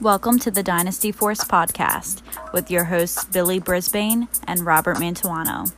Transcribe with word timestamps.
Welcome 0.00 0.38
to 0.40 0.52
the 0.52 0.62
Dynasty 0.62 1.10
Force 1.10 1.42
podcast 1.42 2.22
with 2.52 2.70
your 2.70 2.84
hosts 2.84 3.24
Billy 3.24 3.58
Brisbane 3.58 4.28
and 4.46 4.60
Robert 4.60 4.98
Mantuano. 4.98 5.72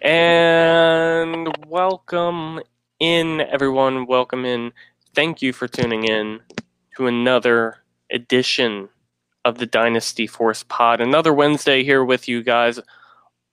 And 0.00 1.54
welcome 1.66 2.60
in, 2.98 3.42
everyone. 3.42 4.06
Welcome 4.06 4.46
in. 4.46 4.72
Thank 5.14 5.42
you 5.42 5.52
for 5.52 5.68
tuning 5.68 6.04
in 6.04 6.40
to 6.96 7.06
another 7.06 7.76
edition 8.10 8.88
of 9.44 9.58
the 9.58 9.66
Dynasty 9.66 10.26
Force 10.26 10.62
pod. 10.62 11.02
Another 11.02 11.34
Wednesday 11.34 11.84
here 11.84 12.06
with 12.06 12.26
you 12.26 12.42
guys, 12.42 12.80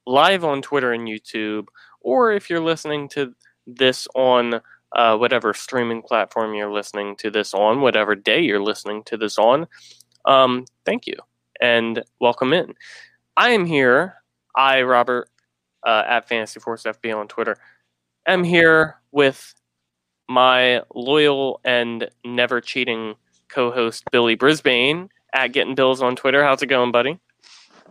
live 0.08 0.46
on 0.46 0.62
Twitter 0.62 0.94
and 0.94 1.10
YouTube, 1.10 1.68
or 2.00 2.32
if 2.32 2.50
you're 2.50 2.62
listening 2.62 3.10
to 3.10 3.36
this 3.68 4.08
on 4.16 4.62
uh, 4.94 5.18
whatever 5.18 5.54
streaming 5.54 6.02
platform 6.02 6.54
you're 6.54 6.72
listening 6.72 7.16
to 7.18 7.30
this 7.30 7.54
on, 7.54 7.82
whatever 7.82 8.16
day 8.16 8.42
you're 8.42 8.64
listening 8.64 9.04
to 9.04 9.18
this 9.18 9.38
on. 9.38 9.68
Um, 10.26 10.66
thank 10.86 11.08
you 11.08 11.16
and 11.62 12.04
welcome 12.20 12.54
in. 12.54 12.74
I 13.38 13.52
am 13.52 13.66
here. 13.66 14.16
I, 14.56 14.84
Robert, 14.84 15.30
uh, 15.86 16.04
at 16.08 16.28
Fantasy 16.28 16.60
Force 16.60 16.84
FB 16.84 17.16
on 17.16 17.28
Twitter, 17.28 17.58
am 18.28 18.44
here 18.44 18.96
with 19.12 19.54
my 20.28 20.82
loyal 20.94 21.60
and 21.64 22.10
never 22.26 22.62
cheating 22.62 23.16
co-host 23.50 24.04
Billy 24.12 24.36
Brisbane 24.36 25.10
at 25.34 25.52
Getting 25.52 25.76
Bills 25.76 26.02
on 26.02 26.16
Twitter. 26.16 26.44
How's 26.44 26.62
it 26.62 26.68
going, 26.68 26.92
buddy? 26.92 27.20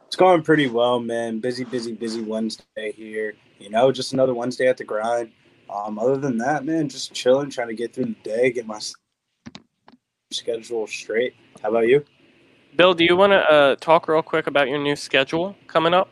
It's 0.07 0.17
going 0.17 0.43
pretty 0.43 0.69
well, 0.69 1.01
man. 1.01 1.41
Busy, 1.41 1.65
busy, 1.65 1.93
busy 1.93 2.23
Wednesday 2.23 2.93
here. 2.93 3.35
You 3.59 3.71
know, 3.71 3.93
just 3.93 4.13
another 4.13 4.35
Wednesday 4.35 4.69
at 4.69 4.77
the 4.77 4.85
grind. 4.85 5.31
Um, 5.71 5.99
other 5.99 6.17
than 6.17 6.39
that, 6.39 6.65
man, 6.65 6.89
just 6.89 7.13
chilling, 7.13 7.51
trying 7.51 7.69
to 7.69 7.75
get 7.75 7.95
through 7.95 8.07
the 8.07 8.17
day, 8.23 8.53
get 8.53 8.67
my 8.67 8.81
schedule 10.31 10.87
straight. 10.87 11.35
How 11.63 11.71
about 11.71 11.89
you? 11.89 12.05
Bill, 12.77 12.93
do 12.93 13.05
you 13.05 13.17
want 13.17 13.33
to 13.33 13.39
uh, 13.39 13.77
talk 13.77 14.09
real 14.09 14.23
quick 14.23 14.47
about 14.47 14.69
your 14.69 14.79
new 14.79 14.97
schedule 14.97 15.57
coming 15.69 15.95
up? 15.95 16.11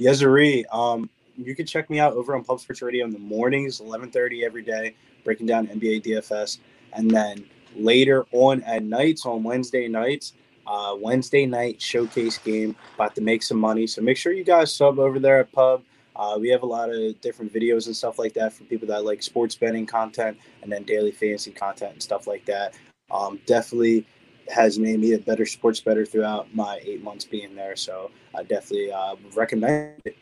Yesari, 0.00 0.64
um, 0.72 1.10
you 1.36 1.54
can 1.54 1.66
check 1.66 1.90
me 1.90 2.00
out 2.00 2.14
over 2.14 2.34
on 2.34 2.42
Pub 2.42 2.60
Sports 2.60 2.80
Radio 2.80 3.04
in 3.04 3.10
the 3.10 3.18
mornings, 3.18 3.80
11:30 3.80 4.42
every 4.42 4.62
day, 4.62 4.94
breaking 5.24 5.46
down 5.46 5.66
NBA 5.66 6.00
DFS, 6.02 6.58
and 6.94 7.10
then 7.10 7.44
later 7.76 8.24
on 8.32 8.62
at 8.62 8.82
nights 8.82 9.26
on 9.26 9.42
Wednesday 9.42 9.86
nights, 9.88 10.32
uh, 10.66 10.96
Wednesday 10.98 11.44
night 11.44 11.80
showcase 11.80 12.38
game. 12.38 12.74
About 12.94 13.14
to 13.16 13.20
make 13.20 13.42
some 13.42 13.58
money, 13.58 13.86
so 13.86 14.00
make 14.00 14.16
sure 14.16 14.32
you 14.32 14.44
guys 14.44 14.74
sub 14.74 14.98
over 14.98 15.18
there 15.18 15.40
at 15.40 15.52
Pub. 15.52 15.82
Uh, 16.20 16.36
we 16.38 16.50
have 16.50 16.62
a 16.62 16.66
lot 16.66 16.90
of 16.90 17.18
different 17.22 17.50
videos 17.50 17.86
and 17.86 17.96
stuff 17.96 18.18
like 18.18 18.34
that 18.34 18.52
for 18.52 18.64
people 18.64 18.86
that 18.86 19.06
like 19.06 19.22
sports 19.22 19.54
betting 19.54 19.86
content 19.86 20.36
and 20.62 20.70
then 20.70 20.82
daily 20.82 21.10
fantasy 21.10 21.50
content 21.50 21.94
and 21.94 22.02
stuff 22.02 22.26
like 22.26 22.44
that. 22.44 22.74
Um, 23.10 23.40
definitely 23.46 24.06
has 24.52 24.78
made 24.78 25.00
me 25.00 25.14
a 25.14 25.18
better 25.18 25.46
sports 25.46 25.80
better 25.80 26.04
throughout 26.04 26.54
my 26.54 26.78
eight 26.82 27.02
months 27.02 27.24
being 27.24 27.54
there. 27.54 27.74
So 27.74 28.10
I 28.34 28.42
definitely 28.42 28.92
uh, 28.92 29.16
recommend 29.34 29.94
it. 30.04 30.18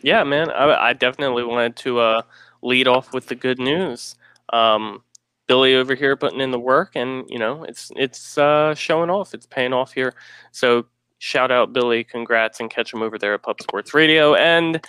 Yeah, 0.00 0.24
man, 0.24 0.50
I, 0.50 0.88
I 0.88 0.92
definitely 0.94 1.44
wanted 1.44 1.76
to 1.76 1.98
uh, 1.98 2.22
lead 2.62 2.88
off 2.88 3.12
with 3.12 3.26
the 3.26 3.34
good 3.34 3.58
news. 3.58 4.14
Um, 4.54 5.02
Billy 5.46 5.74
over 5.74 5.94
here 5.94 6.16
putting 6.16 6.40
in 6.40 6.50
the 6.50 6.58
work, 6.58 6.92
and 6.94 7.28
you 7.28 7.38
know 7.38 7.64
it's 7.64 7.92
it's 7.94 8.38
uh, 8.38 8.74
showing 8.74 9.10
off. 9.10 9.34
It's 9.34 9.44
paying 9.46 9.74
off 9.74 9.92
here. 9.92 10.14
So 10.52 10.86
shout 11.18 11.50
out 11.50 11.74
Billy, 11.74 12.04
congrats, 12.04 12.58
and 12.58 12.70
catch 12.70 12.94
him 12.94 13.02
over 13.02 13.18
there 13.18 13.34
at 13.34 13.42
Pub 13.42 13.60
Sports 13.60 13.92
Radio. 13.92 14.34
And 14.34 14.80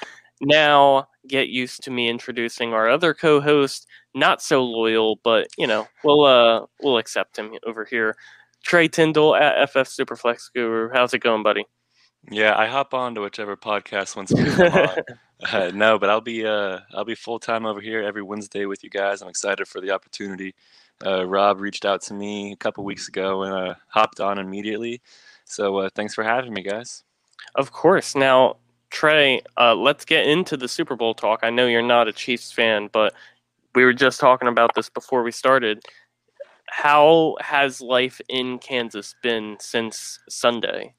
now 0.42 1.08
get 1.28 1.50
used 1.50 1.84
to 1.84 1.92
me 1.92 2.09
introducing 2.09 2.73
our 2.73 2.89
other 2.89 3.14
co-host, 3.14 3.88
not 4.14 4.42
so 4.42 4.64
loyal, 4.64 5.20
but 5.23 5.48
you 5.58 5.67
know, 5.67 5.88
we'll 6.03 6.26
uh 6.26 6.65
we'll 6.82 6.98
accept 6.98 7.38
him 7.38 7.54
over 7.65 7.86
here. 7.86 8.15
Trey 8.64 8.88
Tyndall 8.88 9.36
at 9.36 9.70
FF 9.70 9.88
Superflex 9.89 10.52
Guru. 10.54 10.89
How's 10.93 11.14
it 11.14 11.20
going, 11.20 11.43
buddy? 11.43 11.65
Yeah, 12.30 12.55
I 12.55 12.67
hop 12.67 12.93
on 12.93 13.15
to 13.15 13.21
whichever 13.21 13.58
podcast 13.58 14.15
wants 14.15 14.33
me 14.33 14.45
to 14.45 14.52
come 14.52 14.73
on. 14.73 14.98
Uh, 15.52 15.71
no, 15.73 15.98
but 15.98 16.08
I'll 16.08 16.21
be 16.21 16.45
uh 16.45 16.82
I'll 16.94 17.04
be 17.04 17.15
full 17.15 17.39
time 17.39 17.65
over 17.65 17.82
here 17.82 18.04
every 18.04 18.21
Wednesday 18.21 18.67
with 18.67 18.83
you 18.83 18.92
guys. 18.92 19.23
I'm 19.23 19.27
excited 19.27 19.67
for 19.67 19.82
the 19.82 19.89
opportunity. 19.89 20.54
Uh, 21.04 21.26
Rob 21.26 21.60
reached 21.60 21.83
out 21.83 22.02
to 22.04 22.14
me 22.14 22.52
a 22.52 22.55
couple 22.55 22.83
weeks 22.83 23.08
ago 23.08 23.42
and 23.42 23.54
uh, 23.54 23.73
hopped 23.88 24.20
on 24.20 24.38
immediately. 24.38 25.02
So 25.45 25.77
uh, 25.77 25.89
thanks 25.95 26.14
for 26.14 26.23
having 26.23 26.54
me, 26.54 26.61
guys. 26.61 27.04
Of 27.55 27.71
course. 27.71 28.15
Now, 28.15 28.58
Trey, 28.91 29.41
uh, 29.57 29.73
let's 29.73 30.05
get 30.05 30.27
into 30.27 30.57
the 30.57 30.67
Super 30.67 30.95
Bowl 30.95 31.13
talk. 31.13 31.39
I 31.43 31.49
know 31.49 31.65
you're 31.65 31.81
not 31.81 32.09
a 32.09 32.13
Chiefs 32.13 32.52
fan, 32.52 32.89
but 32.91 33.13
we 33.73 33.85
were 33.85 33.93
just 33.93 34.19
talking 34.19 34.49
about 34.49 34.75
this 34.75 34.89
before 34.89 35.23
we 35.23 35.31
started. 35.31 35.83
How 36.67 37.37
has 37.39 37.81
life 37.81 38.21
in 38.29 38.59
Kansas 38.59 39.15
been 39.23 39.57
since 39.59 40.19
Sunday? 40.29 40.93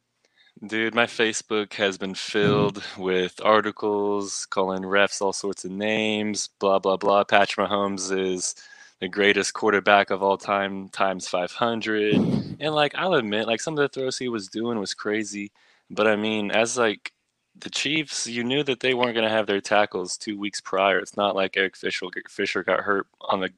Dude, 0.66 0.94
my 0.94 1.06
Facebook 1.06 1.75
has 1.75 1.98
been 1.98 2.14
filled 2.14 2.82
with 2.97 3.41
articles 3.44 4.47
calling 4.47 4.82
refs 4.82 5.20
all 5.20 5.32
sorts 5.32 5.64
of 5.64 5.72
names, 5.72 6.48
blah, 6.60 6.78
blah, 6.78 6.97
blah. 6.97 7.24
Patrick 7.24 7.69
Mahomes 7.69 8.16
is 8.16 8.54
the 9.00 9.09
greatest 9.09 9.54
quarterback 9.54 10.10
of 10.10 10.22
all 10.22 10.38
time 10.38 10.88
times 10.91 11.26
500. 11.28 12.14
And, 12.14 12.74
like, 12.74 12.94
I'll 12.94 13.14
admit, 13.14 13.48
like, 13.48 13.60
some 13.60 13.76
of 13.76 13.82
the 13.82 13.88
throws 13.88 14.19
he 14.19 14.28
was 14.28 14.48
doing 14.48 14.78
was 14.78 14.94
crazy. 14.94 15.50
But, 15.91 16.06
I 16.06 16.16
mean, 16.16 16.50
as, 16.53 16.78
like, 16.78 17.12
the 17.57 17.71
Chiefs, 17.71 18.27
you 18.27 18.45
knew 18.45 18.63
that 18.65 18.81
they 18.81 18.95
weren't 18.95 19.15
going 19.15 19.29
to 19.29 19.35
have 19.35 19.47
their 19.47 19.61
tackles 19.61 20.17
two 20.17 20.39
weeks 20.39 20.61
prior. 20.61 20.99
It's 20.99 21.17
not 21.17 21.37
like 21.37 21.57
Eric 21.57 21.77
Fisher, 21.77 22.07
Fisher 22.29 22.63
got 22.63 22.81
hurt 22.81 23.07
on 23.21 23.41
the 23.41 23.51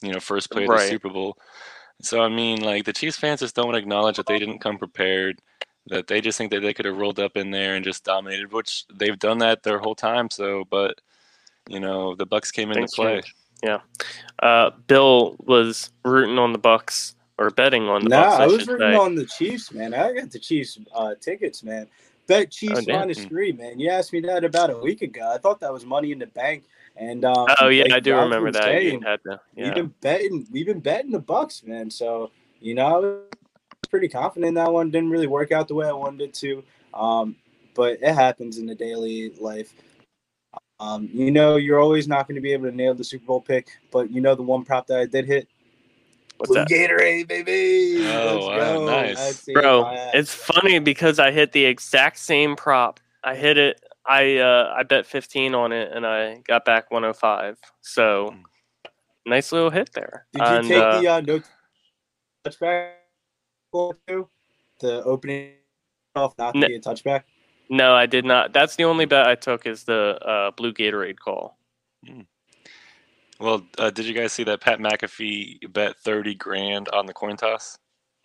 you 0.00 0.12
know 0.12 0.20
first 0.20 0.50
play 0.50 0.64
of 0.64 0.70
right. 0.70 0.80
the 0.80 0.88
Super 0.88 1.10
Bowl. 1.10 1.38
So 2.00 2.22
I 2.22 2.28
mean, 2.28 2.62
like 2.62 2.84
the 2.84 2.92
Chiefs 2.92 3.18
fans 3.18 3.40
just 3.40 3.54
don't 3.54 3.74
acknowledge 3.74 4.16
that 4.16 4.26
they 4.26 4.38
didn't 4.38 4.60
come 4.60 4.78
prepared. 4.78 5.38
That 5.86 6.06
they 6.06 6.20
just 6.20 6.38
think 6.38 6.52
that 6.52 6.60
they 6.60 6.74
could 6.74 6.84
have 6.84 6.96
rolled 6.96 7.18
up 7.18 7.36
in 7.36 7.50
there 7.50 7.74
and 7.74 7.84
just 7.84 8.04
dominated, 8.04 8.52
which 8.52 8.84
they've 8.92 9.18
done 9.18 9.38
that 9.38 9.62
their 9.62 9.78
whole 9.78 9.94
time. 9.94 10.30
So, 10.30 10.64
but 10.70 11.00
you 11.68 11.80
know, 11.80 12.14
the 12.14 12.26
Bucks 12.26 12.50
came 12.50 12.70
into 12.70 12.88
play. 12.94 13.14
Change. 13.14 13.34
Yeah, 13.64 13.78
uh, 14.40 14.70
Bill 14.86 15.36
was 15.38 15.90
rooting 16.04 16.38
on 16.38 16.52
the 16.52 16.58
Bucks 16.58 17.14
or 17.38 17.50
betting 17.50 17.88
on 17.88 18.04
the 18.04 18.10
nah, 18.10 18.22
Bucks. 18.22 18.34
I, 18.36 18.42
I 18.42 18.46
was 18.46 18.66
rooting 18.66 18.92
say. 18.92 18.96
on 18.96 19.14
the 19.14 19.26
Chiefs, 19.26 19.72
man. 19.72 19.94
I 19.94 20.12
got 20.12 20.30
the 20.30 20.38
Chiefs 20.38 20.78
uh, 20.94 21.14
tickets, 21.20 21.62
man. 21.62 21.88
Bet 22.32 22.50
Chiefs 22.50 22.86
oh, 22.88 22.92
minus 22.92 23.24
three, 23.24 23.52
man. 23.52 23.78
You 23.78 23.90
asked 23.90 24.12
me 24.12 24.20
that 24.20 24.44
about 24.44 24.70
a 24.70 24.78
week 24.78 25.02
ago. 25.02 25.30
I 25.32 25.38
thought 25.38 25.60
that 25.60 25.72
was 25.72 25.84
money 25.84 26.12
in 26.12 26.18
the 26.18 26.26
bank. 26.26 26.64
And 26.96 27.24
um, 27.24 27.46
oh 27.60 27.68
yeah, 27.68 27.84
like 27.84 27.92
I 27.92 28.00
do 28.00 28.16
remember 28.16 28.50
that. 28.52 28.64
Saying, 28.64 29.00
to, 29.00 29.40
yeah. 29.56 29.64
We've 29.64 29.74
been 29.74 29.94
betting. 30.00 30.46
We've 30.50 30.66
been 30.66 30.80
betting 30.80 31.10
the 31.10 31.18
Bucks, 31.18 31.62
man. 31.64 31.90
So 31.90 32.30
you 32.60 32.74
know, 32.74 32.86
I 32.86 32.98
was 32.98 33.20
pretty 33.90 34.08
confident 34.08 34.48
in 34.48 34.54
that 34.54 34.72
one. 34.72 34.90
Didn't 34.90 35.10
really 35.10 35.26
work 35.26 35.52
out 35.52 35.68
the 35.68 35.74
way 35.74 35.86
I 35.86 35.92
wanted 35.92 36.20
it 36.22 36.34
to. 36.34 36.62
Um, 36.94 37.36
but 37.74 37.98
it 38.02 38.14
happens 38.14 38.58
in 38.58 38.66
the 38.66 38.74
daily 38.74 39.30
life. 39.40 39.72
Um, 40.80 41.08
you 41.12 41.30
know, 41.30 41.56
you're 41.56 41.80
always 41.80 42.08
not 42.08 42.26
going 42.26 42.34
to 42.34 42.42
be 42.42 42.52
able 42.52 42.68
to 42.68 42.76
nail 42.76 42.94
the 42.94 43.04
Super 43.04 43.24
Bowl 43.24 43.40
pick, 43.40 43.68
but 43.90 44.10
you 44.10 44.20
know 44.20 44.34
the 44.34 44.42
one 44.42 44.64
prop 44.64 44.86
that 44.88 44.98
I 44.98 45.06
did 45.06 45.26
hit 45.26 45.48
What's 46.42 46.50
Blue 46.50 46.58
that? 46.58 46.68
Gatorade, 46.68 47.28
baby. 47.28 48.04
Oh, 48.04 48.48
wow, 48.48 48.84
nice, 48.84 49.48
bro. 49.54 49.88
It's 50.12 50.34
funny 50.34 50.80
because 50.80 51.20
I 51.20 51.30
hit 51.30 51.52
the 51.52 51.64
exact 51.64 52.18
same 52.18 52.56
prop. 52.56 52.98
I 53.22 53.36
hit 53.36 53.58
it. 53.58 53.80
I 54.06 54.38
uh, 54.38 54.74
I 54.76 54.82
bet 54.82 55.06
15 55.06 55.54
on 55.54 55.70
it, 55.70 55.92
and 55.94 56.04
I 56.04 56.38
got 56.38 56.64
back 56.64 56.90
105. 56.90 57.58
So, 57.82 58.34
mm. 58.34 58.90
nice 59.24 59.52
little 59.52 59.70
hit 59.70 59.92
there. 59.92 60.26
Did 60.32 60.42
you 60.42 60.68
take 60.68 60.82
uh, 60.82 61.00
the 61.00 61.06
uh, 61.06 61.20
no 61.20 61.42
touchback 62.44 62.90
too? 64.08 64.28
The 64.80 65.04
opening 65.04 65.52
off 66.16 66.34
not 66.38 66.54
to 66.54 66.66
be 66.66 66.74
a 66.74 66.80
touchback. 66.80 67.22
No, 67.70 67.94
I 67.94 68.06
did 68.06 68.24
not. 68.24 68.52
That's 68.52 68.74
the 68.74 68.82
only 68.82 69.04
bet 69.04 69.28
I 69.28 69.36
took 69.36 69.64
is 69.64 69.84
the 69.84 70.18
uh, 70.26 70.50
blue 70.50 70.72
Gatorade 70.72 71.20
call. 71.20 71.56
Mm. 72.04 72.26
Well, 73.42 73.66
uh, 73.76 73.90
did 73.90 74.06
you 74.06 74.14
guys 74.14 74.32
see 74.32 74.44
that 74.44 74.60
Pat 74.60 74.78
McAfee 74.78 75.72
bet 75.72 75.96
thirty 75.98 76.34
grand 76.34 76.88
on 76.90 77.06
the 77.06 77.12
coin 77.12 77.36
toss? 77.36 77.76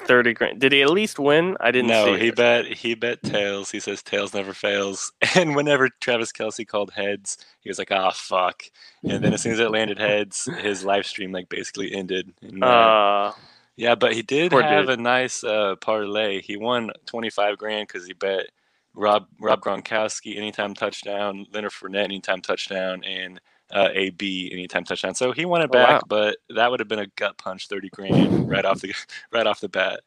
thirty 0.00 0.34
grand. 0.34 0.60
Did 0.60 0.72
he 0.72 0.82
at 0.82 0.90
least 0.90 1.18
win? 1.18 1.56
I 1.60 1.70
didn't. 1.70 1.88
No, 1.88 2.14
he 2.14 2.28
it. 2.28 2.36
bet 2.36 2.66
he 2.66 2.94
bet 2.94 3.22
tails. 3.22 3.70
He 3.70 3.80
says 3.80 4.02
tails 4.02 4.34
never 4.34 4.52
fails. 4.52 5.12
And 5.34 5.56
whenever 5.56 5.88
Travis 6.00 6.30
Kelce 6.30 6.66
called 6.66 6.92
heads, 6.92 7.38
he 7.60 7.70
was 7.70 7.78
like, 7.78 7.90
"Ah, 7.90 8.08
oh, 8.08 8.12
fuck!" 8.14 8.64
And 9.02 9.24
then 9.24 9.32
as 9.32 9.40
soon 9.40 9.52
as 9.52 9.60
it 9.60 9.70
landed 9.70 9.98
heads, 9.98 10.46
his 10.60 10.84
live 10.84 11.06
stream 11.06 11.32
like 11.32 11.48
basically 11.48 11.94
ended. 11.94 12.34
And, 12.42 12.62
uh, 12.62 12.66
uh, 12.66 13.32
yeah, 13.76 13.94
but 13.94 14.12
he 14.12 14.20
did 14.20 14.52
have 14.52 14.86
dude. 14.86 14.98
a 14.98 15.02
nice 15.02 15.42
uh, 15.42 15.76
parlay. 15.80 16.42
He 16.42 16.58
won 16.58 16.90
twenty 17.06 17.30
five 17.30 17.56
grand 17.56 17.88
because 17.88 18.06
he 18.06 18.12
bet 18.12 18.46
Rob 18.94 19.26
Rob 19.40 19.60
Gronkowski 19.60 20.36
anytime 20.36 20.74
touchdown, 20.74 21.46
Leonard 21.50 21.72
Fournette 21.72 22.04
anytime 22.04 22.42
touchdown, 22.42 23.02
and 23.04 23.40
uh, 23.72 23.88
AB 23.92 24.50
anytime 24.52 24.84
touchdown. 24.84 25.14
So 25.14 25.32
he 25.32 25.44
won 25.44 25.62
it 25.62 25.72
back, 25.72 25.88
oh, 25.88 25.92
wow. 25.94 26.00
but 26.08 26.38
that 26.50 26.70
would 26.70 26.80
have 26.80 26.88
been 26.88 27.00
a 27.00 27.08
gut 27.16 27.38
punch, 27.38 27.68
thirty 27.68 27.88
grand 27.88 28.48
right 28.48 28.64
off 28.64 28.80
the 28.80 28.94
right 29.32 29.46
off 29.46 29.60
the 29.60 29.68
bat. 29.68 30.00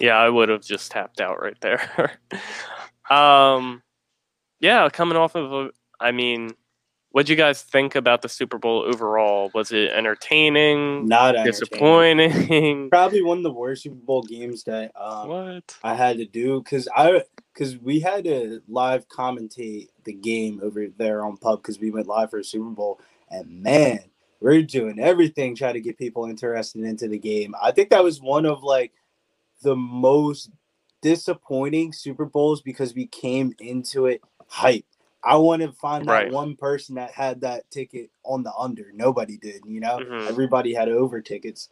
Yeah, 0.00 0.16
I 0.16 0.28
would 0.28 0.48
have 0.48 0.62
just 0.62 0.90
tapped 0.90 1.20
out 1.20 1.40
right 1.40 1.60
there. 1.60 2.18
um, 3.10 3.82
yeah, 4.60 4.88
coming 4.88 5.16
off 5.16 5.34
of 5.34 5.52
a, 5.52 5.70
I 6.00 6.12
mean, 6.12 6.54
What'd 7.14 7.28
you 7.28 7.36
guys 7.36 7.62
think 7.62 7.94
about 7.94 8.22
the 8.22 8.28
Super 8.28 8.58
Bowl 8.58 8.80
overall? 8.80 9.48
Was 9.54 9.70
it 9.70 9.92
entertaining? 9.92 11.06
Not 11.06 11.36
entertaining. 11.36 11.52
disappointing? 11.52 12.90
Probably 12.90 13.22
one 13.22 13.36
of 13.36 13.44
the 13.44 13.52
worst 13.52 13.84
Super 13.84 13.94
Bowl 13.94 14.24
games 14.24 14.64
that 14.64 14.90
um, 14.96 15.28
What? 15.28 15.76
I 15.84 15.94
had 15.94 16.16
to 16.16 16.24
do 16.24 16.60
because 16.60 16.88
I 16.92 17.22
because 17.54 17.78
we 17.78 18.00
had 18.00 18.24
to 18.24 18.60
live 18.68 19.08
commentate 19.08 19.88
the 20.04 20.12
game 20.12 20.60
over 20.62 20.88
there 20.98 21.24
on 21.24 21.36
pub 21.36 21.62
because 21.62 21.78
we 21.78 21.90
went 21.90 22.08
live 22.08 22.30
for 22.30 22.40
a 22.40 22.44
Super 22.44 22.70
Bowl 22.70 23.00
and 23.30 23.62
man, 23.62 24.00
we're 24.40 24.62
doing 24.62 24.98
everything 24.98 25.54
trying 25.56 25.74
to 25.74 25.80
get 25.80 25.96
people 25.96 26.26
interested 26.26 26.82
into 26.82 27.08
the 27.08 27.18
game. 27.18 27.54
I 27.62 27.70
think 27.70 27.90
that 27.90 28.04
was 28.04 28.20
one 28.20 28.44
of 28.44 28.62
like 28.62 28.92
the 29.62 29.76
most 29.76 30.50
disappointing 31.00 31.92
Super 31.92 32.26
Bowls 32.26 32.60
because 32.60 32.94
we 32.94 33.06
came 33.06 33.54
into 33.60 34.06
it 34.06 34.20
hype. 34.48 34.84
I 35.22 35.36
want 35.36 35.62
to 35.62 35.72
find 35.72 36.06
that 36.06 36.12
Right. 36.12 36.32
one 36.32 36.56
person 36.56 36.96
that 36.96 37.12
had 37.12 37.40
that 37.42 37.70
ticket 37.70 38.10
on 38.24 38.42
the 38.42 38.52
under. 38.58 38.90
Nobody 38.92 39.38
did, 39.38 39.62
you 39.66 39.80
know. 39.80 39.98
Mhm. 39.98 40.28
Everybody 40.28 40.74
had 40.74 40.88
over 40.90 41.22
tickets. 41.22 41.70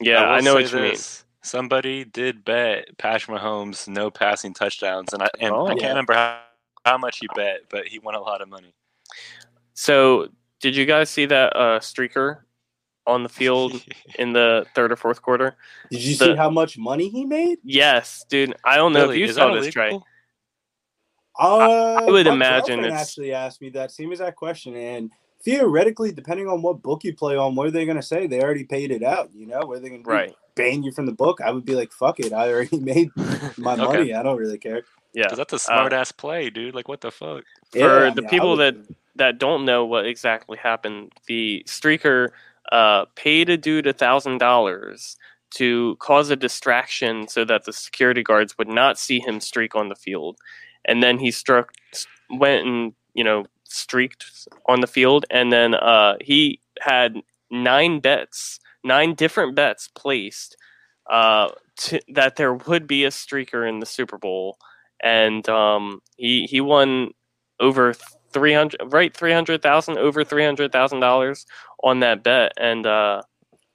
Yeah, 0.00 0.22
I, 0.22 0.36
will 0.36 0.42
know 0.44 0.54
say 0.56 0.62
what 0.62 0.72
you 0.72 0.78
mean. 0.80 0.96
This. 1.44 1.50
Somebody 1.50 2.04
did 2.04 2.44
bet 2.44 2.96
Patrick 2.98 3.38
Mahomes 3.38 3.86
no 3.86 4.10
passing 4.10 4.54
touchdowns, 4.54 5.12
and 5.12 5.22
I 5.22 5.28
and 5.38 5.54
Oh. 5.54 5.66
I 5.66 5.70
can't 5.70 5.82
Yeah. 5.82 5.88
remember 5.90 6.14
how, 6.14 6.40
how 6.84 6.98
much 6.98 7.18
he 7.18 7.28
bet, 7.34 7.60
but 7.70 7.86
he 7.86 7.98
won 7.98 8.14
a 8.14 8.20
lot 8.20 8.40
of 8.42 8.48
money. 8.48 8.74
So, 9.74 10.28
did 10.60 10.76
you 10.76 10.86
guys 10.86 11.10
see 11.10 11.26
that 11.26 11.54
uh, 11.56 11.80
streaker 11.80 12.40
on 13.06 13.22
the 13.22 13.28
field 13.28 13.72
in 14.18 14.32
the 14.32 14.64
third 14.74 14.92
or 14.92 14.96
fourth 14.96 15.20
quarter? 15.22 15.56
Did 15.90 16.02
you 16.02 16.16
The- 16.16 16.24
see 16.26 16.36
how 16.36 16.50
much 16.50 16.78
money 16.78 17.08
he 17.08 17.24
made? 17.24 17.58
Yes, 17.64 18.24
dude. 18.28 18.54
I 18.64 18.76
don't 18.76 18.92
know 18.92 19.02
Really? 19.02 19.16
if 19.16 19.20
you 19.20 19.26
Is 19.26 19.36
saw 19.36 19.52
this, 19.54 19.72
Trey. 19.72 19.98
Uh, 21.38 21.94
I 22.00 22.04
would 22.10 22.26
imagine 22.28 22.84
it's- 22.84 23.00
actually 23.00 23.32
asked 23.32 23.60
me 23.60 23.68
that 23.70 23.90
same 23.90 24.12
exact 24.12 24.36
question, 24.36 24.76
and 24.76 25.10
theoretically, 25.42 26.12
depending 26.12 26.48
on 26.48 26.62
what 26.62 26.80
book 26.80 27.02
you 27.04 27.14
play 27.14 27.36
on, 27.36 27.54
what 27.56 27.66
are 27.66 27.70
they 27.72 27.84
going 27.84 27.96
to 27.96 28.02
say? 28.02 28.26
They 28.28 28.40
already 28.40 28.64
paid 28.64 28.90
it 28.92 29.02
out. 29.02 29.30
You 29.34 29.46
know, 29.46 29.66
where 29.66 29.80
they 29.80 29.88
going 29.88 30.04
to 30.04 30.08
Right. 30.08 30.34
Ban 30.54 30.82
you 30.82 30.92
from 30.92 31.06
the 31.06 31.12
book? 31.12 31.40
I 31.40 31.50
would 31.50 31.64
be 31.64 31.74
like, 31.74 31.92
fuck 31.92 32.20
it, 32.20 32.32
I 32.32 32.50
already 32.52 32.78
made 32.80 33.10
my 33.16 33.74
Okay. 33.74 33.76
money. 33.76 34.14
I 34.14 34.22
don't 34.22 34.38
really 34.38 34.58
care. 34.58 34.82
Yeah. 35.12 35.24
Because 35.24 35.38
that's 35.38 35.52
a 35.52 35.58
smart 35.58 35.92
ass 35.92 36.12
play, 36.12 36.50
dude. 36.50 36.74
Like, 36.74 36.88
what 36.88 37.00
the 37.00 37.10
fuck? 37.10 37.44
For 37.70 37.78
Yeah, 37.78 37.86
I 37.86 38.10
the 38.14 38.22
mean, 38.22 38.28
people 38.30 38.56
would- 38.56 38.86
that 38.88 38.94
that 39.16 39.38
don't 39.38 39.64
know 39.64 39.84
what 39.84 40.06
exactly 40.06 40.58
happened, 40.58 41.12
the 41.28 41.62
streaker 41.68 42.30
uh, 42.72 43.04
paid 43.14 43.48
a 43.48 43.56
dude 43.56 43.86
a 43.86 43.92
thousand 43.92 44.38
dollars 44.38 45.16
to 45.50 45.94
cause 46.00 46.30
a 46.30 46.36
distraction 46.36 47.28
so 47.28 47.44
that 47.44 47.64
the 47.64 47.72
security 47.72 48.24
guards 48.24 48.58
would 48.58 48.66
not 48.66 48.98
see 48.98 49.20
him 49.20 49.38
streak 49.38 49.76
on 49.76 49.88
the 49.88 49.94
field, 49.94 50.36
and 50.84 51.00
then 51.00 51.16
he 51.20 51.30
struck, 51.30 51.72
went 52.28 52.66
and 52.66 52.92
you 53.14 53.22
know 53.22 53.46
streaked 53.62 54.48
on 54.66 54.80
the 54.80 54.88
field, 54.88 55.24
and 55.30 55.52
then 55.52 55.74
uh, 55.76 56.16
he 56.20 56.58
had 56.80 57.14
nine 57.52 58.00
bets, 58.00 58.58
nine 58.84 59.14
different 59.14 59.54
bets 59.56 59.88
placed 59.88 60.56
uh, 61.10 61.50
to, 61.78 62.00
that 62.14 62.36
there 62.36 62.54
would 62.54 62.86
be 62.86 63.04
a 63.04 63.10
streaker 63.10 63.68
in 63.68 63.80
the 63.80 63.86
Super 63.86 64.18
Bowl, 64.18 64.58
and 65.02 65.48
um, 65.48 66.00
he 66.16 66.46
he 66.46 66.60
won 66.60 67.10
over 67.60 67.94
three 68.32 68.52
hundred, 68.54 68.80
right? 68.86 69.14
Three 69.16 69.32
hundred 69.32 69.62
thousand, 69.62 69.98
over 69.98 70.24
three 70.24 70.44
hundred 70.44 70.72
thousand 70.72 71.00
dollars 71.00 71.46
on 71.82 72.00
that 72.00 72.22
bet, 72.22 72.52
and 72.58 72.86
uh, 72.86 73.22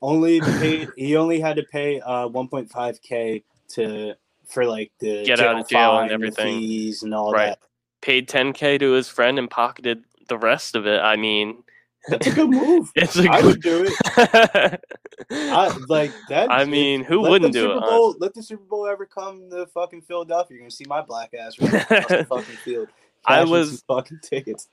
only 0.02 0.42
paid. 0.42 0.94
he 0.98 1.16
only 1.18 1.40
had 1.40 1.56
to 1.58 1.64
pay 1.64 2.00
uh 2.02 2.28
1.5k 2.30 3.44
to 3.70 4.14
for 4.48 4.66
like 4.66 4.92
the 5.00 5.24
Get 5.26 5.40
out 5.40 5.60
of 5.60 5.68
jail 5.70 6.00
and 6.00 6.12
everything. 6.12 6.60
fees 6.60 7.04
and 7.04 7.14
all 7.14 7.32
Right. 7.32 7.50
that. 7.50 7.60
paid 8.02 8.28
ten 8.28 8.54
k 8.54 8.78
to 8.78 8.92
his 8.94 9.08
friend 9.10 9.38
and 9.40 9.50
pocketed 9.50 10.04
the 10.28 10.38
rest 10.38 10.76
of 10.76 10.88
it. 10.88 11.02
I 11.02 11.16
mean, 11.16 11.64
That's 12.08 12.28
a 12.28 12.32
good 12.32 12.50
move. 12.50 12.92
it's 12.96 13.18
a 13.18 13.30
I 13.30 13.42
good. 13.42 13.46
would 13.46 13.62
do 13.62 13.86
it. 13.88 14.82
I, 15.32 15.78
like 15.90 16.12
that. 16.30 16.52
I 16.52 16.66
mean, 16.66 17.04
who 17.04 17.22
wouldn't 17.22 17.54
do 17.54 17.72
it, 17.74 17.82
Bowl, 17.82 18.16
let 18.20 18.34
the 18.34 18.42
Super 18.42 18.64
Bowl 18.64 18.88
ever 18.88 19.06
come 19.06 19.50
to 19.50 19.66
fucking 19.68 20.02
Philadelphia. 20.02 20.56
You're 20.56 20.64
gonna 20.64 20.72
see 20.72 20.86
my 20.88 21.02
black 21.02 21.34
ass 21.34 21.60
right 21.60 21.74
across 21.74 22.08
the 22.08 22.26
fucking 22.30 22.56
field. 22.64 22.88
I 23.26 23.44
was- 23.44 23.84
fucking 23.88 24.20
tickets. 24.24 24.70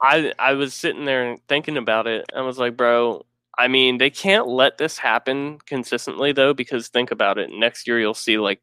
I 0.00 0.32
I 0.38 0.52
was 0.54 0.72
sitting 0.72 1.04
there 1.04 1.36
thinking 1.48 1.76
about 1.76 2.06
it. 2.06 2.24
I 2.34 2.42
was 2.42 2.58
like, 2.58 2.76
bro. 2.76 3.24
I 3.60 3.66
mean, 3.66 3.98
they 3.98 4.10
can't 4.10 4.46
let 4.46 4.78
this 4.78 4.98
happen 4.98 5.58
consistently 5.66 6.30
though, 6.30 6.54
because 6.54 6.88
think 6.88 7.10
about 7.10 7.38
it. 7.38 7.50
Next 7.52 7.88
year, 7.88 7.98
you'll 7.98 8.14
see 8.14 8.38
like 8.38 8.60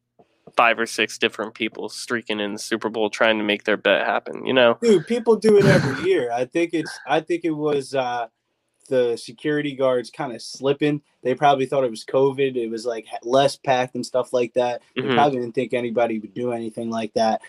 five 0.56 0.80
or 0.80 0.86
six 0.86 1.18
different 1.18 1.54
people 1.54 1.90
streaking 1.90 2.40
in 2.40 2.54
the 2.54 2.60
Super 2.60 2.90
Bowl 2.90 3.10
trying 3.10 3.38
to 3.38 3.44
make 3.44 3.64
their 3.66 3.78
bet 3.78 4.06
happen. 4.06 4.46
You 4.46 4.54
know? 4.54 4.78
Dude, 4.82 5.06
people 5.08 5.36
do 5.36 5.58
it 5.58 5.66
every 5.66 6.10
year. 6.10 6.32
I 6.32 6.46
think 6.46 6.74
it's. 6.74 6.98
I 7.08 7.20
think 7.20 7.44
it 7.44 7.52
was 7.52 7.94
uh, 7.94 8.28
the 8.88 9.18
security 9.18 9.74
guards 9.76 10.10
kind 10.12 10.34
of 10.34 10.42
slipping. 10.42 11.02
They 11.24 11.34
probably 11.34 11.66
thought 11.66 11.84
it 11.84 11.90
was 11.90 12.06
COVID. 12.06 12.56
It 12.56 12.70
was 12.70 12.86
like 12.86 13.08
less 13.24 13.56
packed 13.56 13.96
and 13.96 14.06
stuff 14.06 14.32
like 14.32 14.54
that. 14.54 14.84
They 14.96 15.02
Mhm. 15.02 15.16
probably 15.16 15.40
didn't 15.40 15.56
think 15.56 15.74
anybody 15.74 16.20
would 16.20 16.36
do 16.36 16.52
anything 16.52 16.92
like 16.92 17.12
that, 17.16 17.42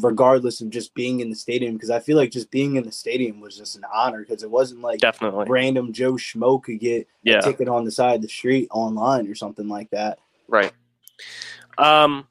regardless 0.00 0.60
of 0.60 0.68
just 0.68 0.92
being 0.92 1.20
in 1.20 1.30
the 1.30 1.36
stadium. 1.36 1.72
Because 1.74 1.88
I 1.90 1.98
feel 1.98 2.18
like 2.18 2.30
just 2.30 2.50
being 2.50 2.76
in 2.76 2.84
the 2.84 2.92
stadium 2.92 3.40
was 3.40 3.56
just 3.56 3.74
an 3.74 3.84
honor. 3.92 4.20
Because 4.20 4.42
it 4.42 4.50
wasn't 4.50 4.82
like 4.82 5.00
Definitely. 5.00 5.46
random 5.48 5.92
Joe 5.94 6.12
Schmo 6.12 6.62
could 6.62 6.78
get 6.78 7.08
Yeah. 7.22 7.38
a 7.38 7.42
ticket 7.42 7.68
on 7.68 7.84
the 7.84 7.90
side 7.90 8.16
of 8.16 8.22
the 8.22 8.28
street 8.28 8.68
online 8.70 9.26
or 9.26 9.34
something 9.34 9.68
like 9.68 9.88
that. 9.90 10.18
Right. 10.46 10.72
Um, 11.78 12.28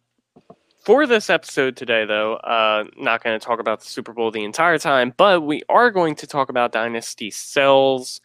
for 0.84 1.06
this 1.06 1.30
episode 1.30 1.78
today, 1.78 2.06
though, 2.06 2.36
uh, 2.36 2.86
not 2.98 3.24
going 3.24 3.40
to 3.40 3.46
talk 3.46 3.60
about 3.60 3.82
the 3.82 3.86
Super 3.86 4.14
Bowl 4.14 4.32
the 4.32 4.44
entire 4.44 4.80
time, 4.80 5.14
but 5.16 5.42
we 5.42 5.62
are 5.70 5.92
going 5.92 6.16
to 6.16 6.28
talk 6.28 6.50
about 6.50 6.72
Dynasty 6.72 7.30
Sells. 7.30 8.20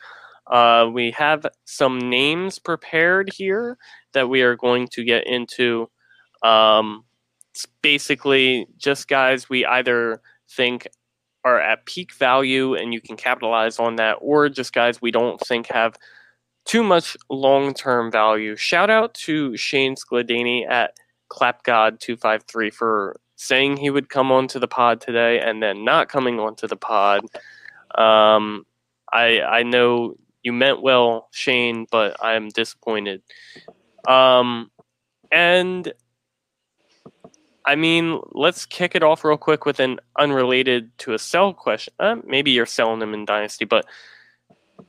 Uh, 0.46 0.88
we 0.90 1.10
have 1.10 1.44
some 1.64 1.98
names 1.98 2.58
prepared 2.58 3.30
here 3.32 3.76
that 4.14 4.28
we 4.28 4.40
are 4.42 4.56
going 4.56 4.88
to 4.88 5.04
get 5.04 5.26
into. 5.26 5.90
Um, 6.42 7.04
it's 7.52 7.66
basically 7.82 8.66
just 8.78 9.08
guys 9.08 9.50
we 9.50 9.66
either 9.66 10.22
think 10.50 10.86
are 11.44 11.60
at 11.60 11.84
peak 11.84 12.12
value 12.14 12.74
and 12.74 12.92
you 12.94 13.00
can 13.00 13.16
capitalize 13.16 13.78
on 13.78 13.96
that, 13.96 14.16
or 14.20 14.48
just 14.48 14.72
guys 14.72 15.02
we 15.02 15.10
don't 15.10 15.40
think 15.40 15.66
have 15.66 15.96
too 16.64 16.82
much 16.82 17.16
long 17.28 17.74
term 17.74 18.10
value. 18.10 18.56
Shout 18.56 18.88
out 18.88 19.12
to 19.14 19.56
Shane 19.56 19.94
Skladany 19.94 20.68
at 20.68 20.96
ClapGod253 21.30 22.72
for 22.72 23.16
saying 23.36 23.76
he 23.76 23.90
would 23.90 24.08
come 24.08 24.32
onto 24.32 24.58
the 24.58 24.68
pod 24.68 25.00
today 25.00 25.40
and 25.40 25.62
then 25.62 25.84
not 25.84 26.08
coming 26.08 26.40
onto 26.40 26.66
the 26.66 26.76
pod. 26.76 27.20
Um, 27.94 28.66
I 29.12 29.40
I 29.40 29.62
know 29.62 30.16
you 30.42 30.52
meant 30.52 30.82
well, 30.82 31.28
Shane, 31.32 31.86
but 31.90 32.16
I'm 32.22 32.48
disappointed. 32.48 33.22
Um, 34.06 34.70
and 35.32 35.92
I 37.64 37.74
mean, 37.74 38.20
let's 38.30 38.64
kick 38.64 38.94
it 38.94 39.02
off 39.02 39.24
real 39.24 39.36
quick 39.36 39.66
with 39.66 39.80
an 39.80 39.98
unrelated 40.16 40.96
to 40.98 41.14
a 41.14 41.18
sell 41.18 41.52
question. 41.52 41.92
Uh, 41.98 42.16
maybe 42.24 42.52
you're 42.52 42.64
selling 42.64 43.00
them 43.00 43.12
in 43.12 43.24
Dynasty, 43.24 43.64
but 43.64 43.86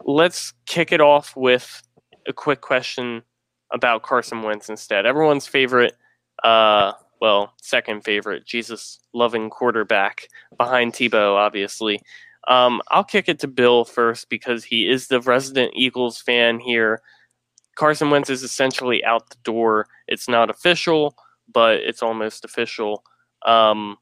let's 0.06 0.54
kick 0.68 0.92
it 0.92 1.02
off 1.02 1.36
with 1.36 1.82
a 2.28 2.34
quick 2.34 2.62
question 2.62 3.24
about 3.72 4.04
Carson 4.04 4.44
Wentz 4.44 4.70
instead. 4.70 5.08
Everyone's 5.08 5.48
favorite, 5.48 5.96
uh, 6.44 6.94
well, 7.20 7.54
second 7.62 8.04
favorite, 8.04 8.46
Jesus 8.46 9.00
loving 9.14 9.50
quarterback 9.50 10.28
behind 10.58 10.94
Tebow, 10.94 11.36
obviously. 11.36 12.02
Um, 12.48 12.82
I'll 12.90 13.04
kick 13.04 13.28
it 13.28 13.40
to 13.40 13.48
Bill 13.48 13.84
first 13.84 14.30
because 14.30 14.64
he 14.64 14.90
is 14.90 15.08
the 15.08 15.22
resident 15.22 15.74
Eagles 15.76 16.22
fan 16.22 16.60
here. 16.60 17.02
Carson 17.76 18.10
Wentz 18.10 18.30
is 18.30 18.44
essentially 18.44 19.04
out 19.04 19.30
the 19.30 19.38
door. 19.44 19.88
It's 20.08 20.30
not 20.30 20.50
official, 20.50 21.16
but 21.54 21.80
it's 21.82 22.02
almost 22.02 22.46
official. 22.46 23.04
Um, 23.46 23.98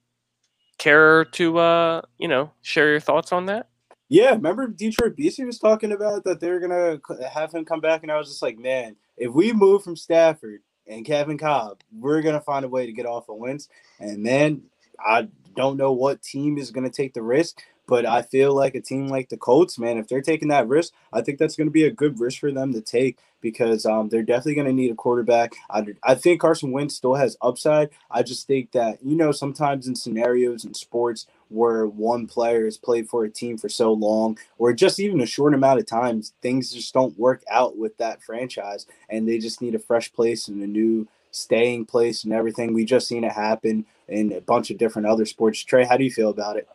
care 0.77 1.25
to 1.25 1.57
uh, 1.57 2.01
you 2.17 2.27
know 2.27 2.51
share 2.61 2.89
your 2.89 2.99
thoughts 2.99 3.31
on 3.31 3.47
that? 3.47 3.69
Yeah, 4.07 4.31
remember 4.31 4.67
Detroit 4.67 5.15
BC 5.17 5.45
was 5.45 5.57
talking 5.57 5.91
about 5.91 6.23
that 6.25 6.39
they 6.39 6.51
were 6.51 6.59
gonna 6.59 6.99
have 7.27 7.51
him 7.51 7.65
come 7.65 7.81
back, 7.81 8.03
and 8.03 8.11
I 8.11 8.17
was 8.17 8.27
just 8.27 8.41
like, 8.41 8.57
man, 8.57 8.95
if 9.17 9.33
we 9.33 9.51
move 9.51 9.83
from 9.83 9.95
Stafford 9.95 10.61
and 10.87 11.05
Kevin 11.05 11.37
Cobb, 11.37 11.81
we're 11.97 12.21
gonna 12.21 12.41
find 12.41 12.65
a 12.65 12.69
way 12.69 12.85
to 12.85 12.93
get 12.93 13.05
off 13.05 13.29
a 13.29 13.33
Wentz. 13.33 13.69
And 13.99 14.25
then 14.25 14.63
I 14.99 15.27
don't 15.55 15.77
know 15.77 15.91
what 15.91 16.21
team 16.21 16.57
is 16.57 16.71
gonna 16.71 16.89
take 16.89 17.13
the 17.13 17.21
risk, 17.21 17.61
but 17.87 18.05
I 18.05 18.21
feel 18.21 18.53
like 18.53 18.75
a 18.75 18.81
team 18.81 19.07
like 19.07 19.29
the 19.29 19.37
Colts, 19.37 19.77
man, 19.79 19.97
if 19.97 20.07
they're 20.07 20.21
taking 20.21 20.49
that 20.49 20.67
risk, 20.67 20.93
I 21.13 21.21
think 21.21 21.39
that's 21.39 21.55
gonna 21.55 21.71
be 21.71 21.85
a 21.85 21.91
good 21.91 22.19
risk 22.19 22.39
for 22.39 22.51
them 22.51 22.73
to 22.73 22.81
take 22.81 23.19
because 23.41 23.85
um, 23.85 24.09
they're 24.09 24.23
definitely 24.23 24.55
gonna 24.55 24.73
need 24.73 24.91
a 24.91 24.95
quarterback. 24.95 25.53
I, 25.69 25.85
I 26.03 26.15
think 26.15 26.41
Carson 26.41 26.71
Wentz 26.71 26.95
still 26.95 27.15
has 27.15 27.37
upside. 27.41 27.89
I 28.09 28.23
just 28.23 28.47
think 28.47 28.71
that 28.71 28.99
you 29.03 29.15
know 29.15 29.31
sometimes 29.31 29.87
in 29.87 29.95
scenarios 29.95 30.65
in 30.65 30.73
sports 30.73 31.27
where 31.49 31.85
one 31.85 32.27
player 32.27 32.65
has 32.65 32.77
played 32.77 33.07
for 33.07 33.23
a 33.23 33.29
team 33.29 33.57
for 33.57 33.69
so 33.69 33.93
long, 33.93 34.37
or 34.57 34.73
just 34.73 34.99
even 34.99 35.21
a 35.21 35.25
short 35.25 35.53
amount 35.53 35.79
of 35.79 35.85
times, 35.85 36.33
things 36.41 36.73
just 36.73 36.93
don't 36.93 37.17
work 37.19 37.43
out 37.49 37.77
with 37.77 37.97
that 37.97 38.23
franchise, 38.23 38.85
and 39.09 39.27
they 39.27 39.37
just 39.37 39.61
need 39.61 39.75
a 39.75 39.79
fresh 39.79 40.11
place 40.11 40.47
and 40.47 40.61
a 40.61 40.67
new 40.67 41.07
staying 41.31 41.85
place 41.85 42.23
and 42.23 42.33
everything. 42.33 42.73
We 42.73 42.85
just 42.85 43.07
seen 43.07 43.23
it 43.23 43.31
happen 43.31 43.85
in 44.07 44.31
a 44.33 44.41
bunch 44.41 44.71
of 44.71 44.77
different 44.77 45.07
other 45.07 45.25
sports. 45.25 45.63
Trey, 45.63 45.85
how 45.85 45.97
do 45.97 46.03
you 46.03 46.11
feel 46.11 46.29
about 46.29 46.57
it? 46.57 46.67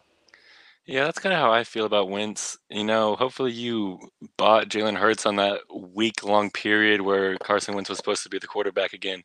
Yeah, 0.86 1.04
that's 1.04 1.20
kind 1.20 1.32
of 1.32 1.38
how 1.40 1.52
I 1.52 1.62
feel 1.64 1.84
about 1.86 2.08
Wentz. 2.10 2.58
You 2.68 2.82
know, 2.84 3.14
hopefully 3.14 3.52
you 3.52 4.00
bought 4.36 4.68
Jalen 4.68 4.96
Hurts 4.96 5.24
on 5.26 5.36
that 5.36 5.60
week 5.72 6.24
long 6.24 6.50
period 6.50 7.00
where 7.02 7.36
Carson 7.38 7.74
Wentz 7.74 7.88
was 7.88 7.98
supposed 7.98 8.24
to 8.24 8.28
be 8.28 8.38
the 8.38 8.48
quarterback 8.48 8.92
again. 8.92 9.22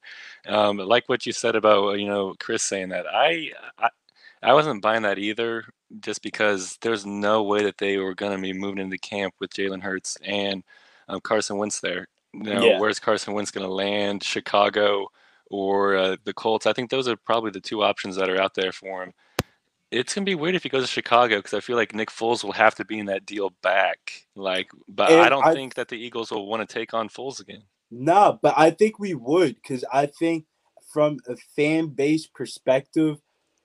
Um, 0.47 0.77
like 0.77 1.09
what 1.09 1.25
you 1.25 1.31
said 1.33 1.55
about 1.55 1.93
you 1.99 2.07
know 2.07 2.35
Chris 2.39 2.61
saying 2.63 2.89
that, 2.89 3.05
I, 3.07 3.51
I 3.79 3.89
I 4.43 4.53
wasn't 4.53 4.81
buying 4.83 5.03
that 5.03 5.19
either, 5.19 5.65
just 6.01 6.21
because 6.23 6.77
there's 6.81 7.05
no 7.05 7.43
way 7.43 7.63
that 7.63 7.77
they 7.79 7.97
were 7.97 8.15
going 8.15 8.35
to 8.35 8.41
be 8.41 8.53
moving 8.53 8.79
into 8.79 8.97
camp 8.99 9.33
with 9.39 9.51
Jalen 9.53 9.81
Hurts 9.83 10.17
and 10.23 10.63
um, 11.09 11.21
Carson 11.21 11.57
Wentz 11.57 11.79
there. 11.81 12.07
You 12.33 12.53
know, 12.53 12.69
Yeah. 12.69 12.79
where's 12.79 12.99
Carson 12.99 13.33
Wentz 13.33 13.51
going 13.51 13.65
to 13.67 13.73
land? 13.73 14.23
Chicago 14.23 15.07
or 15.49 15.95
uh, 15.97 16.17
the 16.25 16.33
Colts? 16.33 16.67
I 16.67 16.73
think 16.73 16.89
those 16.91 17.07
are 17.07 17.15
probably 17.17 17.51
the 17.51 17.61
two 17.61 17.83
options 17.83 18.15
that 18.17 18.29
are 18.29 18.41
out 18.41 18.53
there 18.55 18.71
for 18.71 19.03
him. 19.03 19.13
It's 19.91 20.13
gonna 20.13 20.25
be 20.25 20.35
weird 20.35 20.55
if 20.55 20.63
he 20.63 20.69
goes 20.69 20.83
to 20.83 20.87
Chicago 20.91 21.37
because 21.37 21.53
I 21.53 21.59
feel 21.59 21.75
like 21.77 21.93
Nick 21.93 22.09
Foles 22.09 22.43
will 22.43 22.51
have 22.51 22.75
to 22.75 22.85
be 22.85 22.99
in 22.99 23.05
that 23.05 23.25
deal 23.25 23.51
back. 23.61 24.25
Like, 24.35 24.69
but 24.87 25.11
I 25.11 25.29
don't 25.29 25.45
I- 25.45 25.53
think 25.53 25.75
that 25.75 25.87
the 25.87 25.95
Eagles 25.97 26.31
will 26.31 26.47
want 26.47 26.67
to 26.67 26.73
take 26.73 26.93
on 26.93 27.07
Foles 27.09 27.39
again. 27.39 27.63
Nah, 27.91 28.33
but 28.41 28.55
I 28.57 28.71
think 28.71 28.99
we 28.99 29.13
would 29.13 29.55
because 29.55 29.85
I 29.93 30.07
think 30.07 30.45
from 30.91 31.17
a 31.29 31.35
fan 31.55 31.87
base 31.87 32.25
perspective, 32.27 33.17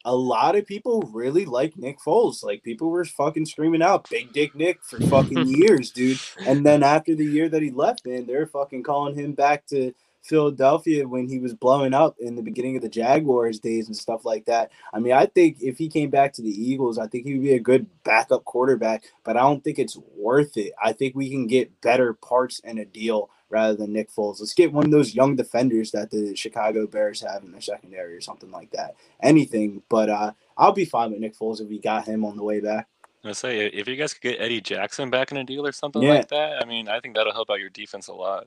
a 0.04 0.14
lot 0.14 0.56
of 0.56 0.66
people 0.66 1.02
really 1.12 1.44
like 1.46 1.76
Nick 1.76 1.98
Foles. 2.00 2.44
Like 2.44 2.62
people 2.62 2.90
were 2.90 3.04
fucking 3.04 3.46
screaming 3.46 3.82
out 3.82 4.08
"Big 4.10 4.32
Dick 4.32 4.54
Nick" 4.54 4.84
for 4.84 5.00
fucking 5.00 5.46
years, 5.48 5.90
dude. 5.90 6.18
And 6.46 6.64
then 6.64 6.82
after 6.82 7.14
the 7.14 7.24
year 7.24 7.48
that 7.48 7.62
he 7.62 7.70
left, 7.70 8.06
man, 8.06 8.26
they're 8.26 8.46
fucking 8.46 8.82
calling 8.82 9.14
him 9.14 9.32
back 9.32 9.66
to 9.68 9.92
Philadelphia 10.22 11.06
when 11.06 11.28
he 11.28 11.38
was 11.38 11.54
blowing 11.54 11.94
up 11.94 12.16
in 12.18 12.34
the 12.36 12.42
beginning 12.42 12.76
of 12.76 12.82
the 12.82 12.88
Jaguars 12.88 13.58
days 13.58 13.86
and 13.86 13.96
stuff 13.96 14.24
like 14.24 14.44
that. 14.46 14.70
I 14.92 14.98
mean, 14.98 15.12
I 15.12 15.26
think 15.26 15.58
if 15.60 15.78
he 15.78 15.88
came 15.88 16.10
back 16.10 16.32
to 16.34 16.42
the 16.42 16.50
Eagles, 16.50 16.98
I 16.98 17.06
think 17.06 17.26
he 17.26 17.34
would 17.34 17.42
be 17.42 17.54
a 17.54 17.60
good 17.60 17.86
backup 18.04 18.44
quarterback, 18.44 19.04
but 19.24 19.36
I 19.36 19.40
don't 19.40 19.62
think 19.62 19.78
it's 19.78 19.96
worth 20.16 20.56
it. 20.56 20.72
I 20.82 20.92
think 20.92 21.14
we 21.14 21.30
can 21.30 21.46
get 21.46 21.80
better 21.80 22.14
parts 22.14 22.60
in 22.60 22.78
a 22.78 22.84
deal 22.84 23.30
rather 23.48 23.74
than 23.74 23.92
Nick 23.92 24.10
Foles. 24.12 24.38
Let's 24.40 24.54
get 24.54 24.72
one 24.72 24.84
of 24.84 24.90
those 24.90 25.14
young 25.14 25.34
defenders 25.36 25.90
that 25.90 26.10
the 26.10 26.36
Chicago 26.36 26.86
Bears 26.86 27.20
have 27.22 27.42
in 27.42 27.50
their 27.52 27.60
secondary 27.60 28.14
or 28.16 28.20
something 28.20 28.50
like 28.50 28.70
that. 28.72 28.94
Anything, 29.22 29.82
but 29.88 30.08
uh, 30.08 30.32
I'll 30.56 30.72
be 30.72 30.84
fine 30.84 31.10
with 31.10 31.20
Nick 31.20 31.36
Foles 31.36 31.60
if 31.60 31.68
we 31.68 31.78
got 31.78 32.06
him 32.06 32.24
on 32.24 32.36
the 32.36 32.44
way 32.44 32.60
back. 32.60 32.86
I 33.22 33.32
say 33.32 33.66
if 33.66 33.86
you 33.86 33.96
guys 33.96 34.14
could 34.14 34.22
get 34.22 34.40
Eddie 34.40 34.62
Jackson 34.62 35.10
back 35.10 35.30
in 35.30 35.36
a 35.36 35.44
deal 35.44 35.66
or 35.66 35.72
something 35.72 36.00
Yeah. 36.00 36.14
like 36.14 36.28
that, 36.28 36.62
I 36.62 36.64
mean, 36.64 36.88
I 36.88 37.00
think 37.00 37.14
that'll 37.16 37.32
help 37.34 37.50
out 37.50 37.60
your 37.60 37.68
defense 37.68 38.08
a 38.08 38.14
lot. 38.14 38.46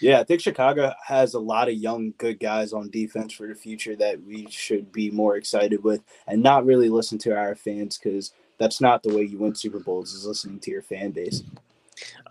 Yeah, 0.00 0.20
I 0.20 0.24
think 0.24 0.40
Chicago 0.40 0.92
has 1.04 1.34
a 1.34 1.40
lot 1.40 1.68
of 1.68 1.74
young, 1.74 2.12
good 2.18 2.40
guys 2.40 2.72
on 2.72 2.90
defense 2.90 3.32
for 3.32 3.46
the 3.46 3.54
future 3.54 3.96
that 3.96 4.22
we 4.22 4.46
should 4.50 4.92
be 4.92 5.10
more 5.10 5.36
excited 5.36 5.82
with 5.82 6.02
and 6.26 6.42
not 6.42 6.66
really 6.66 6.88
listen 6.88 7.18
to 7.18 7.36
our 7.36 7.54
fans 7.54 7.98
because 7.98 8.32
that's 8.58 8.80
not 8.80 9.02
the 9.02 9.14
way 9.14 9.22
you 9.22 9.38
win 9.38 9.54
Super 9.54 9.80
Bowls 9.80 10.12
is 10.12 10.26
listening 10.26 10.58
to 10.60 10.70
your 10.70 10.82
fan 10.82 11.10
base. 11.12 11.42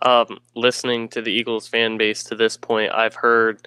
um, 0.02 0.38
listening 0.54 1.08
to 1.08 1.22
the 1.22 1.32
Eagles 1.32 1.68
fan 1.68 1.96
base 1.96 2.22
to 2.24 2.34
this 2.34 2.56
point, 2.56 2.92
I've 2.92 3.14
heard 3.14 3.66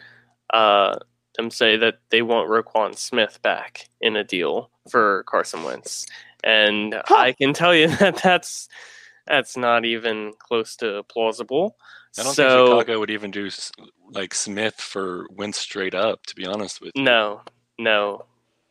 uh, 0.53 0.97
them 1.35 1.51
say 1.51 1.77
that 1.77 1.99
they 2.09 2.21
want 2.21 2.49
Roquan 2.49 2.95
Smith 2.97 3.41
back 3.41 3.87
in 4.01 4.15
a 4.15 4.23
deal 4.23 4.69
for 4.89 5.23
Carson 5.23 5.63
Wentz, 5.63 6.05
and 6.43 6.95
I 7.09 7.33
can 7.33 7.53
tell 7.53 7.75
you 7.75 7.87
that 7.97 8.21
that's 8.21 8.69
that's 9.27 9.57
not 9.57 9.85
even 9.85 10.33
close 10.39 10.75
to 10.77 11.03
plausible. 11.03 11.75
I 12.17 12.23
don't 12.23 12.33
so 12.33 12.65
think 12.67 12.81
Chicago 12.81 12.99
would 12.99 13.11
even 13.11 13.31
do 13.31 13.49
like 14.11 14.33
Smith 14.33 14.75
for 14.75 15.27
Wentz 15.31 15.59
straight 15.59 15.93
up. 15.93 16.25
To 16.27 16.35
be 16.35 16.45
honest 16.45 16.81
with 16.81 16.91
you, 16.95 17.03
no, 17.03 17.41
no, 17.77 18.25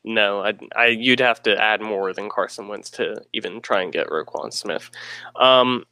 no. 0.04 0.40
I, 0.40 0.54
I, 0.76 0.86
you'd 0.86 1.20
have 1.20 1.42
to 1.44 1.56
add 1.56 1.80
more 1.80 2.12
than 2.12 2.28
Carson 2.28 2.68
Wentz 2.68 2.90
to 2.90 3.22
even 3.32 3.60
try 3.60 3.82
and 3.82 3.92
get 3.92 4.08
Roquan 4.08 4.52
Smith. 4.52 4.90
Um, 5.36 5.84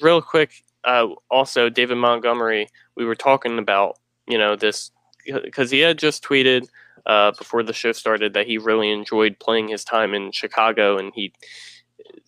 real 0.00 0.22
quick, 0.22 0.62
uh, 0.84 1.08
also 1.30 1.68
David 1.68 1.96
Montgomery. 1.96 2.68
We 2.96 3.04
were 3.04 3.16
talking 3.16 3.58
about 3.58 3.98
you 4.26 4.38
know 4.38 4.56
this 4.56 4.92
because 5.24 5.70
he 5.70 5.80
had 5.80 5.98
just 5.98 6.22
tweeted 6.24 6.68
uh, 7.06 7.32
before 7.32 7.62
the 7.62 7.72
show 7.72 7.92
started 7.92 8.34
that 8.34 8.46
he 8.46 8.58
really 8.58 8.90
enjoyed 8.90 9.38
playing 9.38 9.68
his 9.68 9.84
time 9.84 10.14
in 10.14 10.32
Chicago, 10.32 10.96
and 10.96 11.12
he 11.14 11.32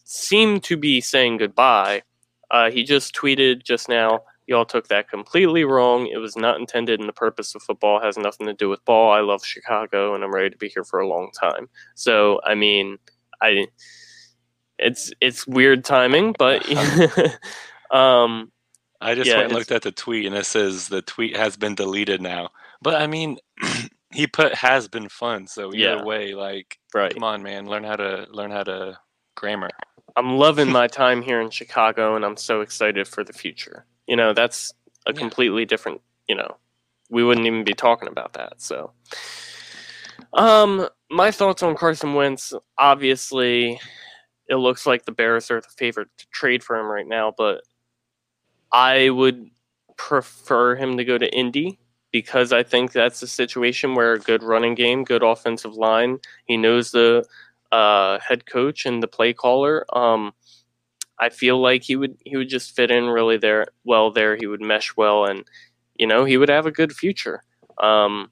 seemed 0.04 0.64
to 0.64 0.76
be 0.76 1.00
saying 1.00 1.36
goodbye. 1.36 2.02
Uh, 2.50 2.70
he 2.70 2.84
just 2.84 3.14
tweeted 3.14 3.64
just 3.64 3.88
now. 3.88 4.22
Y'all 4.46 4.64
took 4.64 4.88
that 4.88 5.10
completely 5.10 5.64
wrong. 5.64 6.06
It 6.06 6.16
was 6.18 6.36
not 6.36 6.58
intended, 6.58 7.00
and 7.00 7.08
the 7.08 7.12
purpose 7.12 7.54
of 7.54 7.62
football 7.62 8.00
has 8.00 8.16
nothing 8.16 8.46
to 8.46 8.54
do 8.54 8.68
with 8.68 8.84
ball. 8.86 9.12
I 9.12 9.20
love 9.20 9.44
Chicago, 9.44 10.14
and 10.14 10.24
I'm 10.24 10.32
ready 10.34 10.50
to 10.50 10.56
be 10.56 10.68
here 10.68 10.84
for 10.84 11.00
a 11.00 11.08
long 11.08 11.30
time. 11.38 11.68
So, 11.94 12.40
I 12.44 12.54
mean, 12.54 12.98
I 13.42 13.66
it's 14.78 15.12
it's 15.20 15.46
weird 15.46 15.84
timing, 15.84 16.34
but 16.38 16.64
um, 17.90 18.52
I 19.00 19.14
just 19.14 19.28
Yeah, 19.28 19.36
went 19.36 19.46
and 19.46 19.54
looked 19.54 19.72
at 19.72 19.82
the 19.82 19.92
tweet 19.92 20.26
and 20.26 20.34
it 20.36 20.46
says 20.46 20.88
the 20.88 21.02
tweet 21.02 21.36
has 21.36 21.56
been 21.56 21.74
deleted 21.74 22.20
now. 22.22 22.50
But 22.82 22.94
I 23.00 23.06
mean, 23.06 23.38
he 24.12 24.26
put 24.26 24.54
has 24.54 24.88
been 24.88 25.08
fun. 25.08 25.46
So 25.46 25.74
either 25.74 25.98
Yeah. 25.98 26.04
way, 26.04 26.34
like, 26.34 26.78
right. 26.94 27.12
come 27.12 27.24
on, 27.24 27.42
man, 27.42 27.66
learn 27.66 27.84
how 27.84 27.96
to 27.96 28.26
learn 28.30 28.50
how 28.50 28.62
to 28.64 28.98
grammar. 29.36 29.70
I'm 30.18 30.36
loving 30.36 30.70
my 30.72 30.86
time 30.88 31.22
here 31.22 31.40
in 31.40 31.50
Chicago, 31.50 32.16
and 32.16 32.24
I'm 32.24 32.36
so 32.36 32.60
excited 32.60 33.06
for 33.08 33.24
the 33.24 33.32
future. 33.32 33.86
You 34.06 34.16
know, 34.16 34.32
that's 34.34 34.72
a 35.06 35.12
Yeah. 35.12 35.18
completely 35.20 35.64
different. 35.64 36.00
You 36.28 36.34
know, 36.36 36.56
we 37.08 37.24
wouldn't 37.24 37.46
even 37.46 37.64
be 37.64 37.74
talking 37.74 38.08
about 38.08 38.34
that. 38.34 38.60
So, 38.60 38.92
um, 40.34 40.88
my 41.10 41.30
thoughts 41.30 41.62
on 41.62 41.74
Carson 41.76 42.14
Wentz. 42.14 42.52
Obviously, 42.78 43.80
it 44.48 44.56
looks 44.56 44.86
like 44.86 45.04
the 45.04 45.12
Bears 45.12 45.50
are 45.50 45.60
the 45.60 45.68
favorite 45.76 46.08
to 46.18 46.26
trade 46.30 46.62
for 46.62 46.76
him 46.76 46.86
right 46.86 47.06
now, 47.06 47.32
but 47.36 47.62
I 48.72 49.10
would 49.10 49.50
prefer 49.96 50.74
him 50.76 50.96
to 50.98 51.04
go 51.04 51.16
to 51.18 51.32
Indy 51.34 51.78
because 52.10 52.52
I 52.52 52.62
think 52.62 52.92
that's 52.92 53.22
a 53.22 53.26
situation 53.26 53.94
where 53.94 54.14
a 54.14 54.18
good 54.18 54.42
running 54.42 54.74
game, 54.74 55.04
good 55.04 55.22
offensive 55.22 55.74
line, 55.74 56.18
he 56.46 56.56
knows 56.56 56.90
the 56.90 57.26
uh, 57.72 58.18
head 58.20 58.46
coach 58.46 58.86
and 58.86 59.02
the 59.02 59.08
play 59.08 59.32
caller. 59.32 59.84
Um, 59.96 60.32
I 61.18 61.28
feel 61.30 61.60
like 61.60 61.82
he 61.82 61.96
would 61.96 62.16
he 62.24 62.36
would 62.36 62.48
just 62.48 62.76
fit 62.76 62.90
in 62.90 63.06
really 63.06 63.36
there 63.36 63.66
well 63.84 64.10
there. 64.10 64.36
He 64.36 64.46
would 64.46 64.62
mesh 64.62 64.96
well, 64.96 65.24
and 65.24 65.44
you 65.96 66.06
know 66.06 66.24
he 66.24 66.36
would 66.36 66.48
have 66.48 66.66
a 66.66 66.72
good 66.72 66.92
future. 66.92 67.42
Um, 67.78 68.30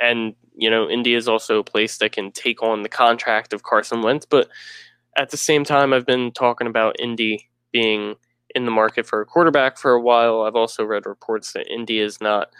and 0.00 0.34
you 0.56 0.70
know 0.70 0.88
Indy 0.88 1.14
is 1.14 1.28
also 1.28 1.58
a 1.58 1.64
place 1.64 1.98
that 1.98 2.12
can 2.12 2.32
take 2.32 2.62
on 2.62 2.82
the 2.82 2.88
contract 2.88 3.52
of 3.52 3.62
Carson 3.62 4.02
Wentz, 4.02 4.26
but 4.26 4.48
at 5.16 5.30
the 5.30 5.36
same 5.36 5.64
time, 5.64 5.92
I've 5.92 6.06
been 6.06 6.32
talking 6.32 6.66
about 6.66 6.98
Indy 6.98 7.48
being 7.72 8.16
in 8.54 8.64
the 8.64 8.70
market 8.70 9.06
for 9.06 9.20
a 9.20 9.26
quarterback 9.26 9.78
for 9.78 9.92
a 9.92 10.00
while. 10.00 10.42
I've 10.42 10.56
also 10.56 10.84
read 10.84 11.06
reports 11.06 11.52
that 11.52 11.72
Indy 11.72 11.98
is 11.98 12.20
not 12.20 12.50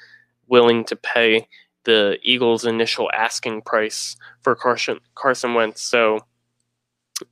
willing 0.47 0.85
to 0.85 0.97
pay 0.97 1.49
the 1.85 2.19
Eagles' 2.23 2.65
initial 2.65 3.11
asking 3.13 3.63
price 3.63 4.17
for 4.43 4.55
Carson 4.55 5.01
Carson 5.15 5.55
Wentz. 5.55 5.83
So, 5.83 6.21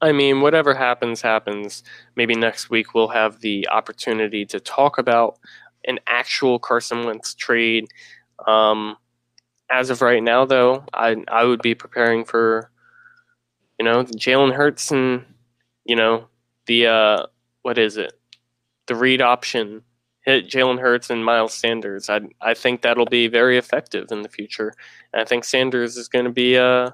I 0.00 0.12
mean, 0.12 0.40
whatever 0.40 0.74
happens, 0.74 1.22
happens. 1.22 1.82
Maybe 2.16 2.34
next 2.34 2.70
week 2.70 2.94
we'll 2.94 3.08
have 3.08 3.40
the 3.40 3.68
opportunity 3.68 4.44
to 4.46 4.60
talk 4.60 4.98
about 4.98 5.38
an 5.84 5.98
actual 6.06 6.58
Carson 6.58 7.04
Wentz 7.04 7.34
trade. 7.34 7.86
Um, 8.46 8.96
as 9.70 9.90
of 9.90 10.02
right 10.02 10.22
now, 10.22 10.44
though, 10.44 10.84
I 10.92 11.16
I 11.28 11.44
would 11.44 11.62
be 11.62 11.74
preparing 11.74 12.24
for, 12.24 12.70
you 13.78 13.84
know, 13.84 14.04
Jalen 14.04 14.54
Hurts 14.54 14.90
and, 14.90 15.24
you 15.84 15.96
know, 15.96 16.28
the 16.66 16.86
uh, 16.86 17.26
what 17.62 17.78
is 17.78 17.96
it, 17.96 18.12
the 18.86 18.94
read 18.94 19.22
option. 19.22 19.82
Hit 20.24 20.48
Jalen 20.48 20.80
Hurts 20.80 21.10
and 21.10 21.24
Miles 21.24 21.54
Sanders. 21.54 22.08
I 22.10 22.20
I 22.40 22.54
think 22.54 22.82
that'll 22.82 23.06
be 23.06 23.28
very 23.28 23.58
effective 23.58 24.08
in 24.10 24.22
the 24.22 24.28
future. 24.28 24.72
And 25.12 25.22
I 25.22 25.24
think 25.24 25.44
Sanders 25.44 25.96
is 25.96 26.08
going 26.08 26.24
to 26.26 26.30
be 26.30 26.56
uh 26.58 26.90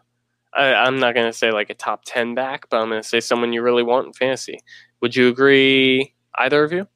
I, 0.54 0.74
I'm 0.74 0.98
not 0.98 1.14
going 1.14 1.30
to 1.30 1.36
say 1.36 1.50
like 1.52 1.70
a 1.70 1.74
top 1.74 2.02
10 2.06 2.34
back, 2.34 2.68
but 2.70 2.80
I'm 2.80 2.88
going 2.88 3.02
to 3.02 3.08
say 3.08 3.20
someone 3.20 3.52
you 3.52 3.62
really 3.62 3.82
want 3.82 4.06
in 4.06 4.12
fantasy. 4.14 4.58
Would 5.00 5.14
you 5.14 5.28
agree, 5.28 6.14
either 6.36 6.64
of 6.64 6.72
you? 6.72 6.88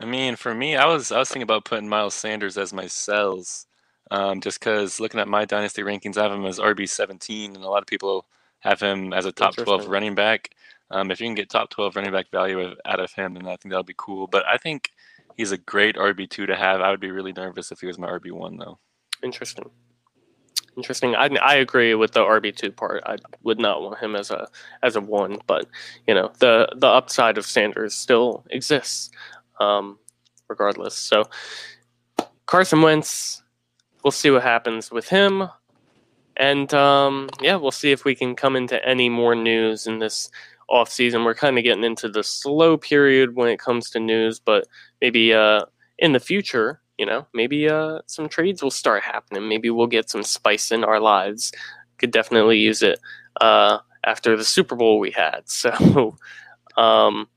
I 0.00 0.04
mean, 0.04 0.36
for 0.36 0.54
me, 0.54 0.76
I 0.76 0.86
was 0.86 1.10
I 1.10 1.18
was 1.18 1.28
thinking 1.28 1.42
about 1.42 1.64
putting 1.64 1.88
Miles 1.88 2.14
Sanders 2.14 2.58
as 2.58 2.72
my 2.72 2.86
sells, 2.86 3.66
um, 4.10 4.40
just 4.40 4.60
because 4.60 5.00
looking 5.00 5.20
at 5.20 5.28
my 5.28 5.44
dynasty 5.44 5.82
rankings, 5.82 6.18
I 6.18 6.24
have 6.24 6.32
him 6.32 6.44
as 6.44 6.58
RB 6.58 6.88
seventeen, 6.88 7.54
and 7.54 7.64
a 7.64 7.68
lot 7.68 7.82
of 7.82 7.86
people 7.86 8.26
have 8.60 8.80
him 8.80 9.12
as 9.14 9.24
a 9.24 9.32
top 9.32 9.56
twelve 9.56 9.88
running 9.88 10.14
back. 10.14 10.50
Um, 10.90 11.10
if 11.10 11.20
you 11.20 11.26
can 11.26 11.34
get 11.34 11.50
top 11.50 11.70
twelve 11.70 11.96
running 11.96 12.12
back 12.12 12.30
value 12.30 12.74
out 12.84 13.00
of 13.00 13.12
him, 13.12 13.34
then 13.34 13.46
I 13.46 13.56
think 13.56 13.70
that 13.72 13.78
would 13.78 13.86
be 13.86 13.94
cool. 13.96 14.26
But 14.26 14.44
I 14.46 14.56
think 14.58 14.90
he's 15.36 15.52
a 15.52 15.58
great 15.58 15.96
RB 15.96 16.28
two 16.30 16.46
to 16.46 16.56
have. 16.56 16.80
I 16.80 16.90
would 16.90 17.00
be 17.00 17.10
really 17.10 17.32
nervous 17.32 17.72
if 17.72 17.80
he 17.80 17.86
was 17.86 17.98
my 17.98 18.08
RB 18.08 18.32
one 18.32 18.56
though. 18.56 18.78
Interesting. 19.22 19.70
Interesting. 20.76 21.16
I, 21.16 21.30
I 21.42 21.54
agree 21.56 21.94
with 21.94 22.12
the 22.12 22.20
RB 22.20 22.54
two 22.54 22.70
part. 22.70 23.02
I 23.06 23.16
would 23.42 23.58
not 23.58 23.80
want 23.82 23.98
him 23.98 24.14
as 24.14 24.30
a 24.30 24.46
as 24.82 24.96
a 24.96 25.00
one, 25.00 25.38
but 25.46 25.66
you 26.06 26.14
know 26.14 26.30
the 26.38 26.68
the 26.76 26.86
upside 26.86 27.38
of 27.38 27.46
Sanders 27.46 27.94
still 27.94 28.44
exists, 28.50 29.10
um, 29.58 29.98
regardless. 30.48 30.94
So 30.94 31.24
Carson 32.46 32.82
Wentz, 32.82 33.42
we'll 34.04 34.10
see 34.12 34.30
what 34.30 34.42
happens 34.42 34.90
with 34.90 35.08
him. 35.08 35.48
and 36.36 36.72
um, 36.74 37.28
yeah, 37.40 37.56
we'll 37.56 37.70
see 37.70 37.92
if 37.92 38.04
we 38.04 38.14
can 38.14 38.36
come 38.36 38.56
into 38.56 38.84
any 38.86 39.08
more 39.08 39.34
news 39.34 39.86
in 39.86 39.98
this 39.98 40.30
off 40.68 40.90
season. 40.90 41.24
We're 41.24 41.34
kind 41.34 41.58
of 41.58 41.64
getting 41.64 41.84
into 41.84 42.08
the 42.08 42.22
slow 42.22 42.76
period 42.76 43.36
when 43.36 43.48
it 43.48 43.58
comes 43.58 43.90
to 43.90 44.00
news, 44.00 44.38
but 44.38 44.66
maybe 45.00 45.32
uh, 45.32 45.62
in 45.98 46.12
the 46.12 46.20
future, 46.20 46.80
you 46.98 47.06
know, 47.06 47.26
maybe 47.34 47.68
uh, 47.68 48.00
some 48.06 48.28
trades 48.28 48.62
will 48.62 48.70
start 48.70 49.02
happening. 49.02 49.48
Maybe 49.48 49.70
we'll 49.70 49.86
get 49.86 50.10
some 50.10 50.22
spice 50.22 50.70
in 50.72 50.84
our 50.84 51.00
lives. 51.00 51.52
Could 51.98 52.10
definitely 52.10 52.58
use 52.58 52.82
it 52.82 52.98
uh, 53.40 53.78
after 54.04 54.36
the 54.36 54.44
Super 54.44 54.76
Bowl 54.76 54.98
we 54.98 55.10
had. 55.10 55.44
So, 55.46 56.16
um, 56.76 57.28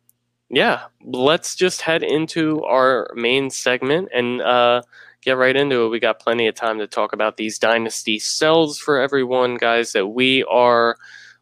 yeah, 0.50 0.84
let's 1.04 1.56
just 1.56 1.82
head 1.82 2.04
into 2.04 2.64
our 2.64 3.12
main 3.16 3.50
segment 3.50 4.10
and 4.14 4.42
uh, 4.42 4.82
get 5.22 5.38
right 5.38 5.56
into 5.56 5.86
it. 5.86 5.90
We 5.90 6.00
got 6.00 6.20
plenty 6.20 6.48
of 6.48 6.56
time 6.56 6.80
to 6.80 6.88
talk 6.88 7.14
about 7.14 7.38
these 7.38 7.60
dynasty 7.60 8.20
sells 8.20 8.80
for 8.80 9.00
everyone, 9.00 9.56
guys, 9.56 9.94
that 9.94 10.08
we 10.08 10.44
are 10.46 10.98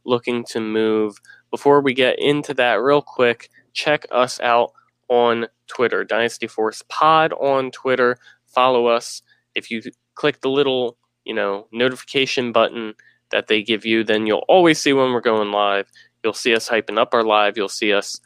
looking 0.05 0.43
to 0.45 0.59
move. 0.59 1.17
Before 1.51 1.81
we 1.81 1.93
get 1.93 2.19
into 2.19 2.53
that, 2.55 2.75
real 2.75 3.01
quick, 3.01 3.49
check 3.73 4.05
us 4.11 4.39
out 4.39 4.71
on 5.09 5.47
Twitter, 5.67 6.03
Dynasty 6.03 6.47
Force 6.47 6.83
Pod 6.89 7.33
on 7.33 7.71
Twitter. 7.71 8.17
Follow 8.47 8.87
us. 8.87 9.21
If 9.55 9.71
you 9.71 9.81
click 10.15 10.41
the 10.41 10.49
little, 10.49 10.97
you 11.23 11.33
know, 11.33 11.67
notification 11.71 12.51
button 12.51 12.93
that 13.31 13.47
they 13.47 13.63
give 13.63 13.85
you, 13.85 14.03
then 14.03 14.25
you'll 14.27 14.45
always 14.47 14.79
see 14.79 14.93
when 14.93 15.11
we're 15.11 15.21
going 15.21 15.51
live. 15.51 15.89
You'll 16.23 16.33
see 16.33 16.55
us 16.55 16.67
hyping 16.67 16.97
up 16.97 17.13
our 17.13 17.23
live. 17.23 17.57
You'll 17.57 17.69
see 17.69 17.93
us 17.93 18.19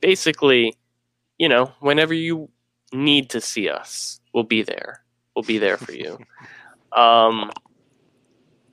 basically, 0.00 0.74
you 1.38 1.48
know, 1.48 1.72
whenever 1.80 2.14
you 2.14 2.48
need 2.92 3.30
to 3.30 3.40
see 3.40 3.68
us, 3.68 4.20
we'll 4.32 4.44
be 4.44 4.62
there. 4.62 5.02
We'll 5.34 5.42
be 5.42 5.58
there 5.58 5.76
for 5.76 5.92
you. 5.92 6.18
Um, 6.90 7.50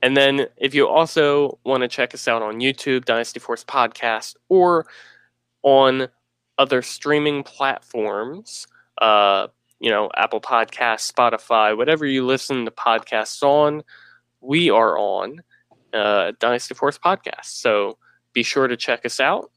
and 0.01 0.15
then 0.15 0.47
if 0.57 0.73
you 0.73 0.87
also 0.87 1.59
want 1.65 1.81
to 1.81 1.87
check 1.87 2.13
us 2.13 2.27
out 2.27 2.41
on 2.41 2.59
YouTube, 2.59 3.05
Dynasty 3.05 3.39
Force 3.39 3.63
Podcast, 3.63 4.35
or 4.49 4.85
on 5.63 6.07
other 6.57 6.81
streaming 6.81 7.43
platforms, 7.43 8.67
uh, 9.01 9.47
you 9.79 9.89
know, 9.89 10.09
Apple 10.15 10.41
Podcasts, 10.41 11.11
Spotify, 11.11 11.75
whatever 11.75 12.05
you 12.05 12.25
listen 12.25 12.65
to 12.65 12.71
podcasts 12.71 13.43
on, 13.43 13.83
we 14.41 14.69
are 14.69 14.97
on 14.97 15.41
uh, 15.93 16.31
Dynasty 16.39 16.75
Force 16.75 16.97
Podcast. 16.97 17.45
So 17.45 17.97
be 18.33 18.43
sure 18.43 18.67
to 18.67 18.77
check 18.77 19.05
us 19.05 19.19
out. 19.19 19.51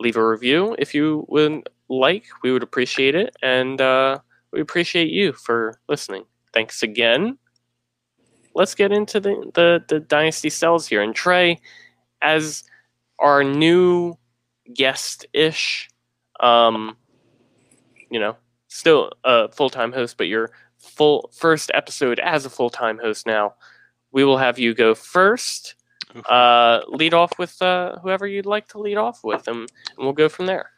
Leave 0.00 0.16
a 0.16 0.26
review 0.26 0.74
if 0.78 0.94
you 0.94 1.24
would 1.28 1.68
like. 1.88 2.24
We 2.42 2.52
would 2.52 2.62
appreciate 2.62 3.14
it. 3.14 3.36
And 3.42 3.80
uh, 3.80 4.18
we 4.52 4.60
appreciate 4.60 5.10
you 5.10 5.32
for 5.32 5.78
listening. 5.88 6.24
Thanks 6.52 6.82
again. 6.82 7.38
Let's 8.54 8.74
get 8.74 8.92
into 8.92 9.20
the, 9.20 9.50
the, 9.54 9.84
the 9.88 10.00
Dynasty 10.00 10.50
Sells 10.50 10.86
here. 10.86 11.02
And 11.02 11.14
Trey, 11.14 11.60
as 12.20 12.64
our 13.18 13.42
new 13.42 14.14
guest 14.74 15.26
ish, 15.32 15.88
um, 16.40 16.96
you 18.10 18.20
know, 18.20 18.36
still 18.68 19.12
a 19.24 19.50
full 19.52 19.70
time 19.70 19.92
host, 19.92 20.16
but 20.16 20.28
your 20.28 20.50
full 20.78 21.30
first 21.32 21.70
episode 21.74 22.18
as 22.18 22.44
a 22.44 22.50
full 22.50 22.70
time 22.70 22.98
host 22.98 23.26
now. 23.26 23.54
We 24.10 24.24
will 24.24 24.38
have 24.38 24.58
you 24.58 24.74
go 24.74 24.94
first. 24.94 25.76
Uh, 26.28 26.80
lead 26.88 27.14
off 27.14 27.32
with 27.38 27.60
uh, 27.62 27.96
whoever 28.02 28.26
you'd 28.26 28.44
like 28.44 28.68
to 28.68 28.78
lead 28.78 28.98
off 28.98 29.24
with, 29.24 29.48
and, 29.48 29.60
and 29.60 29.68
we'll 29.96 30.12
go 30.12 30.28
from 30.28 30.44
there. 30.44 30.68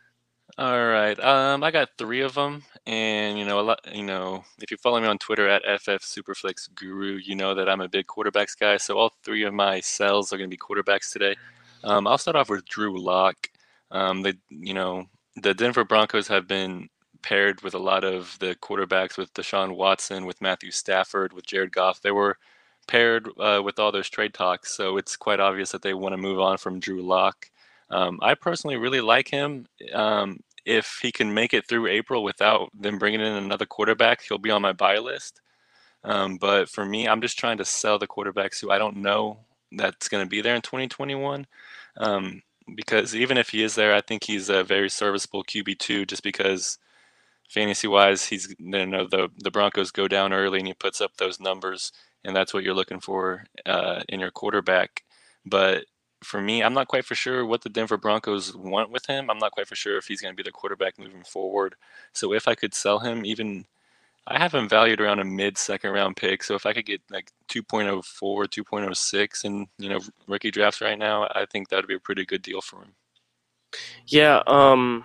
All 0.56 0.87
right. 0.87 1.18
Um, 1.18 1.64
I 1.64 1.73
got 1.73 1.90
three 1.99 2.20
of 2.20 2.34
them, 2.34 2.62
and 2.87 3.37
you 3.37 3.44
know, 3.44 3.58
a 3.58 3.62
lot. 3.62 3.80
You 3.92 4.04
know, 4.04 4.44
if 4.61 4.70
you 4.70 4.76
follow 4.76 5.00
me 5.00 5.08
on 5.08 5.18
Twitter 5.18 5.49
at 5.49 5.62
FF 5.80 6.04
Superflex 6.04 6.73
Guru, 6.76 7.16
you 7.16 7.34
know 7.34 7.56
that 7.56 7.68
I'm 7.68 7.80
a 7.80 7.88
big 7.88 8.06
quarterbacks 8.06 8.56
guy. 8.58 8.76
So 8.76 8.96
all 8.96 9.11
three 9.25 9.42
of 9.42 9.52
my 9.52 9.80
sells 9.80 10.32
are 10.32 10.38
going 10.38 10.49
to 10.49 10.56
be 10.56 10.58
quarterbacks 10.58 11.12
today. 11.12 11.34
Um, 11.82 12.06
I'll 12.06 12.18
start 12.18 12.37
off 12.37 12.50
with 12.50 12.64
Drew 12.66 12.96
Lock. 13.00 13.49
Um, 13.90 14.23
they, 14.23 14.34
you 14.49 14.75
know, 14.75 15.06
the 15.34 15.54
Denver 15.54 15.84
Broncos 15.84 16.28
have 16.28 16.47
been 16.47 16.88
paired 17.23 17.62
with 17.62 17.75
a 17.75 17.78
lot 17.78 18.04
of 18.04 18.36
the 18.38 18.54
quarterbacks 18.54 19.19
with 19.19 19.34
Deshaun 19.34 19.75
Watson, 19.75 20.25
with 20.25 20.40
Matthew 20.40 20.71
Stafford, 20.71 21.32
with 21.32 21.47
Jared 21.47 21.73
Goff. 21.73 22.00
They 22.00 22.12
were 22.12 22.38
paired 22.86 23.28
uh, 23.40 23.60
with 23.64 23.80
all 23.80 23.90
those 23.90 24.08
trade 24.08 24.34
talks, 24.34 24.76
so 24.76 24.99
it's 24.99 25.17
quite 25.17 25.40
obvious 25.40 25.73
that 25.73 25.82
they 25.82 25.95
want 25.95 26.12
to 26.12 26.17
move 26.17 26.38
on 26.38 26.58
from 26.58 26.78
Drew 26.78 27.02
Lock. 27.02 27.50
Um, 27.90 28.18
I 28.23 28.34
personally 28.34 28.76
really 28.76 29.00
like 29.00 29.28
him. 29.28 29.66
Um, 29.92 30.40
if 30.64 30.99
he 31.02 31.12
can 31.12 31.34
make 31.34 31.54
it 31.54 31.68
through 31.68 31.88
April 31.88 32.25
without 32.25 32.70
them 32.75 32.99
bringing 32.99 33.20
in 33.20 33.34
another 33.34 33.66
quarterback, 33.66 34.23
he'll 34.23 34.38
be 34.38 34.50
on 34.50 34.62
my 34.62 34.73
buy 34.73 34.99
list. 34.99 35.40
Um, 36.04 36.36
but 36.36 36.68
for 36.68 36.84
me, 36.84 37.08
I'm 37.08 37.20
just 37.20 37.38
trying 37.38 37.58
to 37.58 37.64
sell 37.64 37.99
the 37.99 38.06
quarterbacks 38.06 38.60
who 38.60 38.70
I 38.70 38.78
don't 38.78 38.99
know 38.99 39.38
that's 39.73 40.08
going 40.08 40.25
to 40.25 40.28
be 40.28 40.40
there 40.40 40.54
in 40.54 40.62
2021. 40.62 41.47
Um, 41.99 42.42
because 42.76 43.14
even 43.14 43.36
if 43.38 43.50
he 43.50 43.62
is 43.62 43.75
there, 43.75 43.94
I 43.94 44.00
think 44.00 44.25
he's 44.25 44.49
a 44.49 44.64
very 44.64 44.88
serviceable 44.88 45.44
QB 45.44 45.78
two. 45.78 46.06
Just 46.06 46.23
because 46.23 46.78
fantasy 47.49 47.88
wise, 47.88 48.26
he's 48.26 48.54
you 48.58 48.86
know 48.86 49.06
the 49.06 49.28
the 49.38 49.50
Broncos 49.50 49.90
go 49.90 50.08
down 50.08 50.32
early 50.32 50.58
and 50.60 50.68
he 50.68 50.75
puts 50.75 51.00
up 51.00 51.16
those 51.16 51.40
numbers, 51.40 51.92
and 52.25 52.34
that's 52.36 52.54
what 52.54 52.64
you're 52.64 52.75
looking 52.75 53.00
for 53.00 53.44
uh, 53.66 54.02
in 54.08 54.20
your 54.20 54.30
quarterback. 54.30 55.04
But 55.47 55.84
for 56.25 56.41
me, 56.41 56.63
I'm 56.63 56.75
not 56.75 56.89
quite 56.89 57.04
for 57.04 57.15
sure 57.15 57.45
what 57.47 57.63
the 57.63 57.69
Denver 57.69 57.97
Broncos 57.97 58.56
want 58.56 58.91
with 58.91 59.06
him. 59.06 59.30
I'm 59.30 59.39
not 59.39 59.52
quite 59.52 59.69
for 59.69 59.76
sure 59.76 59.97
if 59.99 60.06
he's 60.06 60.21
going 60.21 60.32
to 60.32 60.37
be 60.37 60.47
the 60.47 60.52
quarterback 60.52 60.99
moving 60.99 61.25
forward. 61.25 61.76
So 62.13 62.32
if 62.32 62.49
I 62.49 62.54
could 62.54 62.75
sell 62.75 62.99
him, 62.99 63.25
even 63.25 63.65
I 64.26 64.39
have 64.39 64.54
him 64.54 64.69
valued 64.69 65.00
around 65.00 65.21
a 65.21 65.25
mid 65.25 65.58
second 65.58 65.91
round 65.91 66.17
pick. 66.17 66.43
So 66.43 66.54
if 66.54 66.67
I 66.67 66.73
could 66.73 66.87
get 66.87 67.02
like 67.10 67.30
2.04, 67.49 68.02
2.06 68.02 69.45
in 69.45 69.67
you 69.78 69.89
know 69.89 70.00
rookie 70.26 70.50
drafts 70.50 70.80
right 70.80 70.99
now, 70.99 71.28
I 71.34 71.47
think 71.50 71.69
that 71.69 71.76
would 71.76 71.87
be 71.87 71.95
a 71.95 72.00
pretty 72.00 72.25
good 72.25 72.43
deal 72.43 72.60
for 72.60 72.82
him. 72.82 72.95
Yeah, 74.06 74.43
um, 74.47 75.04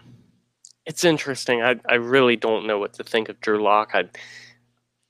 it's 0.85 1.03
interesting. 1.03 1.61
I 1.61 1.75
I 1.89 1.95
really 1.95 2.35
don't 2.35 2.65
know 2.67 2.79
what 2.79 2.93
to 2.93 3.03
think 3.03 3.29
of 3.29 3.39
Drew 3.41 3.61
Lock. 3.61 3.91
I 3.93 4.05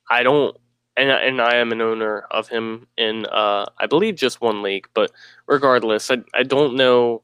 I 0.10 0.24
don't 0.24 0.58
and 0.97 1.10
and 1.10 1.41
I 1.41 1.56
am 1.56 1.71
an 1.71 1.82
owner 1.82 2.25
of 2.32 2.47
him 2.47 2.88
in 2.97 3.25
uh, 3.25 3.65
I 3.80 3.88
believe 3.88 4.15
just 4.15 4.41
one 4.41 4.62
league, 4.62 4.88
but 4.93 5.12
regardless, 5.47 6.12
I 6.12 6.17
I 6.34 6.43
don't 6.43 6.75
know 6.75 7.21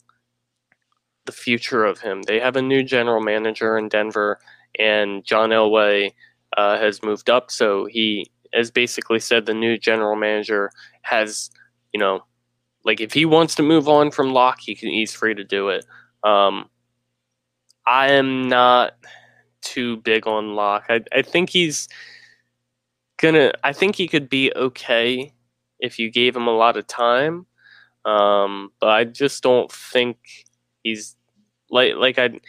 the 1.26 1.32
future 1.32 1.84
of 1.84 2.00
him. 2.00 2.22
They 2.24 2.40
have 2.40 2.56
a 2.56 2.62
new 2.62 2.84
general 2.84 3.22
manager 3.22 3.78
in 3.78 3.90
Denver, 3.90 4.40
and 4.80 5.24
John 5.26 5.50
Elway 5.50 6.12
uh, 6.58 6.78
has 6.78 7.04
moved 7.04 7.30
up, 7.30 7.52
so 7.52 7.86
he 7.86 8.32
has 8.54 8.72
basically 8.72 9.20
said 9.20 9.46
the 9.46 9.54
new 9.54 9.78
general 9.78 10.16
manager 10.16 10.72
has, 11.02 11.50
you 11.94 12.00
know, 12.00 12.24
like 12.86 13.02
if 13.02 13.12
he 13.12 13.26
wants 13.26 13.56
to 13.56 13.64
move 13.64 13.90
on 13.90 14.12
from 14.12 14.32
Lock, 14.32 14.60
he 14.62 14.76
can, 14.76 14.90
he's 14.90 15.14
free 15.14 15.34
to 15.34 15.44
do 15.44 15.70
it. 15.70 15.86
Um, 16.24 16.70
I 17.86 18.12
am 18.14 18.48
not 18.48 18.94
too 19.62 19.98
big 19.98 20.28
on 20.28 20.56
Lock. 20.56 20.86
I 20.90 21.02
I 21.12 21.22
think 21.22 21.50
he's 21.50 21.90
gonna. 23.18 23.54
I 23.64 23.74
think 23.74 23.96
he 23.96 24.08
could 24.08 24.30
be 24.30 24.52
okay 24.56 25.34
if 25.80 26.00
you 26.00 26.12
gave 26.12 26.36
him 26.36 26.48
a 26.48 26.56
lot 26.56 26.78
of 26.78 26.88
time. 26.88 27.46
Um, 28.06 28.72
but 28.80 28.90
I 28.90 29.04
just 29.04 29.42
don't 29.44 29.72
think 29.72 30.18
he's 30.84 31.16
like 31.70 31.96
like 31.96 32.20
I 32.20 32.40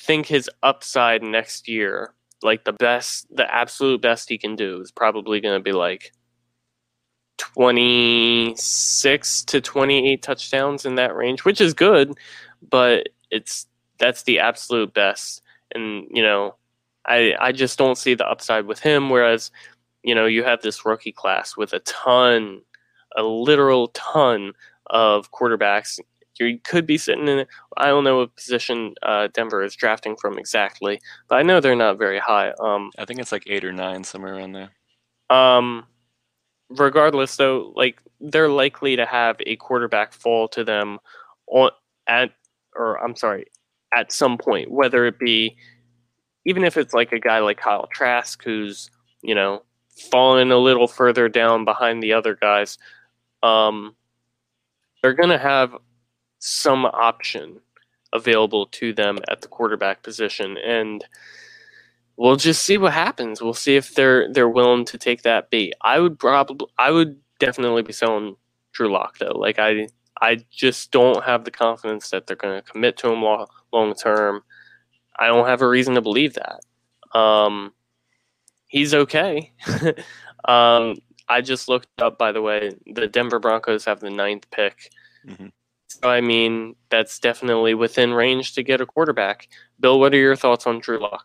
think 0.00 0.26
his 0.26 0.50
upside 0.62 1.22
next 1.22 1.68
year, 1.68 2.14
like 2.42 2.64
the 2.64 2.74
best, 2.74 3.26
the 3.34 3.52
absolute 3.52 4.02
best 4.02 4.28
he 4.28 4.38
can 4.38 4.54
do 4.54 4.80
is 4.80 4.92
probably 4.92 5.40
going 5.40 5.58
to 5.58 5.62
be 5.62 5.72
like 5.72 6.12
twenty 7.38 8.54
six 8.56 9.42
to 9.44 9.60
twenty 9.60 10.12
eight 10.12 10.22
touchdowns 10.22 10.84
in 10.84 10.96
that 10.96 11.16
range, 11.16 11.44
which 11.44 11.60
is 11.60 11.74
good, 11.74 12.16
but 12.70 13.08
it's 13.30 13.66
that's 13.98 14.22
the 14.24 14.38
absolute 14.40 14.92
best. 14.92 15.42
And 15.74 16.06
you 16.10 16.22
know, 16.22 16.56
I 17.06 17.34
I 17.40 17.52
just 17.52 17.78
don't 17.78 17.98
see 17.98 18.14
the 18.14 18.28
upside 18.28 18.66
with 18.66 18.80
him. 18.80 19.10
Whereas 19.10 19.50
you 20.02 20.14
know, 20.14 20.26
you 20.26 20.44
have 20.44 20.62
this 20.62 20.84
rookie 20.84 21.12
class 21.12 21.56
with 21.56 21.72
a 21.72 21.80
ton, 21.80 22.60
a 23.16 23.22
literal 23.22 23.88
ton 23.88 24.52
of 24.86 25.30
quarterbacks. 25.32 25.98
You 26.38 26.58
could 26.62 26.86
be 26.86 26.98
sitting 26.98 27.26
in, 27.26 27.46
I 27.76 27.86
don't 27.86 28.04
know 28.04 28.18
what 28.18 28.36
position 28.36 28.94
uh, 29.02 29.26
Denver 29.34 29.62
is 29.62 29.74
drafting 29.74 30.16
from 30.16 30.38
exactly, 30.38 31.00
but 31.28 31.36
I 31.36 31.42
know 31.42 31.58
they're 31.58 31.74
not 31.74 31.98
very 31.98 32.20
high. 32.20 32.52
Um, 32.60 32.92
I 32.96 33.04
think 33.04 33.18
it's 33.18 33.32
like 33.32 33.42
eight 33.48 33.64
or 33.64 33.72
nine, 33.72 34.04
somewhere 34.04 34.36
around 34.36 34.52
there. 34.52 34.70
Um, 35.30 35.84
regardless, 36.70 37.36
though, 37.36 37.72
like 37.74 38.00
they're 38.20 38.48
likely 38.48 38.94
to 38.94 39.04
have 39.04 39.36
a 39.46 39.56
quarterback 39.56 40.12
fall 40.12 40.46
to 40.48 40.62
them 40.62 41.00
on 41.48 41.70
at, 42.06 42.30
or 42.76 43.02
I'm 43.02 43.16
sorry, 43.16 43.46
at 43.94 44.12
some 44.12 44.38
point, 44.38 44.70
whether 44.70 45.06
it 45.06 45.18
be 45.18 45.56
even 46.44 46.64
if 46.64 46.76
it's 46.76 46.94
like 46.94 47.12
a 47.12 47.20
guy 47.20 47.40
like 47.40 47.58
Kyle 47.58 47.88
Trask, 47.92 48.42
who's 48.44 48.90
you 49.22 49.34
know 49.34 49.62
fallen 50.10 50.50
a 50.52 50.58
little 50.58 50.88
further 50.88 51.28
down 51.28 51.64
behind 51.64 52.02
the 52.02 52.12
other 52.12 52.34
guys, 52.34 52.78
um, 53.42 53.94
they're 55.02 55.14
going 55.14 55.30
to 55.30 55.38
have 55.38 55.76
some 56.38 56.86
option 56.86 57.60
available 58.12 58.66
to 58.66 58.92
them 58.92 59.18
at 59.28 59.42
the 59.42 59.48
quarterback 59.48 60.02
position, 60.02 60.56
and 60.58 61.04
we'll 62.16 62.36
just 62.36 62.62
see 62.64 62.78
what 62.78 62.92
happens. 62.92 63.42
We'll 63.42 63.54
see 63.54 63.76
if 63.76 63.94
they're 63.94 64.32
they're 64.32 64.48
willing 64.48 64.84
to 64.86 64.98
take 64.98 65.22
that 65.22 65.50
bait. 65.50 65.74
I 65.82 66.00
would 66.00 66.18
probably, 66.18 66.68
I 66.78 66.90
would 66.90 67.18
definitely 67.38 67.82
be 67.82 67.92
selling 67.92 68.36
Drew 68.72 68.90
Lock 68.92 69.18
though. 69.18 69.36
Like 69.36 69.58
I 69.58 69.88
I 70.20 70.38
just 70.50 70.90
don't 70.90 71.24
have 71.24 71.44
the 71.44 71.50
confidence 71.50 72.10
that 72.10 72.26
they're 72.26 72.36
going 72.36 72.62
to 72.62 72.70
commit 72.70 72.96
to 72.98 73.12
him 73.12 73.22
long 73.22 73.46
long 73.72 73.94
term. 73.94 74.42
I 75.18 75.26
don't 75.28 75.46
have 75.46 75.62
a 75.62 75.68
reason 75.68 75.94
to 75.94 76.00
believe 76.02 76.34
that. 76.34 77.18
Um, 77.18 77.72
he's 78.68 78.94
okay. 78.94 79.52
um, 80.44 80.96
I 81.28 81.40
just 81.42 81.68
looked 81.68 81.88
up, 82.00 82.18
by 82.18 82.32
the 82.32 82.42
way, 82.42 82.72
the 82.86 83.06
Denver 83.06 83.38
Broncos 83.38 83.84
have 83.84 84.00
the 84.00 84.10
ninth 84.10 84.50
pick. 84.50 84.90
Mhm. 85.26 85.52
So, 85.88 86.08
I 86.08 86.20
mean, 86.20 86.76
that's 86.90 87.18
definitely 87.18 87.74
within 87.74 88.12
range 88.12 88.54
to 88.54 88.62
get 88.62 88.80
a 88.80 88.86
quarterback. 88.86 89.48
Bill, 89.80 89.98
what 89.98 90.12
are 90.14 90.18
your 90.18 90.36
thoughts 90.36 90.66
on 90.66 90.80
Drew 90.80 90.98
Lock? 91.00 91.24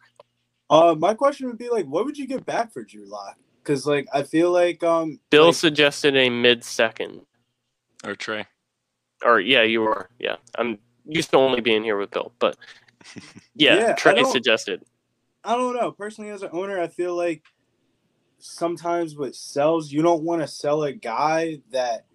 Uh, 0.70 0.96
my 0.98 1.14
question 1.14 1.48
would 1.48 1.58
be 1.58 1.70
like, 1.70 1.86
what 1.86 2.06
would 2.06 2.18
you 2.18 2.26
get 2.26 2.46
back 2.46 2.72
for 2.72 2.84
Drew 2.84 3.06
Lock? 3.06 3.38
Because 3.62 3.86
like 3.86 4.08
I 4.14 4.24
feel 4.24 4.52
like 4.52 4.82
um, 4.84 5.20
Bill 5.30 5.48
like, 5.48 5.56
suggested 5.56 6.16
a 6.16 6.30
mid 6.30 6.64
second. 6.64 7.22
Or 8.06 8.16
Trey. 8.16 8.46
Or, 9.24 9.40
yeah, 9.40 9.64
you 9.64 9.82
were. 9.82 10.10
Yeah. 10.20 10.38
I'm 10.58 10.80
used 11.06 11.32
to 11.32 11.38
only 11.38 11.62
being 11.62 11.84
here 11.84 11.98
with 11.98 12.12
Bill, 12.12 12.34
but 12.40 12.58
yeah, 13.56 13.76
Yeah, 13.76 13.94
Trey 13.94 14.24
suggested. 14.24 14.84
I 15.44 15.56
don't 15.56 15.76
know. 15.76 15.92
Personally, 15.92 16.32
as 16.32 16.42
an 16.42 16.50
owner, 16.54 16.80
I 16.80 16.88
feel 16.88 17.16
like 17.16 17.44
sometimes 18.40 19.16
with 19.16 19.36
sells, 19.36 19.92
you 19.92 20.02
don't 20.02 20.24
want 20.24 20.42
to 20.42 20.48
sell 20.48 20.84
a 20.84 20.94
guy 20.94 21.60
that 21.72 22.06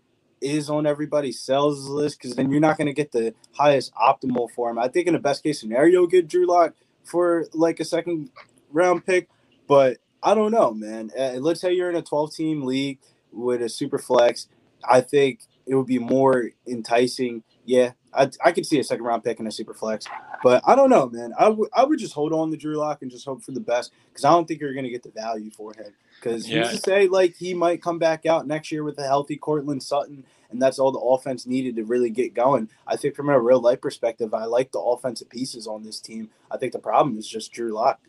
is 0.40 0.70
on 0.70 0.86
everybody's 0.86 1.40
sales 1.40 1.88
list 1.88 2.18
because 2.18 2.36
then 2.36 2.50
you're 2.50 2.60
not 2.60 2.76
going 2.78 2.86
to 2.86 2.92
get 2.92 3.12
the 3.12 3.34
highest 3.52 3.92
optimal 3.94 4.50
for 4.50 4.70
him. 4.70 4.78
I 4.78 4.88
think 4.88 5.06
in 5.06 5.14
the 5.14 5.18
best 5.18 5.42
case 5.42 5.60
scenario, 5.60 6.06
get 6.06 6.28
Drew 6.28 6.46
Lock 6.46 6.74
for 7.04 7.46
like 7.52 7.80
a 7.80 7.84
second 7.84 8.30
round 8.70 9.04
pick, 9.04 9.28
but 9.66 9.98
I 10.22 10.34
don't 10.34 10.52
know, 10.52 10.72
man. 10.72 11.10
Uh, 11.18 11.34
let's 11.40 11.60
say 11.60 11.72
you're 11.72 11.90
in 11.90 11.96
a 11.96 12.02
12 12.02 12.34
team 12.34 12.62
league 12.64 12.98
with 13.32 13.62
a 13.62 13.68
super 13.68 13.98
flex. 13.98 14.48
I 14.88 15.00
think 15.00 15.40
it 15.66 15.74
would 15.74 15.86
be 15.86 15.98
more 15.98 16.50
enticing. 16.66 17.42
Yeah, 17.64 17.92
I, 18.14 18.30
I 18.44 18.52
could 18.52 18.66
see 18.66 18.78
a 18.78 18.84
second 18.84 19.04
round 19.04 19.24
pick 19.24 19.40
in 19.40 19.46
a 19.46 19.52
super 19.52 19.74
flex, 19.74 20.06
but 20.42 20.62
I 20.66 20.74
don't 20.74 20.90
know, 20.90 21.08
man. 21.08 21.32
I 21.38 21.48
would 21.48 21.68
I 21.74 21.84
would 21.84 21.98
just 21.98 22.14
hold 22.14 22.32
on 22.32 22.50
to 22.50 22.56
Drew 22.56 22.76
Lock 22.76 23.02
and 23.02 23.10
just 23.10 23.24
hope 23.24 23.42
for 23.42 23.52
the 23.52 23.60
best 23.60 23.92
because 24.08 24.24
I 24.24 24.30
don't 24.30 24.46
think 24.48 24.60
you're 24.60 24.72
going 24.74 24.84
to 24.84 24.90
get 24.90 25.02
the 25.02 25.10
value 25.10 25.50
for 25.50 25.72
him. 25.74 25.92
Because 26.18 26.48
Yeah. 26.48 26.70
to 26.70 26.76
say 26.78 27.06
like 27.08 27.36
he 27.36 27.54
might 27.54 27.82
come 27.82 27.98
back 27.98 28.26
out 28.26 28.46
next 28.46 28.72
year 28.72 28.84
with 28.84 28.98
a 28.98 29.06
healthy 29.06 29.36
Courtland 29.36 29.82
Sutton, 29.82 30.24
and 30.50 30.60
that's 30.60 30.78
all 30.78 30.92
the 30.92 30.98
offense 30.98 31.46
needed 31.46 31.76
to 31.76 31.84
really 31.84 32.10
get 32.10 32.34
going. 32.34 32.68
I 32.86 32.96
think 32.96 33.14
from 33.14 33.28
a 33.28 33.38
real 33.38 33.60
life 33.60 33.80
perspective, 33.80 34.34
I 34.34 34.44
like 34.46 34.72
the 34.72 34.80
offensive 34.80 35.28
pieces 35.28 35.66
on 35.66 35.82
this 35.84 36.00
team. 36.00 36.30
I 36.50 36.56
think 36.56 36.72
the 36.72 36.78
problem 36.78 37.18
is 37.18 37.28
just 37.28 37.52
Drew 37.52 37.72
Lock. 37.72 38.00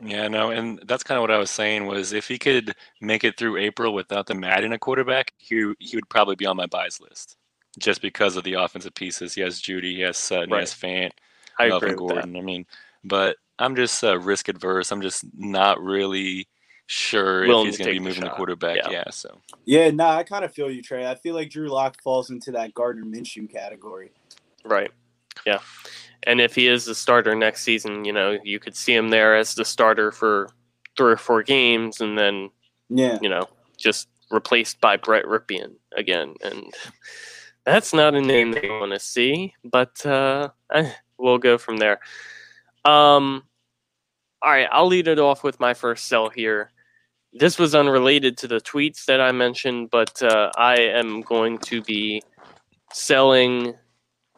Yeah, 0.00 0.28
no, 0.28 0.50
and 0.50 0.80
that's 0.86 1.02
kind 1.02 1.18
of 1.18 1.22
what 1.22 1.32
I 1.32 1.38
was 1.38 1.50
saying 1.50 1.86
was 1.86 2.12
if 2.12 2.28
he 2.28 2.38
could 2.38 2.74
make 3.00 3.24
it 3.24 3.36
through 3.36 3.56
April 3.56 3.92
without 3.92 4.26
them 4.26 4.44
adding 4.44 4.72
a 4.72 4.78
quarterback, 4.78 5.32
he 5.38 5.72
he 5.80 5.96
would 5.96 6.08
probably 6.08 6.36
be 6.36 6.46
on 6.46 6.56
my 6.56 6.66
buys 6.66 7.00
list, 7.00 7.36
just 7.78 8.02
because 8.02 8.36
of 8.36 8.44
the 8.44 8.54
offensive 8.54 8.94
pieces. 8.94 9.34
He 9.34 9.40
has 9.42 9.60
Jeudy, 9.60 9.94
he 9.96 10.00
has 10.00 10.16
Sutton, 10.16 10.50
Right. 10.50 10.58
he 10.58 10.62
has 10.62 10.74
Fant, 10.74 11.10
I 11.58 11.68
Melvin 11.68 11.90
agree 11.90 12.04
with 12.04 12.14
that. 12.14 12.22
Gordon. 12.24 12.36
I 12.36 12.40
mean, 12.42 12.66
but 13.04 13.36
I'm 13.58 13.74
just 13.76 14.02
uh, 14.04 14.18
risk 14.18 14.48
adverse. 14.48 14.92
I'm 14.92 15.02
just 15.02 15.24
not 15.36 15.80
really 15.82 16.46
sure 16.86 17.46
Willing 17.46 17.68
if 17.68 17.76
he's 17.76 17.78
going 17.78 17.94
to 17.94 18.00
be 18.00 18.04
moving 18.04 18.22
the 18.22 18.28
shot. 18.28 18.36
quarterback. 18.36 18.76
Yeah. 18.76 18.90
Yeah. 18.90 19.10
so 19.10 19.40
Yeah, 19.64 19.90
nah, 19.90 20.16
I 20.16 20.22
kind 20.22 20.44
of 20.44 20.52
feel 20.54 20.70
you, 20.70 20.82
Trey. 20.82 21.06
I 21.06 21.14
feel 21.16 21.34
like 21.34 21.50
Drew 21.50 21.68
Lock 21.68 22.00
falls 22.02 22.30
into 22.30 22.50
that 22.52 22.72
Gardner 22.74 23.04
Minshew 23.04 23.50
category. 23.50 24.10
Right. 24.64 24.90
Yeah. 25.46 25.58
And 26.24 26.40
if 26.40 26.54
he 26.54 26.66
is 26.66 26.84
the 26.84 26.94
starter 26.94 27.34
next 27.34 27.62
season, 27.62 28.04
you 28.04 28.12
know, 28.12 28.38
you 28.42 28.58
could 28.58 28.74
see 28.76 28.94
him 28.94 29.08
there 29.10 29.36
as 29.36 29.54
the 29.54 29.64
starter 29.64 30.10
for 30.12 30.48
three 30.96 31.12
or 31.12 31.16
four 31.16 31.42
games 31.42 32.00
and 32.00 32.18
then, 32.18 32.50
Yeah, 32.88 33.18
you 33.22 33.28
know, 33.28 33.46
just 33.76 34.08
replaced 34.30 34.80
by 34.80 34.96
Brett 34.96 35.24
Rypien 35.26 35.74
again. 35.96 36.34
And 36.42 36.72
that's 37.68 37.92
not 37.92 38.14
a 38.14 38.20
name 38.20 38.52
they 38.52 38.68
want 38.68 38.92
to 38.92 38.98
see, 38.98 39.54
but 39.62 40.04
uh, 40.06 40.48
eh, 40.72 40.90
we'll 41.18 41.38
go 41.38 41.58
from 41.58 41.76
there. 41.76 42.00
Um, 42.84 43.42
all 44.40 44.50
right, 44.50 44.68
I'll 44.72 44.86
lead 44.86 45.06
it 45.06 45.18
off 45.18 45.44
with 45.44 45.60
my 45.60 45.74
first 45.74 46.06
sell 46.06 46.30
here. 46.30 46.70
This 47.34 47.58
was 47.58 47.74
unrelated 47.74 48.38
to 48.38 48.48
the 48.48 48.60
tweets 48.60 49.04
that 49.04 49.20
I 49.20 49.32
mentioned, 49.32 49.90
but 49.90 50.22
uh, 50.22 50.50
I 50.56 50.76
am 50.76 51.20
going 51.20 51.58
to 51.58 51.82
be 51.82 52.22
selling 52.92 53.74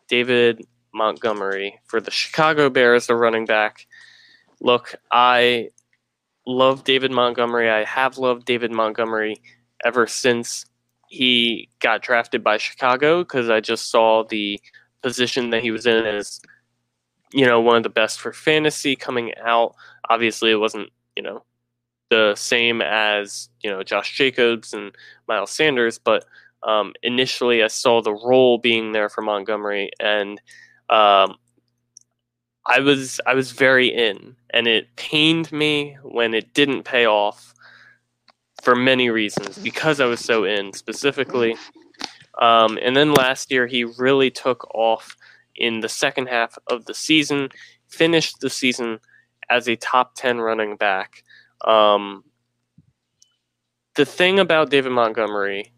David 0.08 0.66
Montgomery 0.92 1.78
for 1.84 2.00
the 2.00 2.10
Chicago 2.10 2.68
Bears, 2.68 3.06
the 3.06 3.14
running 3.14 3.46
back. 3.46 3.86
Look, 4.60 4.96
I 5.12 5.68
love 6.46 6.82
David 6.82 7.12
Montgomery. 7.12 7.70
I 7.70 7.84
have 7.84 8.18
loved 8.18 8.44
David 8.44 8.72
Montgomery 8.72 9.40
ever 9.84 10.08
since 10.08 10.66
he 11.10 11.68
got 11.80 12.02
drafted 12.02 12.42
by 12.44 12.56
Chicago 12.56 13.24
because 13.24 13.50
I 13.50 13.60
just 13.60 13.90
saw 13.90 14.22
the 14.22 14.60
position 15.02 15.50
that 15.50 15.62
he 15.62 15.72
was 15.72 15.84
in 15.84 16.06
as, 16.06 16.40
you 17.32 17.44
know, 17.44 17.60
one 17.60 17.76
of 17.76 17.82
the 17.82 17.88
best 17.88 18.20
for 18.20 18.32
fantasy 18.32 18.94
coming 18.94 19.34
out. 19.44 19.74
Obviously, 20.08 20.52
it 20.52 20.60
wasn't, 20.60 20.88
you 21.16 21.22
know, 21.22 21.42
the 22.10 22.34
same 22.36 22.80
as, 22.80 23.48
you 23.60 23.70
know, 23.70 23.82
Josh 23.82 24.16
Jacobs 24.16 24.72
and 24.72 24.92
Miles 25.26 25.50
Sanders, 25.50 25.98
but 25.98 26.24
um, 26.62 26.94
initially 27.02 27.64
I 27.64 27.68
saw 27.68 28.00
the 28.00 28.14
role 28.14 28.58
being 28.58 28.92
there 28.92 29.08
for 29.08 29.22
Montgomery 29.22 29.90
and 29.98 30.40
um, 30.90 31.36
I 32.66 32.80
was 32.80 33.20
I 33.26 33.34
was 33.34 33.50
very 33.50 33.88
in, 33.88 34.36
and 34.50 34.68
it 34.68 34.94
pained 34.96 35.50
me 35.50 35.96
when 36.02 36.34
it 36.34 36.54
didn't 36.54 36.84
pay 36.84 37.06
off 37.06 37.54
for 38.62 38.74
many 38.74 39.10
reasons 39.10 39.58
because 39.58 40.00
I 40.00 40.06
was 40.06 40.20
so 40.20 40.44
in 40.44 40.72
specifically. 40.72 41.56
Um, 42.40 42.78
and 42.80 42.96
then 42.96 43.12
last 43.12 43.50
year 43.50 43.66
he 43.66 43.84
really 43.84 44.30
took 44.30 44.72
off 44.74 45.16
in 45.56 45.80
the 45.80 45.88
second 45.88 46.28
half 46.28 46.56
of 46.68 46.84
the 46.86 46.94
season, 46.94 47.50
finished 47.88 48.40
the 48.40 48.50
season 48.50 48.98
as 49.50 49.68
a 49.68 49.76
top 49.76 50.14
ten 50.14 50.38
running 50.38 50.76
back. 50.76 51.22
Um, 51.64 52.24
the 53.96 54.06
thing 54.06 54.38
about 54.38 54.70
David 54.70 54.92
Montgomery 54.92 55.72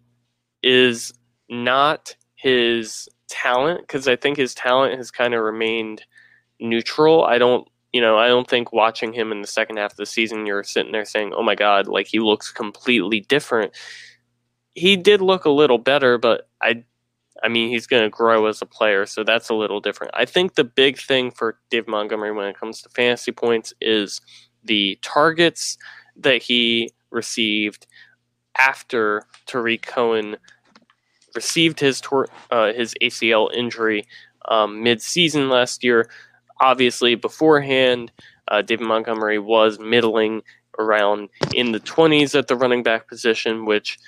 is 0.63 1.13
not 1.49 2.15
his 2.37 3.09
talent 3.29 3.81
because 3.81 4.07
I 4.07 4.17
think 4.17 4.37
his 4.37 4.55
talent 4.55 4.97
has 4.97 5.11
kind 5.11 5.35
of 5.35 5.43
remained 5.43 6.05
neutral. 6.61 7.25
I 7.25 7.39
don't, 7.39 7.67
you 7.93 8.01
know, 8.01 8.19
I 8.19 8.29
don't 8.29 8.49
think 8.49 8.73
watching 8.73 9.13
him 9.13 9.33
in 9.33 9.43
the 9.43 9.47
second 9.47 9.77
half 9.77 9.93
of 9.93 9.97
the 9.99 10.07
season, 10.07 10.47
you're 10.47 10.65
sitting 10.65 10.93
there 10.93 11.05
saying, 11.05 11.33
"Oh 11.35 11.43
my 11.43 11.55
God, 11.55 11.87
like 11.87 12.07
he 12.07 12.21
looks 12.21 12.51
completely 12.51 13.21
different." 13.21 13.73
He 14.75 14.97
did 14.97 15.21
look 15.21 15.45
a 15.45 15.51
little 15.51 15.79
better, 15.79 16.17
but 16.17 16.49
I, 16.63 16.85
I 17.43 17.49
mean, 17.49 17.69
he's 17.69 17.87
going 17.87 18.05
to 18.05 18.09
grow 18.09 18.47
as 18.47 18.63
a 18.63 18.67
player, 18.67 19.05
so 19.05 19.23
that's 19.23 19.51
a 19.51 19.55
little 19.55 19.81
different. 19.81 20.13
I 20.17 20.25
think 20.25 20.55
the 20.55 20.65
big 20.65 20.99
thing 20.99 21.31
for 21.31 21.59
Dave 21.71 21.87
Montgomery 21.87 22.33
when 22.33 22.49
it 22.49 22.59
comes 22.59 22.81
to 22.83 22.89
fantasy 22.89 23.33
points 23.33 23.75
is 23.83 24.21
the 24.65 24.99
targets 25.03 25.77
that 26.17 26.43
he 26.43 26.91
received 27.11 27.87
after 28.59 29.27
Tarik 29.47 29.83
Cohen 29.83 30.37
received 31.35 31.81
his 31.81 32.01
tor- 32.01 32.29
uh, 32.51 32.73
his 32.73 32.95
ACL 33.03 33.53
injury 33.55 34.07
um, 34.49 34.83
mid-season 34.83 35.49
last 35.49 35.85
year. 35.85 36.11
Obviously, 36.63 37.17
beforehand, 37.17 38.13
uh, 38.47 38.63
David 38.63 38.87
Montgomery 38.87 39.39
was 39.39 39.81
middling 39.81 40.43
around 40.79 41.29
in 41.55 41.73
the 41.73 41.81
20s 41.81 42.39
at 42.39 42.47
the 42.47 42.57
running 42.57 42.85
back 42.85 43.09
position, 43.09 43.65
which 43.65 43.99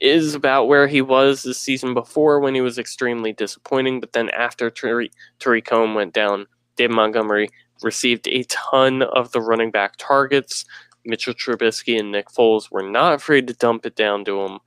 is 0.00 0.34
about 0.34 0.66
where 0.66 0.86
he 0.86 1.02
was 1.02 1.42
the 1.42 1.52
season 1.52 1.92
before 1.92 2.40
when 2.40 2.54
he 2.54 2.62
was 2.62 2.78
extremely 2.78 3.34
disappointing. 3.34 4.00
But 4.00 4.14
then 4.14 4.30
after 4.30 4.70
Tarik 4.70 5.12
Tarik 5.38 5.66
Cohen 5.66 5.94
went 5.94 6.14
down, 6.14 6.46
David 6.76 6.96
Montgomery 6.96 7.50
received 7.82 8.26
a 8.28 8.44
ton 8.44 9.02
of 9.02 9.32
the 9.32 9.42
running 9.42 9.70
back 9.70 9.96
targets. 9.98 10.64
Mitchell 11.04 11.34
Trubisky 11.34 11.98
and 11.98 12.12
Nick 12.12 12.28
Foles 12.28 12.70
were 12.70 12.82
not 12.82 13.12
afraid 13.12 13.46
to 13.48 13.54
dump 13.54 13.84
it 13.84 13.94
down 13.94 14.24
to 14.24 14.40
him. 14.40 14.58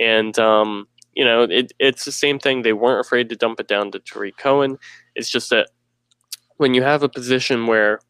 And, 0.00 0.36
um, 0.38 0.88
you 1.14 1.24
know, 1.24 1.42
it, 1.42 1.72
it's 1.78 2.04
the 2.04 2.12
same 2.12 2.40
thing. 2.40 2.62
They 2.62 2.72
weren't 2.72 3.04
afraid 3.04 3.28
to 3.28 3.36
dump 3.36 3.60
it 3.60 3.68
down 3.68 3.92
to 3.92 4.00
Tarik 4.00 4.36
Cohen. 4.36 4.78
It's 5.14 5.30
just 5.30 5.50
that 5.50 5.68
when 6.60 6.74
you 6.74 6.82
have 6.82 7.02
a 7.02 7.08
position 7.08 7.66
where 7.66 8.00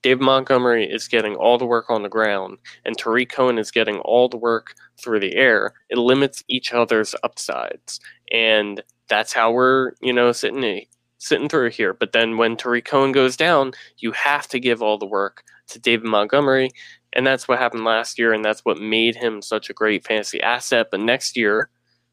Dave 0.00 0.20
Montgomery 0.20 0.88
is 0.88 1.08
getting 1.08 1.34
all 1.34 1.58
the 1.58 1.66
work 1.66 1.90
on 1.90 2.04
the 2.04 2.08
ground 2.08 2.58
and 2.84 2.96
Tarik 2.96 3.28
Cohen 3.28 3.58
is 3.58 3.72
getting 3.72 3.98
all 4.02 4.28
the 4.28 4.36
work 4.36 4.74
through 5.02 5.18
the 5.18 5.34
air, 5.34 5.74
it 5.90 5.98
limits 5.98 6.44
each 6.46 6.72
other's 6.72 7.16
upsides. 7.24 7.98
And 8.30 8.84
that's 9.08 9.32
how 9.32 9.50
we're, 9.50 9.94
you 10.00 10.12
know, 10.12 10.30
sitting 10.30 10.84
sitting 11.18 11.48
through 11.48 11.70
here. 11.70 11.92
But 11.92 12.12
then 12.12 12.36
when 12.36 12.56
Tarik 12.56 12.84
Cohen 12.84 13.10
goes 13.10 13.36
down, 13.36 13.72
you 13.98 14.12
have 14.12 14.46
to 14.48 14.60
give 14.60 14.80
all 14.80 14.96
the 14.96 15.04
work 15.04 15.42
to 15.66 15.80
David 15.80 16.06
Montgomery. 16.06 16.70
And 17.14 17.26
that's 17.26 17.48
what 17.48 17.58
happened 17.58 17.82
last 17.82 18.16
year, 18.16 18.32
and 18.32 18.44
that's 18.44 18.64
what 18.64 18.78
made 18.78 19.16
him 19.16 19.42
such 19.42 19.70
a 19.70 19.74
great 19.74 20.06
fantasy 20.06 20.40
asset. 20.40 20.86
But 20.92 21.00
next 21.00 21.36
year, 21.36 21.68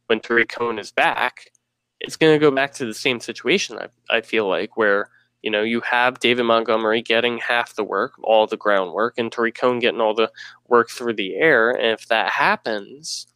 when 0.08 0.20
Tarik 0.20 0.50
Cohen 0.50 0.80
is 0.80 0.92
back, 0.92 1.52
it's 2.00 2.18
going 2.18 2.34
to 2.34 2.44
go 2.44 2.50
back 2.50 2.74
to 2.74 2.86
the 2.88 2.94
same 2.96 3.20
situation, 3.20 3.78
I, 3.78 4.18
I 4.18 4.22
feel 4.22 4.50
like, 4.50 4.78
where 4.78 5.12
you 5.44 5.52
know, 5.52 5.62
you 5.62 5.82
have 5.82 6.20
David 6.20 6.44
Montgomery 6.44 7.02
getting 7.02 7.38
half 7.38 7.76
the 7.76 7.84
work, 7.84 8.14
all 8.24 8.48
the 8.48 8.58
groundwork, 8.58 9.16
and 9.18 9.32
Tarik 9.32 9.56
Cohen 9.56 9.80
getting 9.80 10.00
all 10.00 10.16
the 10.16 10.32
work 10.70 10.90
through 10.90 11.14
the 11.14 11.36
air. 11.36 11.70
And 11.70 11.92
if 11.92 12.08
that 12.08 12.32
happens, 12.32 13.28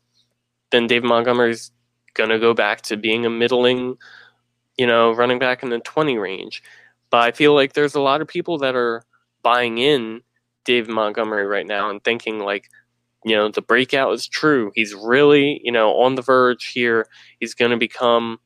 then 0.71 0.87
David 0.87 1.07
Montgomery's 1.07 1.71
going 2.13 2.29
to 2.29 2.39
go 2.39 2.53
back 2.53 2.81
to 2.83 2.97
being 2.97 3.25
a 3.25 3.29
middling, 3.29 3.97
you 4.77 4.87
know, 4.87 5.11
running 5.11 5.37
back 5.37 5.63
in 5.63 5.69
the 5.69 5.79
20 5.79 6.17
range. 6.17 6.63
But 7.09 7.23
I 7.23 7.31
feel 7.31 7.53
like 7.53 7.73
there's 7.73 7.95
a 7.95 8.01
lot 8.01 8.21
of 8.21 8.27
people 8.27 8.57
that 8.59 8.75
are 8.75 9.03
buying 9.43 9.77
in 9.77 10.21
David 10.63 10.89
Montgomery 10.91 11.45
right 11.45 11.67
now 11.67 11.89
and 11.89 12.01
thinking 12.03 12.39
like, 12.39 12.69
you 13.25 13.35
know, 13.35 13.49
the 13.49 13.61
breakout 13.61 14.13
is 14.13 14.27
true. 14.27 14.71
He's 14.75 14.93
really, 14.95 15.59
you 15.61 15.73
know, 15.73 15.93
on 15.95 16.15
the 16.15 16.21
verge 16.21 16.71
here. 16.71 17.07
He's 17.41 17.53
going 17.53 17.71
to 17.71 17.77
become 17.77 18.39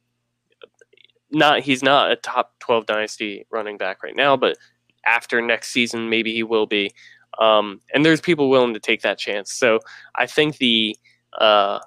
not 1.32 1.62
he's 1.62 1.84
not 1.84 2.12
a 2.12 2.16
top 2.16 2.54
12 2.60 2.86
dynasty 2.86 3.46
running 3.52 3.78
back 3.78 4.04
right 4.04 4.16
now, 4.16 4.36
but 4.38 4.58
after 5.06 5.42
next 5.42 5.70
season 5.70 6.10
maybe 6.10 6.34
he 6.34 6.44
will 6.44 6.66
be. 6.66 6.92
Um, 7.40 7.82
and 7.94 8.06
there's 8.06 8.22
people 8.22 8.50
willing 8.50 8.74
to 8.74 8.80
take 8.80 9.02
that 9.02 9.18
chance. 9.18 9.52
So 9.54 9.80
I 10.16 10.26
think 10.28 10.58
the 10.58 10.98
uh, 11.40 11.80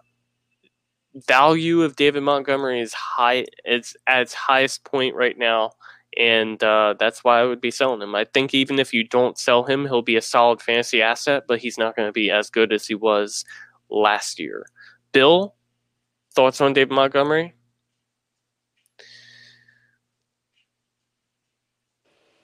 value 1.14 1.83
of 1.83 1.96
David 1.96 2.22
Montgomery 2.22 2.80
is 2.80 2.92
high. 2.94 3.44
It's 3.64 3.96
at 4.07 4.22
its 4.22 4.35
highest 4.35 4.85
point 4.85 5.14
right 5.14 5.38
now, 5.38 5.72
and 6.18 6.62
uh, 6.62 6.94
that's 6.98 7.22
why 7.22 7.40
I 7.40 7.44
would 7.44 7.61
be 7.61 7.70
selling 7.70 8.02
him. 8.02 8.14
I 8.14 8.24
think 8.24 8.54
even 8.54 8.78
if 8.78 8.92
you 8.92 9.04
don't 9.04 9.38
sell 9.38 9.64
him, 9.64 9.85
he'll 9.85 10.02
be 10.02 10.16
a 10.16 10.22
solid 10.22 10.61
fantasy 10.61 11.02
asset, 11.02 11.44
but 11.46 11.61
he's 11.61 11.78
not 11.78 11.96
going 11.96 12.09
to 12.09 12.12
be 12.12 12.30
as 12.30 12.50
good 12.50 12.72
as 12.72 12.87
he 12.87 12.94
was 12.94 13.44
last 13.90 14.38
year. 14.38 14.66
Bill, 15.12 15.54
thoughts 16.35 16.61
on 16.61 16.72
David 16.72 16.94
Montgomery? 16.94 17.54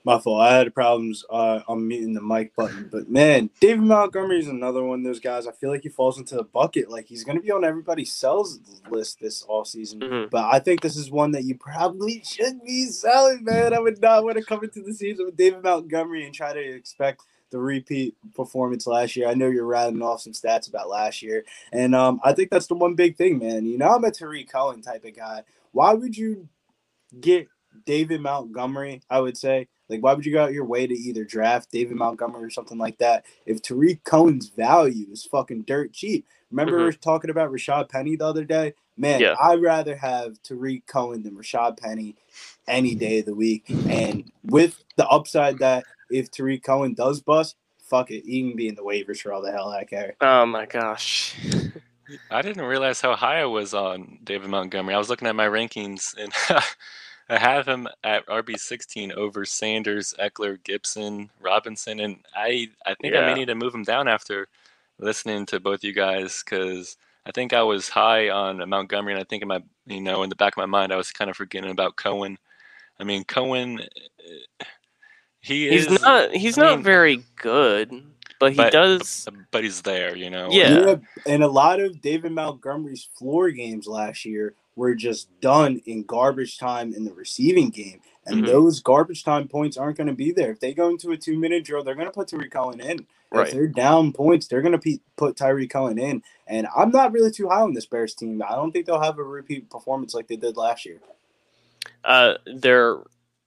My 0.04 0.18
fault. 0.18 0.40
I 0.40 0.56
had 0.56 0.74
problems 0.74 1.24
uh, 1.28 1.60
on 1.68 1.86
muting 1.86 2.14
the 2.14 2.22
mic 2.22 2.56
button. 2.56 2.88
But 2.90 3.10
man, 3.10 3.50
David 3.60 3.82
Montgomery 3.82 4.38
is 4.38 4.48
another 4.48 4.82
one 4.82 5.00
of 5.00 5.04
those 5.04 5.20
guys. 5.20 5.46
I 5.46 5.52
feel 5.52 5.70
like 5.70 5.82
he 5.82 5.90
falls 5.90 6.18
into 6.18 6.36
the 6.36 6.42
bucket. 6.44 6.90
Like 6.90 7.06
he's 7.06 7.22
going 7.22 7.36
to 7.36 7.42
be 7.42 7.50
on 7.50 7.64
everybody's 7.64 8.10
sells 8.12 8.58
list 8.90 9.20
this 9.20 9.42
all 9.42 9.64
season. 9.64 10.00
Mhm. 10.00 10.30
But 10.30 10.44
I 10.44 10.58
think 10.58 10.80
this 10.80 10.96
is 10.96 11.10
one 11.10 11.32
that 11.32 11.44
you 11.44 11.54
probably 11.56 12.22
should 12.24 12.64
be 12.64 12.86
selling, 12.86 13.44
man. 13.44 13.74
I 13.74 13.78
would 13.78 14.00
not 14.00 14.24
want 14.24 14.38
to 14.38 14.44
come 14.44 14.64
into 14.64 14.82
the 14.82 14.94
season 14.94 15.26
with 15.26 15.36
David 15.36 15.62
Montgomery 15.62 16.24
and 16.24 16.34
try 16.34 16.52
to 16.54 16.60
expect 16.60 17.22
the 17.50 17.58
repeat 17.58 18.14
performance 18.34 18.86
last 18.86 19.16
year. 19.16 19.28
I 19.28 19.34
know 19.34 19.48
you're 19.48 19.66
rattling 19.66 20.02
off 20.02 20.22
some 20.22 20.32
stats 20.32 20.68
about 20.68 20.88
last 20.88 21.20
year. 21.20 21.44
And 21.72 21.94
um, 21.94 22.20
I 22.24 22.32
think 22.32 22.48
that's 22.50 22.68
the 22.68 22.74
one 22.74 22.94
big 22.94 23.16
thing, 23.16 23.38
man. 23.38 23.66
You 23.66 23.76
know, 23.76 23.88
I'm 23.88 24.04
a 24.04 24.10
Tarik 24.10 24.50
Cohen 24.50 24.82
type 24.82 25.04
of 25.04 25.16
guy. 25.16 25.42
Why 25.72 25.92
would 25.92 26.16
you 26.16 26.48
get 27.20 27.48
David 27.84 28.20
Montgomery, 28.20 29.02
I 29.10 29.20
would 29.20 29.36
say. 29.36 29.68
Like, 29.88 30.02
why 30.02 30.14
would 30.14 30.24
you 30.24 30.32
go 30.32 30.44
out 30.44 30.52
your 30.52 30.64
way 30.64 30.86
to 30.86 30.94
either 30.94 31.24
draft 31.24 31.72
David 31.72 31.90
mm-hmm. 31.90 31.98
Montgomery 31.98 32.44
or 32.44 32.50
something 32.50 32.78
like 32.78 32.98
that 32.98 33.24
if 33.44 33.60
Tarik 33.60 34.04
Cohen's 34.04 34.48
value 34.48 35.06
is 35.10 35.24
fucking 35.24 35.62
dirt 35.62 35.92
cheap? 35.92 36.26
Remember 36.50 36.72
mm-hmm. 36.72 36.78
we 36.80 36.84
were 36.84 36.92
talking 36.92 37.30
about 37.30 37.50
Rashad 37.50 37.88
Penny 37.88 38.16
the 38.16 38.26
other 38.26 38.44
day? 38.44 38.74
Man, 38.96 39.20
Yeah. 39.20 39.34
I'd 39.40 39.62
rather 39.62 39.96
have 39.96 40.40
Tarik 40.42 40.86
Cohen 40.86 41.22
than 41.22 41.34
Rashad 41.34 41.78
Penny 41.78 42.14
any 42.68 42.90
mm-hmm. 42.90 42.98
day 43.00 43.18
of 43.20 43.26
the 43.26 43.34
week. 43.34 43.64
And 43.88 44.30
with 44.44 44.82
the 44.96 45.08
upside 45.08 45.58
that 45.58 45.84
if 46.10 46.30
Tarik 46.30 46.62
Cohen 46.62 46.94
does 46.94 47.20
bust, 47.20 47.56
fuck 47.78 48.10
it, 48.10 48.24
he 48.24 48.42
can 48.42 48.56
be 48.56 48.68
in 48.68 48.76
the 48.76 48.82
waivers 48.82 49.20
for 49.20 49.32
all 49.32 49.42
the 49.42 49.50
hell 49.50 49.70
I 49.70 49.84
care. 49.84 50.14
Oh 50.20 50.46
my 50.46 50.66
gosh. 50.66 51.36
I 52.30 52.42
didn't 52.42 52.64
realize 52.64 53.00
how 53.00 53.14
high 53.14 53.40
I 53.40 53.46
was 53.46 53.74
on 53.74 54.18
David 54.24 54.50
Montgomery. 54.50 54.94
I 54.94 54.98
was 54.98 55.08
looking 55.08 55.28
at 55.28 55.36
my 55.36 55.46
rankings 55.46 56.16
and 56.16 56.32
I 57.30 57.38
have 57.38 57.66
him 57.66 57.86
at 58.04 58.26
RB 58.26 58.58
sixteen 58.58 59.12
over 59.12 59.44
Sanders, 59.44 60.14
Ekeler, 60.20 60.62
Gibson, 60.64 61.30
Robinson, 61.40 62.00
and 62.00 62.16
I 62.34 62.68
I 62.84 62.94
think 63.00 63.14
I 63.14 63.20
may 63.26 63.34
need 63.34 63.46
to 63.46 63.54
move 63.54 63.74
him 63.74 63.84
down 63.84 64.08
after 64.08 64.48
listening 64.98 65.46
to 65.46 65.60
both 65.60 65.84
you 65.84 65.92
guys 65.92 66.42
because 66.44 66.96
I 67.24 67.30
think 67.30 67.52
I 67.52 67.62
was 67.62 67.88
high 67.88 68.30
on 68.30 68.66
Montgomery, 68.68 69.12
and 69.12 69.20
I 69.20 69.24
think 69.24 69.42
in 69.42 69.48
my 69.48 69.62
you 69.86 70.00
know 70.00 70.22
in 70.24 70.28
the 70.30 70.36
back 70.36 70.54
of 70.54 70.58
my 70.58 70.66
mind 70.66 70.92
I 70.92 70.96
was 70.96 71.12
kind 71.12 71.30
of 71.30 71.36
forgetting 71.36 71.70
about 71.70 71.96
Cohen. 71.96 72.36
I 72.98 73.04
mean 73.04 73.24
Cohen, 73.24 73.80
eh, 73.80 74.64
he 75.40 75.70
He's 75.70 75.88
not 75.88 76.32
he's 76.34 76.58
I 76.58 76.62
not 76.62 76.76
mean, 76.76 76.84
very 76.84 77.22
good, 77.36 77.92
but 78.40 78.52
he 78.52 78.56
but- 78.56 78.72
does 78.72 79.28
but 79.52 79.62
he's 79.62 79.82
there, 79.82 80.16
you 80.16 80.30
know. 80.30 80.48
Yeah. 80.50 80.96
and 81.26 81.44
a 81.44 81.48
lot 81.48 81.78
of 81.80 82.00
David 82.02 82.32
Montgomery's 82.32 83.08
floor 83.16 83.50
games 83.50 83.86
last 83.86 84.24
year 84.24 84.54
were 84.76 84.94
just 84.94 85.28
done 85.40 85.80
in 85.86 86.04
garbage 86.04 86.58
time 86.58 86.94
in 86.94 87.04
the 87.04 87.12
receiving 87.12 87.70
game. 87.70 88.00
And 88.26 88.44
Mhm. 88.44 88.46
those 88.46 88.80
garbage 88.80 89.24
time 89.24 89.48
points 89.48 89.76
aren't 89.76 89.96
going 89.96 90.06
to 90.06 90.12
be 90.14 90.30
there. 90.30 90.52
If 90.52 90.60
they 90.60 90.72
go 90.74 90.88
into 90.88 91.10
a 91.10 91.16
two 91.16 91.38
minute 91.38 91.64
drill, 91.64 91.82
they're 91.82 91.94
going 91.94 92.06
to 92.06 92.12
put 92.12 92.28
Tyree 92.28 92.48
Cohen 92.48 92.80
in. 92.80 93.06
Right. 93.32 93.46
If 93.48 93.52
they're 93.54 93.66
down 93.66 94.12
points, 94.12 94.46
they're 94.46 94.62
going 94.62 94.72
to 94.72 94.78
pe- 94.78 95.00
put 95.16 95.36
Tyree 95.36 95.68
Cohen 95.68 95.98
in. 95.98 96.22
And 96.46 96.66
I'm 96.74 96.90
not 96.90 97.12
really 97.12 97.30
too 97.30 97.48
high 97.48 97.62
on 97.62 97.74
this 97.74 97.86
Bears 97.86 98.14
team. 98.14 98.42
I 98.42 98.54
don't 98.54 98.72
think 98.72 98.86
they'll 98.86 99.00
have 99.00 99.18
a 99.18 99.22
repeat 99.22 99.70
performance 99.70 100.14
like 100.14 100.28
they 100.28 100.36
did 100.36 100.56
last 100.56 100.84
year. 100.84 101.00
uh, 102.04 102.34
their 102.46 102.98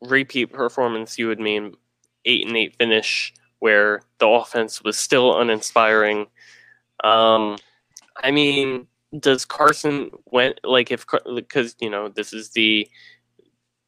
repeat 0.01 0.47
performance, 0.47 1.17
you 1.17 1.27
would 1.27 1.39
mean 1.39 1.75
eight 2.25 2.45
and 2.47 2.55
eight 2.55 2.75
finish, 2.77 3.33
where 3.59 4.01
the 4.19 4.27
offense 4.27 4.83
was 4.83 4.97
still 4.97 5.39
uninspiring. 5.39 6.27
Um, 7.03 7.57
I 8.15 8.31
mean, 8.31 8.87
does 9.19 9.45
Carson 9.45 10.11
Wentz 10.25 10.59
like 10.63 10.91
if 10.91 11.05
because 11.35 11.75
you 11.79 11.89
know 11.89 12.09
this 12.09 12.33
is 12.33 12.51
the 12.51 12.87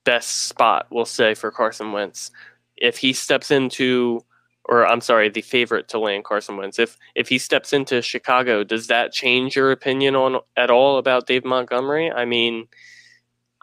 best 0.04 0.48
spot 0.48 0.88
we'll 0.92 1.06
say 1.06 1.34
for 1.34 1.52
Carson 1.52 1.92
Wentz 1.92 2.32
if 2.78 2.98
he 2.98 3.14
steps 3.14 3.50
into 3.52 4.22
or 4.66 4.86
I'm 4.86 5.02
sorry 5.02 5.30
the 5.30 5.42
favorite 5.42 5.88
to 5.90 6.00
land 6.00 6.26
Carson 6.26 6.58
Wentz 6.58 6.78
if 6.80 6.98
if 7.16 7.28
he 7.28 7.38
steps 7.38 7.74
into 7.74 8.02
Chicago 8.02 8.64
does 8.64 8.88
that 8.88 9.12
change 9.12 9.56
your 9.56 9.72
opinion 9.72 10.16
on 10.16 10.40
at 10.58 10.70
all 10.70 10.98
about 10.98 11.28
Dave 11.28 11.46
Montgomery 11.46 12.12
I 12.12 12.26
mean 12.26 12.68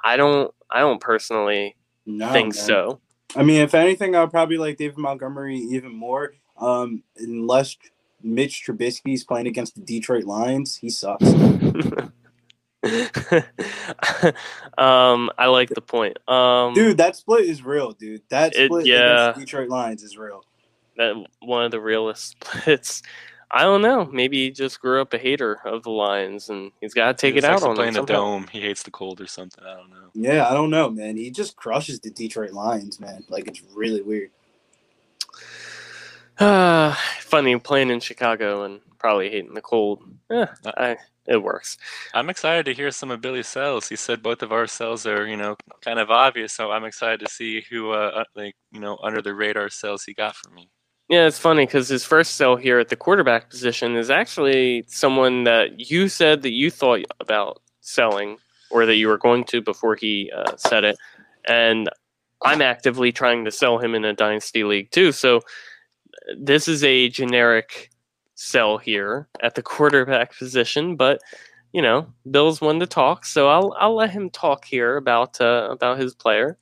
I 0.05 0.16
don't 0.16 0.53
I 0.70 0.81
don't 0.81 1.01
personally 1.01 1.77
No, 2.07 2.33
think 2.33 2.55
man. 2.55 2.64
so 2.64 3.01
I 3.35 3.42
mean, 3.42 3.61
if 3.62 3.75
anything, 3.75 4.14
I'd 4.14 4.31
probably 4.31 4.59
like 4.59 4.77
David 4.77 4.98
Montgomery 4.98 5.57
even 5.57 5.94
more. 5.94 6.35
Um, 6.59 7.03
unless 7.16 7.77
Mitch 8.23 8.65
Trubisky's 8.67 9.25
playing 9.25 9.47
against 9.47 9.75
the 9.75 9.81
Detroit 9.83 10.25
Lions, 10.25 10.77
he 10.77 10.91
sucks. 10.91 11.25
um 14.79 15.31
I 15.39 15.47
like 15.47 15.69
the 15.69 15.81
point 15.81 16.17
um 16.29 16.75
Dude, 16.75 16.97
that 16.99 17.17
split 17.17 17.45
is 17.47 17.63
real, 17.65 17.93
dude. 17.93 18.23
That 18.31 18.55
It- 18.57 18.67
split 18.67 18.87
yeah. 18.87 19.31
against 19.31 19.39
the 19.39 19.45
Detroit 19.45 19.69
Lions 19.69 20.03
is 20.03 20.17
real. 20.17 20.45
that 20.97 21.15
one 21.41 21.65
of 21.65 21.71
the 21.71 21.81
realest 21.81 22.37
splits. 22.45 23.03
I 23.55 23.65
don't 23.65 23.83
know. 23.83 24.07
Maybe 24.07 24.45
he 24.45 24.51
just 24.51 24.81
grew 24.81 25.03
up 25.03 25.13
a 25.13 25.19
hater 25.19 25.61
of 25.67 25.83
the 25.83 25.91
Lions, 25.91 26.49
and 26.49 26.73
he's 26.81 26.95
got 26.95 27.09
to 27.09 27.21
take 27.21 27.37
it 27.37 27.45
out 27.45 27.53
likes 27.57 27.65
on 27.65 27.75
play 27.77 27.85
them 27.85 27.89
in 27.97 28.01
the 28.01 28.07
somehow. 28.07 28.23
dome. 28.23 28.47
He 28.51 28.63
hates 28.63 28.83
the 28.83 28.91
cold 28.91 29.21
or 29.21 29.27
something. 29.27 29.63
I 29.63 29.75
don't 29.75 29.91
know. 29.91 30.09
Yeah, 30.15 30.49
I 30.49 30.55
don't 30.55 30.71
know, 30.71 30.89
man. 30.89 31.19
He 31.19 31.31
just 31.31 31.55
crushes 31.55 32.01
the 32.01 32.09
Detroit 32.09 32.53
Lions, 32.53 32.99
man. 32.99 33.25
Like 33.29 33.47
it's 33.49 33.61
really 33.75 34.01
weird. 34.01 34.31
Ah, 36.38 37.01
funny 37.21 37.59
playing 37.59 37.90
in 37.90 38.01
Chicago 38.01 38.64
and 38.64 38.81
probably 38.99 39.31
hating 39.31 39.55
the 39.55 39.61
cold. 39.61 40.03
Eh, 40.31 40.47
Uh, 40.64 40.73
I, 40.77 40.97
it 41.27 41.42
works. 41.42 41.79
I'm 42.14 42.31
excited 42.31 42.64
to 42.66 42.75
hear 42.75 42.90
some 42.90 43.11
of 43.11 43.21
Billy's 43.21 43.47
sells. 43.47 43.88
He 43.88 43.97
said 43.97 44.23
both 44.23 44.42
of 44.42 44.53
our 44.53 44.66
sells 44.66 45.07
are, 45.07 45.27
you 45.27 45.37
know, 45.37 45.57
kind 45.81 45.99
of 45.99 46.11
obvious. 46.11 46.53
So 46.53 46.71
I'm 46.73 46.85
excited 46.85 47.21
to 47.21 47.31
see 47.31 47.62
who, 47.71 47.92
uh, 47.92 48.11
uh, 48.16 48.25
like, 48.35 48.55
you 48.73 48.81
know, 48.81 48.99
under 49.03 49.23
the 49.23 49.35
radar 49.35 49.68
cells 49.68 50.05
he 50.05 50.14
got 50.14 50.35
for 50.37 50.51
me. 50.51 50.68
Yeah, 51.09 51.27
it's 51.27 51.38
funny 51.38 51.66
because 51.66 51.88
his 51.88 52.05
first 52.05 52.35
sell 52.37 52.57
here 52.57 52.79
at 52.79 52.88
the 52.88 52.97
quarterback 52.97 53.51
position 53.51 53.97
is 53.97 54.09
actually 54.11 54.85
someone 54.88 55.45
that 55.45 55.90
you 55.90 56.09
said 56.09 56.42
that 56.42 56.53
you 56.53 56.71
thought 56.71 57.01
about 57.21 57.61
selling 57.81 58.38
or 58.71 58.87
that 58.87 58.97
you 58.97 59.09
were 59.09 59.18
going 59.18 59.45
to 59.45 59.61
before 59.61 59.95
he 59.95 60.33
uh, 60.35 60.57
said 60.57 60.85
it. 60.85 60.97
And 61.47 61.90
I'm 62.42 62.62
actively 62.62 63.12
trying 63.12 63.45
to 63.45 63.51
sell 63.51 63.79
him 63.79 63.95
in 63.95 64.05
a 64.05 64.14
dynasty 64.14 64.64
league 64.64 64.90
too. 64.90 65.12
So 65.12 65.42
this 66.39 66.69
is 66.69 66.85
a 66.85 67.09
generic 67.09 67.91
sell 68.35 68.79
here 68.79 69.29
at 69.43 69.55
the 69.55 69.63
quarterback 69.63 70.37
position, 70.37 70.97
but 70.97 71.21
you 71.73 71.81
know, 71.81 72.13
Bill's 72.31 72.61
one 72.61 72.81
to 72.81 72.87
talk, 72.87 73.25
so 73.25 73.49
I'll 73.49 73.75
I'll 73.79 73.95
let 73.95 74.11
him 74.11 74.31
talk 74.31 74.65
here 74.65 74.97
about 74.97 75.41
uh, 75.41 75.69
about 75.71 75.99
his 75.99 76.15
player. 76.15 76.59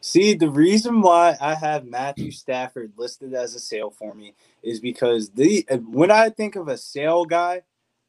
See, 0.00 0.34
the 0.34 0.50
reason 0.50 1.00
why 1.00 1.36
I 1.40 1.54
have 1.54 1.84
Matthew 1.86 2.30
Stafford 2.30 2.92
listed 2.96 3.34
as 3.34 3.54
a 3.54 3.58
sale 3.58 3.90
for 3.90 4.14
me 4.14 4.34
is 4.62 4.78
because 4.78 5.30
the 5.30 5.66
when 5.88 6.10
I 6.10 6.28
think 6.28 6.54
of 6.54 6.68
a 6.68 6.76
sale 6.76 7.24
guy, 7.24 7.62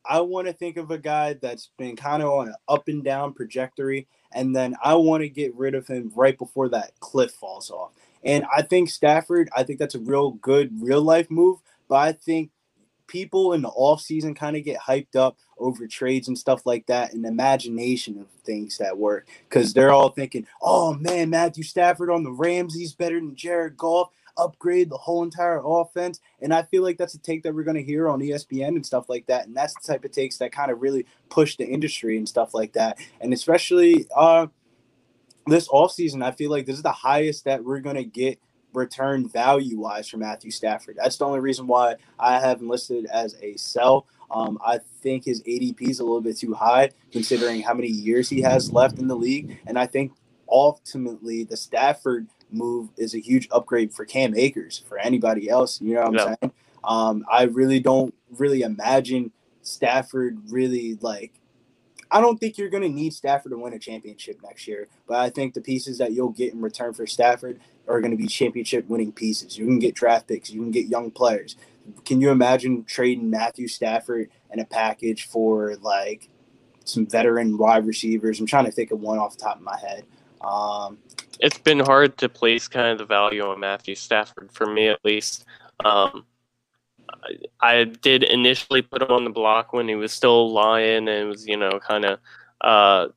I 0.06 0.22
want 0.22 0.48
to 0.48 0.54
think 0.54 0.78
of 0.78 0.92
a 0.92 0.98
guy 0.98 1.34
that's 1.34 1.72
been 1.78 1.96
kind 1.96 2.22
of 2.22 2.30
on 2.30 2.50
an 2.50 2.56
up 2.68 2.88
and 2.88 3.04
down 3.04 3.34
trajectory, 3.34 4.08
and 4.34 4.56
then 4.56 4.76
I 4.84 4.96
want 4.96 5.24
to 5.24 5.30
get 5.30 5.56
rid 5.56 5.76
of 5.76 5.88
him 5.88 6.12
right 6.14 6.38
before 6.38 6.70
that 6.70 6.92
cliff 7.00 7.32
falls 7.32 7.72
off. 7.72 7.94
And 8.24 8.46
I 8.56 8.62
think 8.62 8.90
Stafford, 8.90 9.50
I 9.56 9.64
think 9.64 9.80
that's 9.80 9.96
a 9.96 10.00
real 10.00 10.32
good 10.32 10.72
real 10.82 11.02
life 11.02 11.30
move, 11.32 11.60
but 11.88 11.96
I 11.98 12.12
think 12.14 12.52
people 13.08 13.54
in 13.54 13.62
the 13.62 13.70
off 13.70 14.02
season 14.02 14.34
kind 14.36 14.58
of 14.58 14.64
get 14.64 14.80
hyped 14.80 15.16
up 15.16 15.38
over 15.58 15.88
trades 15.88 16.28
and 16.28 16.38
stuff 16.38 16.66
like 16.66 16.86
that 16.88 17.14
and 17.14 17.26
imagination 17.26 18.20
of 18.20 18.28
things 18.44 18.78
that 18.78 18.98
work 18.98 19.28
because 19.50 19.74
they're 19.74 19.94
all 19.94 20.10
thinking, 20.10 20.46
oh 20.62 20.94
man, 20.96 21.30
Matthew 21.30 21.64
Stafford 21.64 22.10
on 22.12 22.24
the 22.24 22.32
Rams, 22.32 22.76
he's 22.76 22.94
better 22.94 23.16
than 23.20 23.36
Jared 23.36 23.78
Goff. 23.78 24.10
upgrade 24.38 24.90
the 24.90 24.98
whole 24.98 25.24
entire 25.24 25.62
offense. 25.66 26.20
And 26.42 26.54
I 26.54 26.64
feel 26.64 26.84
like 26.84 26.98
that's 26.98 27.16
a 27.16 27.20
take 27.20 27.44
that 27.44 27.56
we're 27.56 27.64
going 27.64 27.78
to 27.78 27.84
hear 27.84 28.10
on 28.10 28.20
ESPN 28.20 28.70
and 28.70 28.86
stuff 28.86 29.10
like 29.10 29.26
that. 29.28 29.48
And 29.48 29.56
that's 29.56 29.74
the 29.76 29.94
type 29.94 30.06
of 30.06 30.12
takes 30.12 30.38
that 30.38 30.52
kind 30.52 30.72
of 30.72 30.82
really 30.82 31.06
push 31.30 31.58
the 31.58 31.66
industry 31.66 32.18
and 32.18 32.28
stuff 32.28 32.54
like 32.54 32.74
that. 32.74 33.00
And 33.22 33.34
especially 33.34 34.08
uh, 34.16 34.48
this 35.48 35.68
offseason, 35.68 36.24
I 36.24 36.32
feel 36.32 36.52
like 36.52 36.66
this 36.66 36.76
is 36.76 36.84
the 36.84 36.92
highest 36.92 37.46
that 37.46 37.64
we're 37.64 37.80
going 37.80 37.96
to 37.96 38.04
get 38.04 38.40
return 38.74 39.28
value 39.28 39.80
wise 39.80 40.08
for 40.08 40.18
Matthew 40.18 40.52
Stafford. 40.52 40.98
That's 40.98 41.18
the 41.18 41.26
only 41.26 41.40
reason 41.40 41.68
why 41.68 41.96
I 42.20 42.40
have 42.40 42.62
him 42.62 42.70
listed 42.70 43.06
as 43.06 43.36
a 43.42 43.56
sell. 43.58 44.08
Um, 44.30 44.60
I 44.66 44.80
think 45.02 45.26
his 45.26 45.42
ADP 45.44 45.90
is 45.90 46.00
a 46.00 46.04
little 46.04 46.22
bit 46.22 46.38
too 46.38 46.54
high 46.54 46.92
considering 47.12 47.62
how 47.62 47.74
many 47.74 47.88
years 47.88 48.30
he 48.30 48.42
has 48.42 48.72
left 48.72 49.00
in 49.00 49.08
the 49.08 49.16
league. 49.16 49.58
And 49.66 49.80
I 49.80 49.86
think 49.86 50.12
ultimately 50.50 51.44
the 51.44 51.58
Stafford 51.58 52.28
move 52.52 52.90
is 52.98 53.16
a 53.16 53.20
huge 53.20 53.48
upgrade 53.52 53.94
for 53.94 54.06
Cam 54.06 54.36
Akers, 54.36 54.84
for 54.88 54.98
anybody 54.98 55.50
else. 55.50 55.82
You 55.82 55.96
know 55.96 56.02
what 56.02 56.08
I'm 56.08 56.16
yeah. 56.16 56.36
saying? 56.42 56.54
Um, 56.84 57.26
I 57.32 57.44
really 57.44 57.80
don't 57.80 58.14
really 58.38 58.62
imagine 58.62 59.32
Stafford 59.62 60.38
really 60.50 60.98
like. 61.02 61.34
I 62.12 62.22
don't 62.22 62.40
think 62.40 62.58
you're 62.58 62.70
going 62.70 62.84
to 62.84 62.90
need 62.90 63.14
Stafford 63.14 63.52
to 63.52 63.58
win 63.58 63.74
a 63.74 63.80
championship 63.80 64.40
next 64.44 64.68
year, 64.68 64.88
but 65.08 65.18
I 65.18 65.30
think 65.30 65.54
the 65.54 65.62
pieces 65.62 65.98
that 65.98 66.14
you'll 66.14 66.30
get 66.30 66.54
in 66.54 66.62
return 66.62 66.94
for 66.94 67.06
Stafford 67.06 67.60
are 67.88 68.02
going 68.02 68.12
to 68.12 68.18
be 68.18 68.28
championship 68.28 68.88
winning 68.88 69.12
pieces. 69.12 69.58
You 69.58 69.66
can 69.66 69.80
get 69.80 69.96
draft 69.96 70.28
picks, 70.28 70.50
you 70.50 70.62
can 70.62 70.72
get 70.72 70.88
young 70.88 71.12
players. 71.12 71.56
Can 72.06 72.20
you 72.22 72.32
imagine 72.32 72.84
trading 72.84 73.30
Matthew 73.30 73.68
Stafford 73.68 74.30
and 74.52 74.60
a 74.60 74.66
package 74.66 75.28
for 75.28 75.76
like 75.78 76.30
some 76.86 77.06
veteran 77.06 77.58
wide 77.58 77.86
receivers? 77.86 78.40
I'm 78.40 78.46
trying 78.46 78.66
to 78.66 78.72
think 78.72 78.92
of 78.92 79.00
one 79.00 79.18
off 79.18 79.38
the 79.38 79.44
top 79.44 79.58
of 79.58 79.64
my 79.64 79.78
head. 79.80 80.04
Um, 80.42 80.98
it's 81.40 81.58
been 81.58 81.80
hard 81.80 82.18
to 82.18 82.30
place 82.30 82.68
kind 82.68 82.88
of 82.88 82.98
the 82.98 83.06
value 83.06 83.44
on 83.44 83.60
Matthew 83.60 83.96
Stafford 83.96 84.52
for 84.52 84.66
me 84.66 84.88
at 84.88 85.00
least. 85.04 85.46
Um, 85.84 86.26
I, 87.62 87.84
did 87.86 88.24
initially 88.24 88.82
put 88.82 89.02
him 89.02 89.12
on 89.12 89.24
the 89.24 89.30
block 89.30 89.74
when 89.74 89.88
he 89.88 89.96
was 89.96 90.12
still 90.12 90.52
lying 90.52 91.08
and 91.08 91.30
was 91.30 91.48
you 91.48 91.58
know 91.58 91.80
kind 91.80 92.06
of 92.06 92.20
uh, 92.62 93.08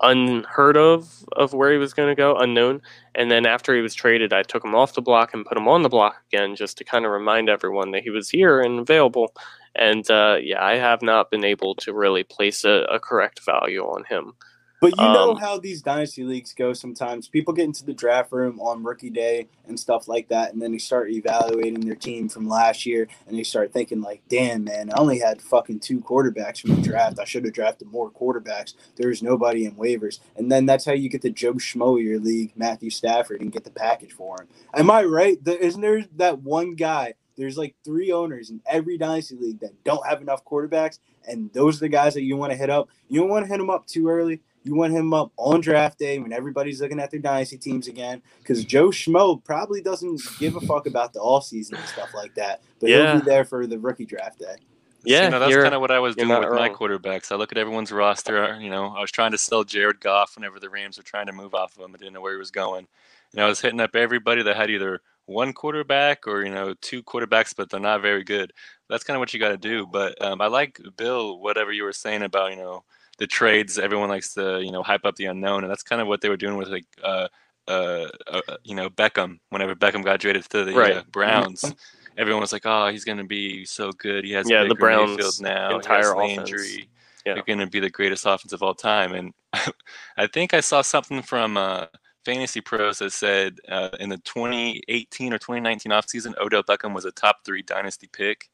unheard 0.00 0.76
of 0.76 1.24
of 1.32 1.52
where 1.52 1.72
he 1.72 1.78
was 1.78 1.94
going 1.94 2.08
to 2.08 2.14
go, 2.14 2.36
unknown. 2.36 2.82
And 3.14 3.30
then 3.30 3.46
after 3.46 3.74
he 3.74 3.80
was 3.80 3.94
traded, 3.94 4.32
I 4.32 4.42
took 4.42 4.64
him 4.64 4.74
off 4.74 4.94
the 4.94 5.02
block 5.02 5.34
and 5.34 5.46
put 5.46 5.56
him 5.56 5.68
on 5.68 5.82
the 5.82 5.88
block 5.88 6.22
again, 6.32 6.56
just 6.56 6.78
to 6.78 6.84
kind 6.84 7.04
of 7.04 7.12
remind 7.12 7.48
everyone 7.48 7.92
that 7.92 8.02
he 8.02 8.10
was 8.10 8.30
here 8.30 8.60
and 8.60 8.80
available. 8.80 9.32
And 9.76 10.08
uh, 10.10 10.38
yeah, 10.40 10.62
I 10.64 10.76
have 10.76 11.02
not 11.02 11.30
been 11.30 11.44
able 11.44 11.74
to 11.76 11.92
really 11.92 12.24
place 12.24 12.64
a, 12.64 12.86
a 12.90 13.00
correct 13.00 13.44
value 13.44 13.82
on 13.82 14.04
him. 14.04 14.34
But 14.80 14.98
you 14.98 15.04
know 15.04 15.30
um, 15.32 15.36
how 15.36 15.58
these 15.58 15.80
dynasty 15.80 16.24
leagues 16.24 16.52
go 16.52 16.72
sometimes. 16.72 17.28
People 17.28 17.54
get 17.54 17.64
into 17.64 17.84
the 17.84 17.94
draft 17.94 18.32
room 18.32 18.60
on 18.60 18.82
rookie 18.82 19.08
day 19.08 19.48
and 19.66 19.78
stuff 19.78 20.08
like 20.08 20.28
that, 20.28 20.52
and 20.52 20.60
then 20.60 20.72
they 20.72 20.78
start 20.78 21.10
evaluating 21.10 21.80
their 21.80 21.94
team 21.94 22.28
from 22.28 22.48
last 22.48 22.84
year, 22.84 23.08
and 23.26 23.38
they 23.38 23.44
start 23.44 23.72
thinking 23.72 24.02
like, 24.02 24.22
"Damn, 24.28 24.64
man, 24.64 24.90
I 24.90 24.98
only 24.98 25.18
had 25.18 25.40
fucking 25.40 25.80
two 25.80 26.00
quarterbacks 26.00 26.60
from 26.60 26.74
the 26.74 26.82
draft. 26.82 27.18
I 27.18 27.24
should 27.24 27.44
have 27.44 27.54
drafted 27.54 27.88
more 27.88 28.10
quarterbacks. 28.10 28.74
There's 28.96 29.22
nobody 29.22 29.64
in 29.64 29.76
waivers." 29.76 30.18
And 30.36 30.52
then 30.52 30.66
that's 30.66 30.84
how 30.84 30.92
you 30.92 31.08
get 31.08 31.22
the 31.22 31.30
Joe 31.30 31.54
Schmo 31.54 32.02
your 32.02 32.18
league, 32.18 32.52
Matthew 32.56 32.90
Stafford, 32.90 33.40
and 33.40 33.52
get 33.52 33.64
the 33.64 33.70
package 33.70 34.12
for 34.12 34.42
him. 34.42 34.48
Am 34.74 34.90
I 34.90 35.04
right? 35.04 35.38
Isn't 35.46 35.80
there 35.80 36.04
that 36.16 36.42
one 36.42 36.74
guy? 36.74 37.14
There's 37.36 37.56
like 37.56 37.74
three 37.84 38.12
owners 38.12 38.50
in 38.50 38.60
every 38.66 38.98
dynasty 38.98 39.36
league 39.36 39.60
that 39.60 39.82
don't 39.84 40.06
have 40.06 40.20
enough 40.20 40.44
quarterbacks, 40.44 40.98
and 41.26 41.52
those 41.52 41.78
are 41.78 41.80
the 41.80 41.88
guys 41.88 42.14
that 42.14 42.22
you 42.22 42.36
want 42.36 42.52
to 42.52 42.58
hit 42.58 42.70
up. 42.70 42.88
You 43.08 43.20
don't 43.20 43.30
want 43.30 43.44
to 43.46 43.50
hit 43.50 43.58
them 43.58 43.70
up 43.70 43.86
too 43.86 44.08
early 44.08 44.42
you 44.64 44.74
want 44.74 44.92
him 44.94 45.12
up 45.12 45.30
on 45.36 45.60
draft 45.60 45.98
day 45.98 46.18
when 46.18 46.32
everybody's 46.32 46.80
looking 46.80 46.98
at 46.98 47.10
their 47.10 47.20
dynasty 47.20 47.58
teams 47.58 47.86
again. 47.86 48.22
Because 48.38 48.64
Joe 48.64 48.88
Schmo 48.88 49.42
probably 49.44 49.82
doesn't 49.82 50.22
give 50.38 50.56
a 50.56 50.60
fuck 50.60 50.86
about 50.86 51.12
the 51.12 51.20
all 51.20 51.42
season 51.42 51.76
and 51.76 51.86
stuff 51.86 52.14
like 52.14 52.34
that. 52.34 52.62
But 52.80 52.90
yeah. 52.90 53.12
he'll 53.12 53.20
be 53.20 53.26
there 53.26 53.44
for 53.44 53.66
the 53.66 53.78
rookie 53.78 54.06
draft 54.06 54.38
day. 54.38 54.56
Yeah, 55.04 55.24
you 55.24 55.30
know, 55.30 55.38
that's 55.38 55.54
kind 55.54 55.74
of 55.74 55.82
what 55.82 55.90
I 55.90 55.98
was 55.98 56.16
doing 56.16 56.30
with 56.30 56.48
wrong. 56.48 56.56
my 56.56 56.70
quarterbacks. 56.70 57.30
I 57.30 57.34
look 57.34 57.52
at 57.52 57.58
everyone's 57.58 57.92
roster. 57.92 58.58
You 58.58 58.70
know, 58.70 58.86
I 58.96 59.02
was 59.02 59.10
trying 59.10 59.32
to 59.32 59.38
sell 59.38 59.62
Jared 59.62 60.00
Goff 60.00 60.34
whenever 60.34 60.58
the 60.58 60.70
Rams 60.70 60.96
were 60.96 61.02
trying 61.02 61.26
to 61.26 61.32
move 61.32 61.54
off 61.54 61.76
of 61.76 61.84
him. 61.84 61.94
I 61.94 61.98
didn't 61.98 62.14
know 62.14 62.22
where 62.22 62.32
he 62.32 62.38
was 62.38 62.50
going. 62.50 62.86
And 63.32 63.42
I 63.42 63.46
was 63.46 63.60
hitting 63.60 63.80
up 63.80 63.94
everybody 63.94 64.42
that 64.42 64.56
had 64.56 64.70
either 64.70 65.02
one 65.26 65.52
quarterback 65.52 66.26
or 66.26 66.42
you 66.42 66.50
know 66.50 66.74
two 66.80 67.02
quarterbacks, 67.02 67.54
but 67.54 67.68
they're 67.68 67.80
not 67.80 68.00
very 68.00 68.24
good. 68.24 68.52
That's 68.88 69.04
kind 69.04 69.16
of 69.16 69.20
what 69.20 69.34
you 69.34 69.40
got 69.40 69.50
to 69.50 69.58
do. 69.58 69.86
But 69.86 70.20
um, 70.24 70.40
I 70.40 70.46
like 70.46 70.80
Bill, 70.96 71.38
whatever 71.38 71.72
you 71.72 71.84
were 71.84 71.92
saying 71.92 72.22
about 72.22 72.52
you 72.52 72.56
know 72.56 72.84
the 73.18 73.26
trades. 73.26 73.78
Everyone 73.78 74.08
likes 74.08 74.34
to 74.34 74.60
you 74.60 74.72
know 74.72 74.82
hype 74.82 75.04
up 75.04 75.16
the 75.16 75.26
unknown, 75.26 75.64
and 75.64 75.70
that's 75.70 75.82
kind 75.82 76.00
of 76.00 76.08
what 76.08 76.20
they 76.20 76.28
were 76.28 76.36
doing 76.36 76.56
with 76.56 76.68
like 76.68 76.86
uh, 77.02 77.28
uh, 77.68 78.08
uh 78.26 78.40
you 78.62 78.74
know 78.74 78.90
Beckham. 78.90 79.38
Whenever 79.50 79.74
Beckham 79.74 80.04
got 80.04 80.20
traded 80.20 80.44
to 80.50 80.64
the 80.64 80.72
right. 80.72 80.96
uh, 80.96 81.02
Browns, 81.10 81.72
everyone 82.16 82.40
was 82.40 82.52
like, 82.52 82.62
"Oh, 82.64 82.88
he's 82.88 83.04
going 83.04 83.18
to 83.18 83.24
be 83.24 83.64
so 83.64 83.90
good. 83.92 84.24
He 84.24 84.32
has 84.32 84.48
yeah, 84.48 84.64
the 84.64 84.74
Browns 84.74 85.16
Mayfield 85.16 85.40
now. 85.40 85.76
Entire 85.76 86.16
Landry. 86.16 86.88
Yeah. 87.24 87.34
They're 87.34 87.42
going 87.44 87.60
to 87.60 87.66
be 87.66 87.80
the 87.80 87.90
greatest 87.90 88.26
offense 88.26 88.52
of 88.52 88.62
all 88.62 88.74
time." 88.74 89.14
And 89.14 89.32
I 90.16 90.26
think 90.26 90.54
I 90.54 90.60
saw 90.60 90.82
something 90.82 91.22
from. 91.22 91.56
Uh, 91.56 91.86
Fantasy 92.24 92.62
Pros 92.62 93.00
that 93.00 93.12
said 93.12 93.58
uh, 93.68 93.90
in 94.00 94.08
the 94.08 94.16
2018 94.16 95.34
or 95.34 95.38
2019 95.38 95.92
offseason, 95.92 96.32
Odell 96.40 96.62
Beckham 96.62 96.94
was 96.94 97.04
a 97.04 97.12
top 97.12 97.44
three 97.44 97.60
dynasty 97.60 98.08
pick. 98.10 98.48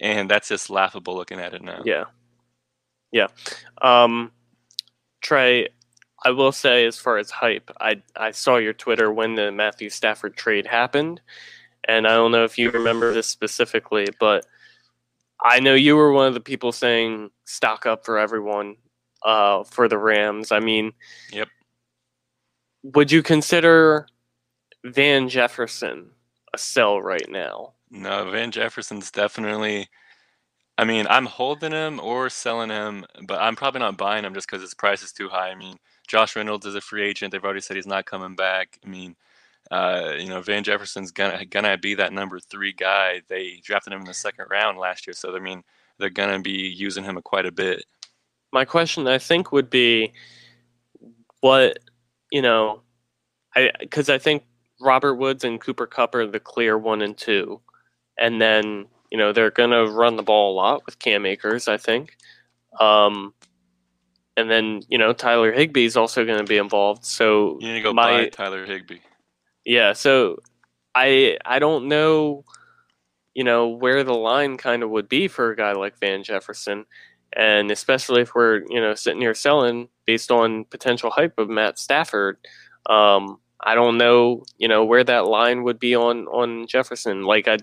And 0.00 0.28
that's 0.28 0.48
just 0.48 0.68
laughable 0.68 1.14
looking 1.14 1.38
at 1.38 1.54
it 1.54 1.62
now. 1.62 1.80
Yeah. 1.84 2.06
Yeah. 3.14 3.28
Um, 3.80 4.32
Trey, 5.22 5.68
I 6.24 6.32
will 6.32 6.50
say, 6.50 6.84
as 6.84 6.98
far 6.98 7.16
as 7.16 7.30
hype, 7.30 7.70
I 7.80 8.02
I 8.16 8.32
saw 8.32 8.56
your 8.56 8.72
Twitter 8.72 9.12
when 9.12 9.36
the 9.36 9.52
Matthew 9.52 9.88
Stafford 9.88 10.36
trade 10.36 10.66
happened, 10.66 11.20
and 11.86 12.08
I 12.08 12.14
don't 12.16 12.32
know 12.32 12.44
if 12.44 12.58
you 12.58 12.72
remember 12.72 13.14
this 13.14 13.28
specifically, 13.28 14.08
but 14.18 14.44
I 15.42 15.60
know 15.60 15.74
you 15.74 15.94
were 15.94 16.12
one 16.12 16.26
of 16.26 16.34
the 16.34 16.40
people 16.40 16.72
saying 16.72 17.30
stock 17.44 17.86
up 17.86 18.04
for 18.04 18.18
everyone 18.18 18.76
uh, 19.22 19.62
for 19.62 19.86
the 19.86 19.98
Rams. 19.98 20.50
I 20.50 20.58
mean, 20.58 20.92
yep. 21.32 21.48
Would 22.82 23.12
you 23.12 23.22
consider 23.22 24.08
Van 24.84 25.28
Jefferson 25.28 26.10
a 26.52 26.58
sell 26.58 27.00
right 27.00 27.28
now? 27.30 27.74
No, 27.90 28.28
Van 28.30 28.50
Jefferson's 28.50 29.12
definitely 29.12 29.88
I 30.76 30.84
mean, 30.84 31.06
I'm 31.08 31.26
holding 31.26 31.72
him 31.72 32.00
or 32.00 32.28
selling 32.28 32.70
him, 32.70 33.06
but 33.26 33.40
I'm 33.40 33.54
probably 33.54 33.80
not 33.80 33.96
buying 33.96 34.24
him 34.24 34.34
just 34.34 34.48
because 34.48 34.62
his 34.62 34.74
price 34.74 35.02
is 35.02 35.12
too 35.12 35.28
high. 35.28 35.50
I 35.50 35.54
mean, 35.54 35.76
Josh 36.08 36.34
Reynolds 36.34 36.66
is 36.66 36.74
a 36.74 36.80
free 36.80 37.04
agent. 37.04 37.30
They've 37.32 37.44
already 37.44 37.60
said 37.60 37.76
he's 37.76 37.86
not 37.86 38.06
coming 38.06 38.34
back. 38.34 38.78
I 38.84 38.88
mean, 38.88 39.14
uh, 39.70 40.14
you 40.18 40.28
know, 40.28 40.42
Van 40.42 40.64
Jefferson's 40.64 41.12
gonna 41.12 41.44
gonna 41.46 41.78
be 41.78 41.94
that 41.94 42.12
number 42.12 42.38
three 42.40 42.72
guy. 42.72 43.22
They 43.28 43.60
drafted 43.62 43.92
him 43.92 44.00
in 44.00 44.06
the 44.06 44.14
second 44.14 44.46
round 44.50 44.78
last 44.78 45.06
year, 45.06 45.14
so 45.14 45.34
I 45.34 45.38
mean, 45.38 45.62
they're 45.98 46.10
gonna 46.10 46.40
be 46.40 46.50
using 46.50 47.04
him 47.04 47.20
quite 47.22 47.46
a 47.46 47.52
bit. 47.52 47.84
My 48.52 48.64
question, 48.64 49.06
I 49.08 49.18
think, 49.18 49.52
would 49.52 49.70
be, 49.70 50.12
what 51.40 51.78
you 52.30 52.42
know, 52.42 52.82
I 53.54 53.70
because 53.80 54.08
I 54.10 54.18
think 54.18 54.44
Robert 54.80 55.14
Woods 55.14 55.44
and 55.44 55.60
Cooper 55.60 55.86
Kupp 55.86 56.14
are 56.14 56.26
the 56.26 56.40
clear 56.40 56.76
one 56.76 57.00
and 57.00 57.16
two, 57.16 57.60
and 58.18 58.40
then 58.40 58.86
you 59.14 59.18
know, 59.18 59.32
they're 59.32 59.52
going 59.52 59.70
to 59.70 59.86
run 59.86 60.16
the 60.16 60.24
ball 60.24 60.52
a 60.52 60.56
lot 60.56 60.84
with 60.84 60.98
Cam 60.98 61.24
Akers, 61.24 61.68
I 61.68 61.76
think. 61.76 62.16
Um, 62.80 63.32
and 64.36 64.50
then, 64.50 64.80
you 64.88 64.98
know, 64.98 65.12
Tyler 65.12 65.52
Higbee 65.52 65.84
is 65.84 65.96
also 65.96 66.24
going 66.24 66.40
to 66.40 66.44
be 66.44 66.56
involved. 66.56 67.04
So 67.04 67.56
you 67.60 67.68
need 67.68 67.74
to 67.74 67.80
go 67.80 67.92
my, 67.92 68.24
buy 68.24 68.28
Tyler 68.30 68.66
Higbee. 68.66 68.98
Yeah. 69.64 69.92
So 69.92 70.40
I 70.96 71.38
I 71.44 71.60
don't 71.60 71.86
know, 71.86 72.44
you 73.34 73.44
know, 73.44 73.68
where 73.68 74.02
the 74.02 74.14
line 74.14 74.56
kind 74.56 74.82
of 74.82 74.90
would 74.90 75.08
be 75.08 75.28
for 75.28 75.52
a 75.52 75.56
guy 75.56 75.74
like 75.74 75.96
Van 76.00 76.24
Jefferson. 76.24 76.84
And 77.36 77.70
especially 77.70 78.22
if 78.22 78.34
we're, 78.34 78.64
you 78.68 78.80
know, 78.80 78.96
sitting 78.96 79.20
here 79.20 79.34
selling 79.34 79.90
based 80.06 80.32
on 80.32 80.64
potential 80.64 81.10
hype 81.10 81.38
of 81.38 81.48
Matt 81.48 81.78
Stafford. 81.78 82.38
Um, 82.90 83.38
I 83.62 83.76
don't 83.76 83.96
know, 83.96 84.42
you 84.58 84.66
know, 84.66 84.84
where 84.84 85.04
that 85.04 85.28
line 85.28 85.62
would 85.62 85.78
be 85.78 85.94
on 85.94 86.26
on 86.26 86.66
Jefferson. 86.66 87.22
Like 87.22 87.46
I 87.46 87.58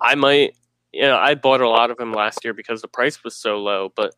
I 0.00 0.14
might, 0.14 0.56
you 0.92 1.02
know, 1.02 1.16
I 1.16 1.34
bought 1.34 1.60
a 1.60 1.68
lot 1.68 1.90
of 1.90 1.98
him 1.98 2.12
last 2.12 2.44
year 2.44 2.54
because 2.54 2.82
the 2.82 2.88
price 2.88 3.22
was 3.24 3.36
so 3.36 3.58
low, 3.58 3.92
but 3.94 4.14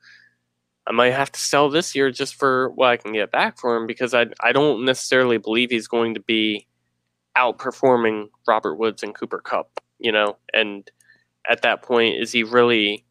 I 0.86 0.92
might 0.92 1.12
have 1.12 1.32
to 1.32 1.40
sell 1.40 1.68
this 1.68 1.94
year 1.94 2.10
just 2.10 2.36
for 2.36 2.70
what 2.70 2.90
I 2.90 2.96
can 2.96 3.12
get 3.12 3.32
back 3.32 3.58
for 3.58 3.76
him 3.76 3.86
because 3.86 4.14
I 4.14 4.26
I 4.40 4.52
don't 4.52 4.84
necessarily 4.84 5.38
believe 5.38 5.70
he's 5.70 5.88
going 5.88 6.14
to 6.14 6.20
be 6.20 6.66
outperforming 7.36 8.28
Robert 8.46 8.76
Woods 8.76 9.02
and 9.02 9.14
Cooper 9.14 9.40
Kupp, 9.40 9.80
you 9.98 10.12
know, 10.12 10.36
and 10.52 10.90
at 11.48 11.62
that 11.62 11.82
point, 11.82 12.20
is 12.20 12.32
he 12.32 12.42
really 12.42 13.04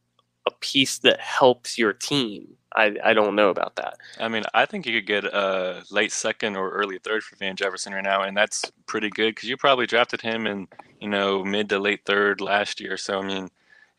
a 0.47 0.51
piece 0.59 0.99
that 0.99 1.19
helps 1.19 1.77
your 1.77 1.93
team? 1.93 2.55
I, 2.75 2.95
I 3.03 3.13
don't 3.13 3.35
know 3.35 3.49
about 3.49 3.75
that. 3.77 3.95
I 4.19 4.27
mean, 4.27 4.43
I 4.53 4.65
think 4.65 4.85
you 4.85 4.93
could 4.93 5.07
get 5.07 5.23
a 5.23 5.83
late 5.91 6.11
second 6.11 6.57
or 6.57 6.69
early 6.71 6.99
third 6.99 7.23
for 7.23 7.35
Van 7.37 7.55
Jefferson 7.55 7.93
right 7.93 8.03
now, 8.03 8.23
and 8.23 8.35
that's 8.35 8.71
pretty 8.85 9.09
good 9.09 9.35
because 9.35 9.49
you 9.49 9.55
probably 9.57 9.85
drafted 9.87 10.21
him 10.21 10.45
in 10.45 10.67
you 10.99 11.09
know 11.09 11.43
mid 11.43 11.69
to 11.69 11.79
late 11.79 12.01
third 12.05 12.41
last 12.41 12.81
year. 12.81 12.97
So 12.97 13.19
I 13.19 13.25
mean, 13.25 13.49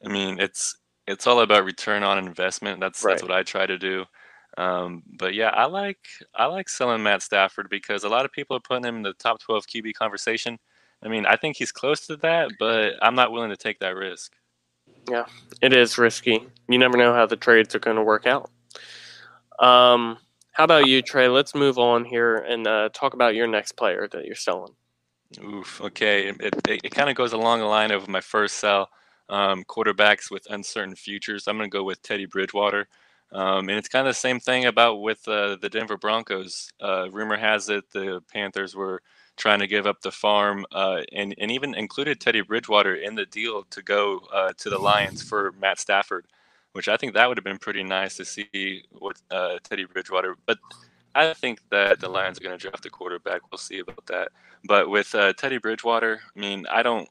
I 0.05 0.09
mean 0.09 0.39
it's 0.39 0.77
it's 1.07 1.27
all 1.27 1.41
about 1.41 1.65
return 1.65 2.03
on 2.03 2.19
investment. 2.19 2.81
That's 2.81 3.03
right. 3.03 3.13
that's 3.13 3.23
what 3.23 3.33
I 3.33 3.43
try 3.43 3.67
to 3.67 3.79
do. 3.79 4.05
Um, 4.59 5.03
but 5.19 5.35
yeah, 5.35 5.49
I 5.49 5.67
like 5.67 5.99
I 6.35 6.47
like 6.47 6.69
selling 6.69 7.03
Matt 7.03 7.23
Stafford 7.23 7.69
because 7.71 8.05
a 8.05 8.09
lot 8.09 8.25
of 8.25 8.33
people 8.33 8.57
are 8.57 8.61
putting 8.61 8.85
him 8.85 8.97
in 8.97 9.03
the 9.03 9.13
top 9.15 9.41
12 9.41 9.67
QB 9.67 9.95
conversation. 9.95 10.59
I 11.03 11.09
mean, 11.09 11.27
I 11.27 11.37
think 11.37 11.57
he's 11.57 11.73
close 11.73 12.07
to 12.07 12.17
that, 12.19 12.53
but 12.59 12.95
I'm 13.03 13.15
not 13.15 13.33
willing 13.33 13.51
to 13.51 13.57
take 13.57 13.79
that 13.81 13.95
risk. 13.95 14.33
Yeah, 15.11 15.27
it 15.61 15.73
is 15.73 15.99
risky. 15.99 16.47
You 16.69 16.79
never 16.79 16.97
know 16.97 17.15
how 17.15 17.27
the 17.27 17.37
trades 17.37 17.75
are 17.75 17.79
going 17.81 17.97
to 17.97 18.03
work 18.03 18.27
out. 18.27 18.51
Um, 19.59 20.19
how 20.53 20.65
about 20.65 20.87
you, 20.87 21.03
Trey? 21.03 21.29
Let's 21.29 21.55
move 21.55 21.79
on 21.79 22.05
here 22.05 22.37
and 22.37 22.67
uh, 22.67 22.89
talk 22.93 23.15
about 23.15 23.35
your 23.35 23.47
next 23.47 23.73
player 23.73 24.09
that 24.13 24.25
you're 24.25 24.35
selling. 24.35 24.75
Oof. 25.43 25.81
Okay. 25.81 26.29
It, 26.29 26.55
it, 26.69 26.81
it 26.85 26.95
kind 26.95 27.11
of 27.11 27.17
goes 27.17 27.33
along 27.33 27.61
the 27.61 27.67
line 27.67 27.91
of 27.91 28.09
my 28.09 28.21
first 28.21 28.57
sell. 28.57 28.89
Um, 29.29 29.65
quarterbacks 29.65 30.31
with 30.31 30.47
uncertain 30.51 30.95
futures. 30.95 31.49
I'm 31.49 31.59
going 31.59 31.69
to 31.69 31.77
go 31.77 31.83
with 31.83 32.01
Teddy 32.01 32.27
Bridgewater. 32.27 32.87
Um, 33.33 33.69
and 33.69 33.73
it's 33.77 33.89
kind 33.89 34.07
of 34.07 34.15
the 34.15 34.21
same 34.21 34.39
thing 34.39 34.67
about 34.67 35.03
with 35.03 35.27
uh, 35.27 35.57
the 35.61 35.69
Denver 35.69 35.97
Broncos. 35.97 36.71
Uh, 36.81 37.11
rumor 37.11 37.37
has 37.37 37.69
it 37.69 37.91
the 37.91 38.23
Panthers 38.33 38.77
were 38.77 39.03
trying 39.37 39.59
to 39.59 39.67
give 39.67 39.87
up 39.87 40.01
the 40.01 40.13
farm 40.13 40.65
uh, 40.73 41.03
and, 41.13 41.35
and 41.39 41.51
even 41.51 41.75
included 41.75 42.21
Teddy 42.21 42.41
Bridgewater 42.41 42.95
in 42.95 43.15
the 43.15 43.27
deal 43.27 43.65
to 43.65 43.83
go 43.83 44.21
uh, 44.33 44.53
to 44.59 44.71
the 44.71 44.79
Lions 44.79 45.23
for 45.23 45.53
Matt 45.61 45.79
Stafford, 45.79 46.27
which 46.77 46.89
I 46.89 46.99
think 46.99 47.15
that 47.15 47.27
would 47.27 47.39
have 47.39 47.45
been 47.45 47.57
pretty 47.57 47.83
nice 47.83 48.19
to 48.19 48.25
see 48.27 48.85
with 49.01 49.23
uh, 49.31 49.57
Teddy 49.65 49.87
Bridgewater. 49.87 50.37
But 50.45 50.59
I 51.15 51.33
think 51.33 51.61
that 51.71 52.01
the 52.01 52.09
Lions 52.11 52.39
are 52.39 52.43
going 52.43 52.57
to 52.57 52.63
draft 52.63 52.85
a 52.85 52.91
quarterback. 52.91 53.41
We'll 53.51 53.57
see 53.57 53.79
about 53.79 54.05
that. 54.09 54.29
But 54.63 54.91
with 54.91 55.15
uh, 55.15 55.33
Teddy 55.33 55.57
Bridgewater, 55.57 56.21
I 56.37 56.39
mean, 56.39 56.67
I 56.71 56.83
don't, 56.83 57.09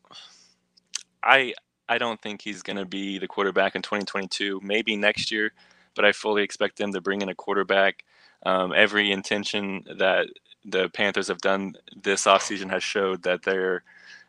I 1.24 1.56
I 1.90 1.98
don't 1.98 2.22
think 2.22 2.44
he's 2.44 2.62
going 2.62 2.78
to 2.78 2.86
be 2.86 3.18
the 3.18 3.28
quarterback 3.28 3.76
in 3.76 3.82
2022. 3.82 4.62
Maybe 4.64 4.96
next 4.96 5.32
year, 5.32 5.52
but 5.96 6.06
I 6.06 6.12
fully 6.12 6.44
expect 6.44 6.78
them 6.78 6.94
to 6.94 7.02
bring 7.02 7.24
in 7.24 7.30
a 7.30 7.36
quarterback. 7.36 8.04
Um, 8.46 8.72
every 8.72 9.12
intention 9.12 9.84
that 9.98 10.28
the 10.64 10.90
Panthers 10.90 11.30
have 11.30 11.40
done 11.40 11.74
this 12.04 12.26
offseason 12.26 12.70
has 12.70 12.84
showed 12.84 13.24
that 13.24 13.42
they're 13.42 13.84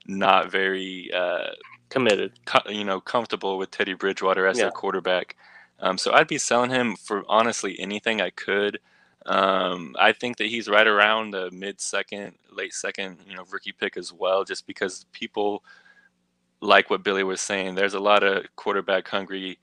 not 0.06 0.50
very, 0.50 1.10
uh, 1.12 1.50
Committed. 1.88 2.32
co- 2.44 2.68
you 2.70 2.84
know, 2.84 3.00
comfortable 3.00 3.58
with 3.58 3.70
Teddy 3.70 3.94
Bridgewater 3.94 4.46
as 4.46 4.58
Yeah. 4.58 4.64
their 4.64 4.72
quarterback. 4.72 5.36
Um, 5.80 5.98
so 5.98 6.12
I'd 6.12 6.28
be 6.28 6.38
selling 6.38 6.70
him 6.70 6.96
for 6.96 7.24
honestly 7.28 7.78
anything 7.78 8.20
I 8.20 8.30
could. 8.30 8.80
Um, 9.26 9.94
I 9.98 10.12
think 10.12 10.36
that 10.38 10.46
he's 10.46 10.68
right 10.68 10.86
around 10.86 11.32
the 11.32 11.50
mid 11.50 11.80
second, 11.80 12.38
late 12.50 12.72
second, 12.74 13.18
you 13.28 13.34
know, 13.36 13.44
rookie 13.50 13.72
pick 13.72 13.96
as 13.96 14.12
well, 14.12 14.44
just 14.44 14.66
because 14.66 15.04
people 15.12 15.64
like 16.60 16.90
what 16.90 17.02
Billy 17.04 17.22
was 17.24 17.40
saying. 17.40 17.74
There's 17.74 17.94
a 17.94 18.00
lot 18.00 18.22
of 18.22 18.44
quarterback 18.56 19.08
hungry 19.08 19.58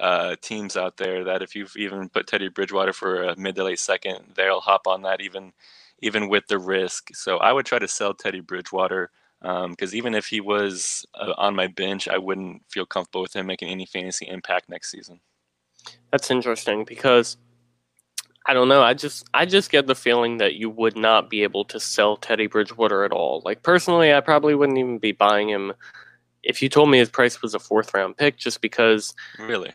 uh, 0.00 0.36
teams 0.40 0.76
out 0.76 0.96
there 0.96 1.24
that 1.24 1.42
if 1.42 1.54
you've 1.56 1.76
even 1.76 2.08
put 2.08 2.26
Teddy 2.26 2.48
Bridgewater 2.48 2.92
for 2.92 3.24
a 3.24 3.36
mid 3.36 3.56
to 3.56 3.64
late 3.64 3.78
second, 3.80 4.32
they'll 4.36 4.60
hop 4.60 4.86
on 4.86 5.02
that 5.02 5.20
even 5.20 5.52
even 6.00 6.28
with 6.28 6.46
the 6.46 6.58
risk. 6.58 7.10
So 7.14 7.38
I 7.38 7.52
would 7.52 7.66
try 7.66 7.80
to 7.80 7.88
sell 7.88 8.14
Teddy 8.14 8.40
Bridgewater 8.40 9.10
because 9.40 9.94
even 9.94 10.14
if 10.14 10.26
he 10.26 10.40
was 10.40 11.06
uh, 11.14 11.32
on 11.36 11.54
my 11.54 11.66
bench, 11.68 12.08
I 12.08 12.18
wouldn't 12.18 12.62
feel 12.68 12.86
comfortable 12.86 13.22
with 13.22 13.34
him 13.34 13.46
making 13.46 13.68
any 13.68 13.86
fantasy 13.86 14.26
impact 14.28 14.68
next 14.68 14.90
season. 14.90 15.20
That's 16.10 16.30
interesting 16.30 16.84
because 16.84 17.36
I 18.46 18.54
don't 18.54 18.68
know. 18.68 18.82
I 18.82 18.94
just 18.94 19.28
I 19.34 19.44
just 19.44 19.70
get 19.70 19.86
the 19.86 19.94
feeling 19.94 20.38
that 20.38 20.54
you 20.54 20.70
would 20.70 20.96
not 20.96 21.30
be 21.30 21.42
able 21.42 21.64
to 21.66 21.78
sell 21.78 22.16
Teddy 22.16 22.46
Bridgewater 22.46 23.04
at 23.04 23.12
all. 23.12 23.42
Like 23.44 23.62
personally, 23.62 24.12
I 24.12 24.20
probably 24.20 24.54
wouldn't 24.54 24.78
even 24.78 24.98
be 24.98 25.12
buying 25.12 25.48
him 25.48 25.72
if 26.42 26.62
you 26.62 26.68
told 26.68 26.90
me 26.90 26.98
his 26.98 27.10
price 27.10 27.42
was 27.42 27.54
a 27.54 27.58
fourth 27.58 27.92
round 27.94 28.16
pick, 28.16 28.36
just 28.38 28.60
because 28.60 29.14
Really? 29.38 29.72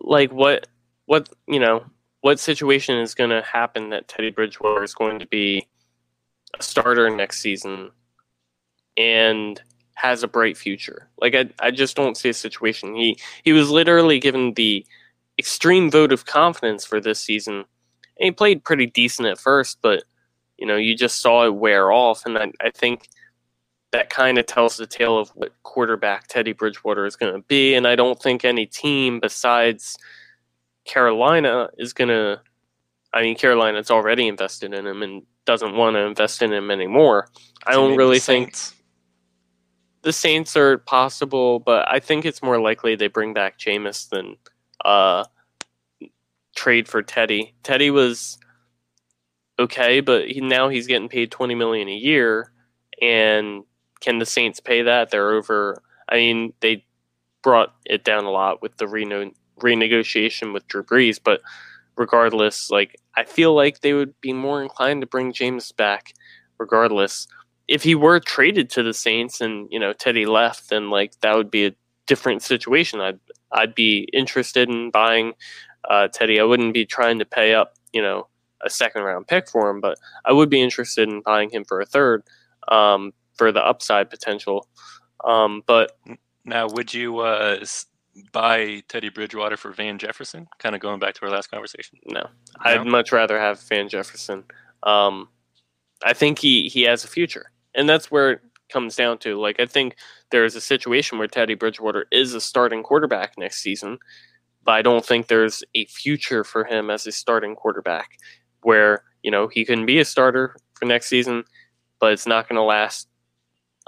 like 0.00 0.32
what 0.32 0.66
what 1.06 1.28
you 1.46 1.60
know 1.60 1.84
what 2.20 2.40
situation 2.40 2.98
is 2.98 3.14
going 3.14 3.30
to 3.30 3.42
happen 3.42 3.90
that 3.90 4.08
Teddy 4.08 4.30
Bridgewater 4.30 4.82
is 4.82 4.94
going 4.94 5.18
to 5.20 5.26
be 5.26 5.66
a 6.58 6.62
starter 6.62 7.08
next 7.10 7.40
season 7.40 7.90
and 8.96 9.60
has 9.94 10.22
a 10.22 10.28
bright 10.28 10.56
future. 10.56 11.08
Like 11.18 11.34
I 11.34 11.48
I 11.58 11.70
just 11.70 11.96
don't 11.96 12.16
see 12.16 12.28
a 12.28 12.34
situation. 12.34 12.94
He 12.94 13.18
he 13.44 13.52
was 13.52 13.70
literally 13.70 14.18
given 14.18 14.54
the 14.54 14.86
extreme 15.38 15.90
vote 15.90 16.12
of 16.12 16.26
confidence 16.26 16.84
for 16.84 17.00
this 17.00 17.20
season. 17.20 17.64
And 18.18 18.24
he 18.24 18.30
played 18.30 18.64
pretty 18.64 18.86
decent 18.86 19.28
at 19.28 19.38
first, 19.38 19.78
but 19.82 20.04
you 20.56 20.66
know, 20.66 20.76
you 20.76 20.96
just 20.96 21.20
saw 21.20 21.46
it 21.46 21.54
wear 21.54 21.92
off 21.92 22.24
and 22.24 22.38
I, 22.38 22.52
I 22.60 22.70
think 22.70 23.08
that 23.92 24.10
kind 24.10 24.36
of 24.36 24.46
tells 24.46 24.76
the 24.76 24.86
tale 24.86 25.18
of 25.18 25.30
what 25.30 25.52
quarterback 25.62 26.26
Teddy 26.26 26.52
Bridgewater 26.52 27.06
is 27.06 27.16
going 27.16 27.32
to 27.32 27.40
be. 27.46 27.74
And 27.74 27.86
I 27.86 27.96
don't 27.96 28.20
think 28.20 28.44
any 28.44 28.66
team 28.66 29.20
besides 29.20 29.96
Carolina 30.84 31.70
is 31.78 31.92
going 31.92 32.08
to. 32.08 32.40
I 33.16 33.22
mean, 33.22 33.34
Carolina's 33.34 33.90
already 33.90 34.28
invested 34.28 34.74
in 34.74 34.86
him 34.86 35.02
and 35.02 35.22
doesn't 35.46 35.74
want 35.74 35.96
to 35.96 36.00
invest 36.00 36.42
in 36.42 36.52
him 36.52 36.70
anymore. 36.70 37.28
I 37.66 37.72
So 37.72 37.88
don't 37.88 37.96
really 37.96 38.18
the 38.18 38.24
think 38.24 38.56
the 40.02 40.12
Saints 40.12 40.54
are 40.54 40.76
possible, 40.76 41.58
but 41.58 41.88
I 41.90 41.98
think 41.98 42.26
it's 42.26 42.42
more 42.42 42.60
likely 42.60 42.94
they 42.94 43.08
bring 43.08 43.32
back 43.32 43.58
Jameis 43.58 44.10
than 44.10 44.36
uh, 44.84 45.24
trade 46.54 46.88
for 46.88 47.02
Teddy. 47.02 47.54
Teddy 47.62 47.90
was 47.90 48.36
okay, 49.58 50.00
but 50.00 50.28
he, 50.28 50.42
now 50.42 50.68
he's 50.68 50.86
getting 50.86 51.08
paid 51.08 51.30
twenty 51.30 51.54
million 51.54 51.88
a 51.88 51.96
year, 51.96 52.52
and 53.00 53.64
can 54.00 54.18
the 54.18 54.26
Saints 54.26 54.60
pay 54.60 54.82
that? 54.82 55.10
They're 55.10 55.30
over. 55.30 55.82
I 56.06 56.16
mean, 56.16 56.52
they 56.60 56.84
brought 57.42 57.74
it 57.86 58.04
down 58.04 58.24
a 58.24 58.30
lot 58.30 58.60
with 58.60 58.76
the 58.76 58.86
reno- 58.86 59.32
renegotiation 59.58 60.52
with 60.52 60.68
Drew 60.68 60.82
Brees, 60.82 61.18
but 61.24 61.40
regardless, 61.96 62.70
like 62.70 62.96
I 63.16 63.24
feel 63.24 63.54
like 63.54 63.80
they 63.80 63.92
would 63.94 64.20
be 64.20 64.32
more 64.32 64.62
inclined 64.62 65.02
to 65.02 65.06
bring 65.06 65.32
Jameis 65.32 65.74
back, 65.74 66.12
regardless 66.58 67.28
if 67.68 67.82
he 67.82 67.94
were 67.94 68.20
traded 68.20 68.70
to 68.70 68.82
the 68.82 68.94
Saints 68.94 69.40
and 69.40 69.68
you 69.70 69.78
know 69.80 69.92
Teddy 69.92 70.26
left, 70.26 70.70
then 70.70 70.90
like 70.90 71.18
that 71.20 71.36
would 71.36 71.50
be 71.50 71.66
a 71.66 71.72
different 72.06 72.42
situation. 72.42 73.00
I'd 73.00 73.20
I'd 73.52 73.74
be 73.74 74.08
interested 74.12 74.68
in 74.68 74.90
buying 74.90 75.34
uh, 75.88 76.08
Teddy. 76.08 76.40
I 76.40 76.44
wouldn't 76.44 76.74
be 76.74 76.86
trying 76.86 77.18
to 77.18 77.24
pay 77.24 77.54
up 77.54 77.74
you 77.92 78.02
know 78.02 78.28
a 78.64 78.70
second 78.70 79.02
round 79.02 79.26
pick 79.28 79.48
for 79.48 79.68
him, 79.70 79.80
but 79.80 79.98
I 80.24 80.32
would 80.32 80.50
be 80.50 80.62
interested 80.62 81.08
in 81.08 81.22
buying 81.22 81.50
him 81.50 81.64
for 81.64 81.80
a 81.80 81.86
third 81.86 82.22
um, 82.68 83.12
for 83.34 83.52
the 83.52 83.64
upside 83.64 84.10
potential. 84.10 84.68
Um, 85.24 85.62
but 85.66 85.92
Now, 86.44 86.68
would 86.68 86.94
you 86.94 87.18
uh, 87.20 87.64
buy 88.32 88.82
Teddy 88.88 89.08
Bridgewater 89.08 89.56
for 89.56 89.72
Van 89.72 89.98
Jefferson? 89.98 90.46
Kind 90.58 90.74
of 90.74 90.80
going 90.80 90.98
back 90.98 91.14
to 91.14 91.22
our 91.24 91.30
last 91.30 91.50
conversation. 91.50 91.98
no, 92.06 92.26
I'd 92.60 92.86
much 92.86 93.12
rather 93.12 93.38
have 93.38 93.60
Van 93.62 93.88
Jefferson. 93.88 94.44
Um, 94.82 95.28
I 96.04 96.12
think 96.12 96.38
he 96.38 96.68
he 96.68 96.82
has 96.82 97.04
a 97.04 97.08
future, 97.08 97.50
and 97.74 97.88
that's 97.88 98.10
where 98.10 98.32
it 98.32 98.40
comes 98.70 98.96
down 98.96 99.18
to. 99.18 99.40
Like, 99.40 99.60
I 99.60 99.66
think 99.66 99.96
there 100.30 100.44
is 100.44 100.56
a 100.56 100.60
situation 100.60 101.18
where 101.18 101.28
Teddy 101.28 101.54
Bridgewater 101.54 102.06
is 102.10 102.34
a 102.34 102.40
starting 102.40 102.82
quarterback 102.82 103.34
next 103.38 103.62
season, 103.62 103.98
but 104.64 104.72
I 104.72 104.82
don't 104.82 105.04
think 105.04 105.26
there's 105.26 105.62
a 105.74 105.86
future 105.86 106.44
for 106.44 106.64
him 106.64 106.90
as 106.90 107.06
a 107.06 107.12
starting 107.12 107.54
quarterback, 107.54 108.18
where 108.62 109.04
you 109.22 109.30
know 109.30 109.48
he 109.48 109.64
can 109.64 109.86
be 109.86 109.98
a 109.98 110.04
starter 110.04 110.56
for 110.74 110.84
next 110.84 111.08
season, 111.08 111.44
but 112.00 112.12
it's 112.12 112.26
not 112.26 112.48
going 112.48 112.56
to 112.56 112.62
last. 112.62 113.08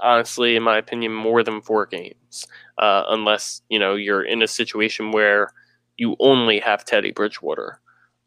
Honestly, 0.01 0.55
in 0.55 0.63
my 0.63 0.77
opinion, 0.77 1.13
more 1.13 1.43
than 1.43 1.61
four 1.61 1.85
games, 1.85 2.47
uh, 2.77 3.03
unless 3.09 3.61
you 3.69 3.79
know 3.79 3.95
you're 3.95 4.23
in 4.23 4.41
a 4.41 4.47
situation 4.47 5.11
where 5.11 5.51
you 5.97 6.15
only 6.19 6.59
have 6.59 6.85
Teddy 6.85 7.11
Bridgewater. 7.11 7.79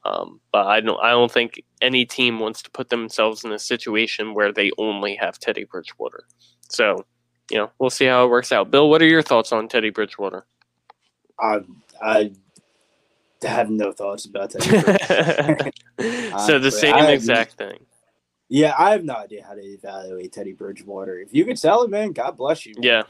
Um, 0.04 0.40
but 0.52 0.66
I 0.66 0.80
don't. 0.80 1.00
I 1.00 1.10
don't 1.10 1.30
think 1.30 1.62
any 1.80 2.04
team 2.04 2.38
wants 2.40 2.62
to 2.62 2.70
put 2.70 2.90
themselves 2.90 3.44
in 3.44 3.52
a 3.52 3.58
situation 3.58 4.34
where 4.34 4.52
they 4.52 4.70
only 4.76 5.16
have 5.16 5.38
Teddy 5.38 5.64
Bridgewater. 5.64 6.24
So, 6.68 7.04
you 7.50 7.58
know, 7.58 7.70
we'll 7.78 7.90
see 7.90 8.06
how 8.06 8.24
it 8.24 8.30
works 8.30 8.52
out. 8.52 8.70
Bill, 8.70 8.90
what 8.90 9.00
are 9.00 9.06
your 9.06 9.22
thoughts 9.22 9.52
on 9.52 9.68
Teddy 9.68 9.90
Bridgewater? 9.90 10.44
I 11.40 11.60
I 12.00 12.32
have 13.42 13.70
no 13.70 13.92
thoughts 13.92 14.24
about 14.24 14.50
that. 14.50 15.72
so 16.46 16.58
the 16.58 16.70
same 16.70 16.94
I- 16.94 17.12
exact 17.12 17.52
thing. 17.52 17.78
Yeah, 18.52 18.74
I 18.76 18.90
have 18.90 19.02
no 19.02 19.14
idea 19.14 19.42
how 19.42 19.54
to 19.54 19.62
evaluate 19.62 20.30
Teddy 20.30 20.52
Bridgewater. 20.52 21.18
If 21.18 21.32
you 21.32 21.46
could 21.46 21.58
sell 21.58 21.84
it, 21.84 21.90
man, 21.90 22.12
God 22.12 22.36
bless 22.36 22.66
you. 22.66 22.74
Yeah, 22.78 23.04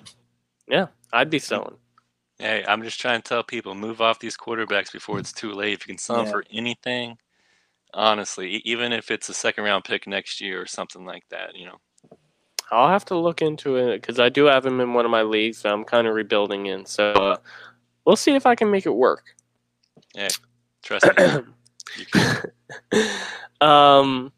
yeah, 0.68 0.86
I'd 1.12 1.30
be 1.30 1.40
selling. 1.40 1.74
Hey, 2.38 2.64
I'm 2.66 2.84
just 2.84 3.01
trying 3.01 3.20
to 3.20 3.28
tell 3.28 3.43
people 3.43 3.74
move 3.74 4.01
off 4.01 4.20
these 4.20 4.36
quarterbacks 4.36 4.93
before 4.93 5.18
it's 5.18 5.32
too 5.32 5.53
late. 5.53 5.72
If 5.72 5.80
you 5.88 5.95
can 5.95 5.99
sell 5.99 6.18
them 6.18 6.26
for 6.26 6.45
anything, 6.53 7.18
honestly, 7.93 8.55
e- 8.55 8.62
even 8.64 8.93
if 8.93 9.11
it's 9.11 9.28
a 9.30 9.34
second 9.34 9.64
round 9.64 9.82
pick 9.82 10.07
next 10.07 10.40
year 10.40 10.62
or 10.62 10.66
something 10.66 11.05
like 11.05 11.24
that, 11.30 11.57
you 11.57 11.66
know. 11.66 11.80
I'll 12.70 12.88
have 12.88 13.05
to 13.07 13.18
look 13.18 13.43
into 13.43 13.74
it 13.76 14.01
because 14.01 14.20
I 14.20 14.28
do 14.28 14.45
have 14.45 14.64
him 14.64 14.80
in 14.80 14.95
one 14.95 15.05
of 15.05 15.11
my 15.11 15.22
leagues 15.22 15.62
that 15.62 15.72
I'm 15.72 15.82
kind 15.82 16.07
of 16.07 16.14
rebuilding 16.14 16.66
in. 16.66 16.86
So 16.86 17.14
uh, 17.14 17.36
we'll 18.05 18.14
see 18.14 18.36
if 18.36 18.47
I 18.47 18.55
can 18.55 18.70
make 18.70 18.86
it 18.86 18.95
work. 18.95 19.34
Hey, 20.14 20.28
trust 20.84 21.07
me, 21.18 21.24
you 21.99 22.07
can. 22.07 22.43
um, 23.61 24.32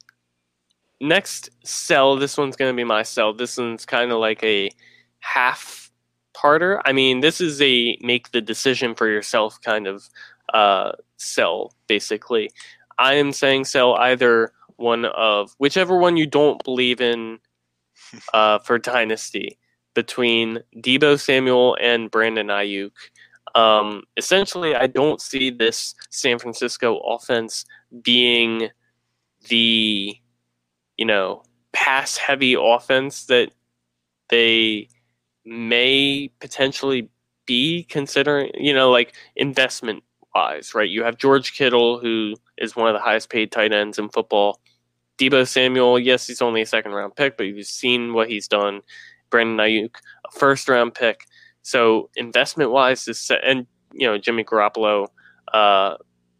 next 1.00 1.50
sell. 1.64 2.16
This 2.16 2.36
one's 2.36 2.56
gonna 2.56 2.74
be 2.74 2.84
my 2.84 3.02
sell. 3.02 3.32
This 3.32 3.56
one's 3.56 3.86
kind 3.86 4.12
of 4.12 4.18
like 4.18 4.42
a 4.42 4.70
half 5.20 5.90
parter. 6.36 6.80
I 6.84 6.92
mean, 6.92 7.20
this 7.20 7.40
is 7.40 7.60
a 7.62 7.96
make 8.00 8.32
the 8.32 8.40
decision 8.40 8.94
for 8.94 9.08
yourself 9.08 9.60
kind 9.62 9.86
of 9.86 10.08
uh, 10.52 10.92
sell. 11.16 11.72
Basically, 11.86 12.50
I 12.98 13.14
am 13.14 13.32
saying 13.32 13.64
sell 13.64 13.94
either 13.94 14.52
one 14.76 15.04
of 15.04 15.54
whichever 15.58 15.98
one 15.98 16.16
you 16.16 16.26
don't 16.26 16.62
believe 16.64 17.00
in 17.00 17.38
uh, 18.34 18.58
for 18.60 18.78
Dynasty 18.78 19.58
between 19.94 20.58
Deebo 20.76 21.18
Samuel 21.18 21.76
and 21.80 22.10
Brandon 22.10 22.48
Aiyuk. 22.48 22.90
Um, 23.54 24.02
essentially, 24.16 24.74
I 24.74 24.88
don't 24.88 25.20
see 25.20 25.50
this 25.50 25.94
San 26.10 26.38
Francisco 26.38 26.98
offense 26.98 27.64
being 28.02 28.68
the, 29.48 30.16
you 30.96 31.04
know, 31.04 31.42
pass 31.72 32.16
heavy 32.16 32.54
offense 32.58 33.26
that 33.26 33.50
they 34.28 34.88
may 35.44 36.30
potentially 36.40 37.10
be 37.46 37.84
considering, 37.84 38.50
you 38.54 38.72
know, 38.72 38.90
like 38.90 39.14
investment 39.36 40.02
wise, 40.34 40.74
right? 40.74 40.88
You 40.88 41.04
have 41.04 41.18
George 41.18 41.52
Kittle, 41.54 41.98
who 41.98 42.34
is 42.58 42.76
one 42.76 42.88
of 42.88 42.94
the 42.94 43.00
highest 43.00 43.30
paid 43.30 43.52
tight 43.52 43.72
ends 43.72 43.98
in 43.98 44.08
football. 44.08 44.60
Deebo 45.18 45.46
Samuel, 45.46 45.98
yes, 45.98 46.26
he's 46.26 46.42
only 46.42 46.62
a 46.62 46.66
second 46.66 46.92
round 46.92 47.14
pick, 47.14 47.36
but 47.36 47.44
you've 47.44 47.66
seen 47.66 48.14
what 48.14 48.28
he's 48.28 48.48
done. 48.48 48.80
Brandon 49.30 49.56
Aiyuk, 49.58 49.96
a 50.26 50.38
first 50.38 50.68
round 50.68 50.94
pick. 50.94 51.24
So 51.62 52.10
investment 52.16 52.70
wise, 52.70 53.04
this 53.04 53.30
and 53.30 53.66
you 53.92 54.06
know 54.06 54.18
Jimmy 54.18 54.44
Garoppolo, 54.44 55.08
uh, 55.52 55.96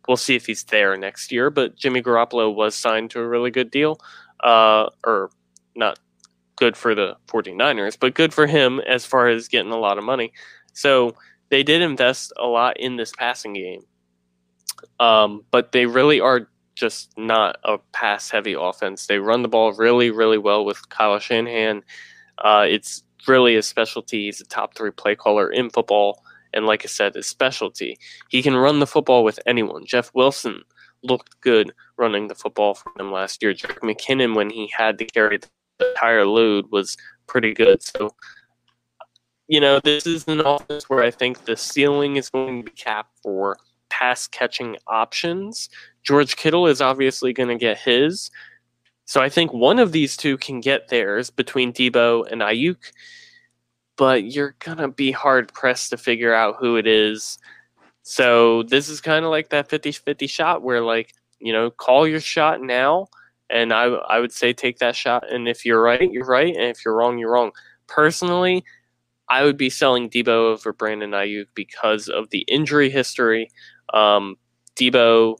we'll 0.06 0.16
see 0.16 0.34
if 0.34 0.46
he's 0.46 0.64
there 0.64 0.96
next 0.96 1.32
year. 1.32 1.50
But 1.50 1.76
Jimmy 1.76 2.02
Garoppolo 2.02 2.54
was 2.54 2.74
signed 2.74 3.10
to 3.10 3.20
a 3.20 3.28
really 3.28 3.50
good 3.50 3.70
deal, 3.70 3.98
uh, 4.40 4.88
or 5.04 5.30
not 5.74 5.98
good 6.56 6.76
for 6.76 6.94
the 6.94 7.16
49ers, 7.26 7.98
but 7.98 8.14
good 8.14 8.32
for 8.32 8.46
him 8.46 8.80
as 8.80 9.04
far 9.04 9.28
as 9.28 9.48
getting 9.48 9.72
a 9.72 9.78
lot 9.78 9.98
of 9.98 10.04
money. 10.04 10.32
So 10.72 11.14
they 11.50 11.62
did 11.62 11.82
invest 11.82 12.32
a 12.38 12.46
lot 12.46 12.78
in 12.78 12.96
this 12.96 13.12
passing 13.12 13.54
game, 13.54 13.82
um, 15.00 15.44
but 15.50 15.72
they 15.72 15.86
really 15.86 16.20
are 16.20 16.48
just 16.74 17.16
not 17.16 17.56
a 17.64 17.78
pass 17.92 18.30
heavy 18.30 18.54
offense. 18.54 19.06
They 19.06 19.18
run 19.18 19.42
the 19.42 19.48
ball 19.48 19.72
really, 19.72 20.10
really 20.10 20.38
well 20.38 20.64
with 20.64 20.88
Kyle 20.88 21.18
Shanahan. 21.18 21.82
Uh, 22.38 22.66
it's 22.68 23.02
really 23.28 23.54
his 23.54 23.66
specialty. 23.66 24.24
He's 24.24 24.40
a 24.40 24.44
top 24.44 24.74
three 24.74 24.90
play 24.90 25.14
caller 25.14 25.50
in 25.50 25.70
football. 25.70 26.22
And 26.52 26.66
like 26.66 26.84
I 26.84 26.88
said, 26.88 27.14
his 27.14 27.26
specialty. 27.26 27.98
He 28.28 28.42
can 28.42 28.56
run 28.56 28.80
the 28.80 28.86
football 28.86 29.24
with 29.24 29.40
anyone. 29.46 29.86
Jeff 29.86 30.10
Wilson 30.14 30.62
looked 31.02 31.40
good 31.40 31.72
running 31.96 32.28
the 32.28 32.34
football 32.34 32.74
for 32.74 32.92
them 32.96 33.12
last 33.12 33.42
year. 33.42 33.54
Jerick 33.54 33.80
McKinnon, 33.80 34.34
when 34.34 34.50
he 34.50 34.70
had 34.76 34.98
to 34.98 35.04
carry 35.04 35.38
the 35.38 35.88
entire 35.88 36.26
load, 36.26 36.70
was 36.70 36.96
pretty 37.26 37.54
good. 37.54 37.82
So, 37.82 38.14
you 39.48 39.60
know, 39.60 39.80
this 39.80 40.06
is 40.06 40.26
an 40.28 40.40
offense 40.40 40.88
where 40.88 41.02
I 41.02 41.10
think 41.10 41.44
the 41.44 41.56
ceiling 41.56 42.16
is 42.16 42.30
going 42.30 42.64
to 42.64 42.70
be 42.70 42.76
capped 42.76 43.18
for 43.22 43.56
pass 43.90 44.26
catching 44.26 44.76
options. 44.86 45.68
George 46.02 46.36
Kittle 46.36 46.66
is 46.66 46.80
obviously 46.80 47.32
going 47.32 47.50
to 47.50 47.56
get 47.56 47.78
his. 47.78 48.30
So 49.06 49.20
I 49.20 49.28
think 49.28 49.52
one 49.52 49.78
of 49.78 49.92
these 49.92 50.16
two 50.16 50.38
can 50.38 50.60
get 50.60 50.88
theirs 50.88 51.30
between 51.30 51.72
Deebo 51.72 52.30
and 52.30 52.40
Aiyuk, 52.40 52.78
but 53.96 54.24
you're 54.24 54.56
gonna 54.60 54.88
be 54.88 55.12
hard 55.12 55.52
pressed 55.52 55.90
to 55.90 55.96
figure 55.96 56.34
out 56.34 56.56
who 56.58 56.76
it 56.76 56.86
is. 56.86 57.38
So 58.02 58.62
this 58.62 58.88
is 58.88 59.00
kind 59.00 59.24
of 59.24 59.30
like 59.30 59.50
that 59.50 59.68
50-50 59.68 60.28
shot 60.28 60.62
where 60.62 60.80
like, 60.80 61.12
you 61.44 61.52
know, 61.52 61.70
call 61.70 62.08
your 62.08 62.20
shot 62.20 62.62
now 62.62 63.06
and 63.50 63.70
I 63.72 63.84
I 63.84 64.18
would 64.18 64.32
say 64.32 64.54
take 64.54 64.78
that 64.78 64.96
shot 64.96 65.30
and 65.30 65.46
if 65.46 65.66
you're 65.66 65.82
right, 65.82 66.10
you're 66.10 66.26
right 66.26 66.54
and 66.56 66.64
if 66.64 66.84
you're 66.84 66.96
wrong, 66.96 67.18
you're 67.18 67.30
wrong. 67.30 67.52
Personally, 67.86 68.64
I 69.28 69.44
would 69.44 69.58
be 69.58 69.68
selling 69.68 70.08
Deebo 70.08 70.28
over 70.28 70.72
Brandon 70.72 71.10
Aiyuk 71.10 71.46
because 71.54 72.08
of 72.08 72.30
the 72.30 72.40
injury 72.48 72.88
history. 72.88 73.50
Um, 73.92 74.36
Deebo 74.74 75.36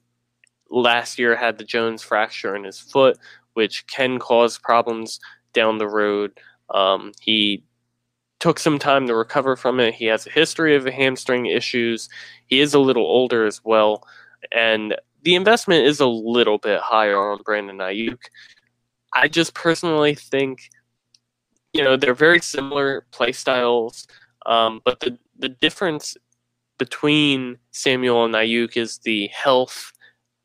last 0.71 1.19
year 1.19 1.35
had 1.35 1.57
the 1.57 1.65
Jones 1.65 2.03
fracture 2.03 2.55
in 2.55 2.65
his 2.65 2.79
foot, 2.79 3.17
which 3.55 3.87
can 3.87 4.19
cause 4.19 4.59
problems 4.59 5.21
down 5.55 5.79
the 5.79 5.89
road. 5.89 6.39
Um, 6.69 7.13
he 7.23 7.65
took 8.41 8.59
some 8.59 8.79
time 8.79 9.07
to 9.07 9.15
recover 9.15 9.57
from 9.57 9.81
it. 9.81 9.95
He 9.95 10.05
has 10.07 10.27
a 10.27 10.31
history 10.31 10.77
of 10.77 10.85
hamstring 10.85 11.47
issues. 11.47 12.11
He 12.47 12.61
is 12.61 12.75
a 12.75 12.79
little 12.79 13.07
older 13.07 13.47
as 13.47 13.63
well. 13.65 14.07
And 14.53 14.97
the 15.25 15.35
investment 15.35 15.87
is 15.87 16.01
a 16.01 16.07
little 16.07 16.59
bit 16.59 16.81
higher 16.81 17.19
on 17.19 17.43
Brandon 17.45 17.79
Aiyuk. 17.79 18.19
I 19.13 19.29
just 19.29 19.55
personally 19.55 20.15
think, 20.15 20.71
you 21.73 21.83
know, 21.83 21.97
they're 21.97 22.15
very 22.15 22.41
similar 22.41 23.07
play 23.11 23.33
styles, 23.33 24.07
um, 24.47 24.81
but 24.85 25.01
the, 25.01 25.19
the 25.39 25.49
difference 25.49 26.17
between 26.79 27.59
Samuel 27.71 28.25
and 28.25 28.35
Aiyuk 28.35 28.77
is 28.77 28.99
the 28.99 29.29
health 29.29 29.93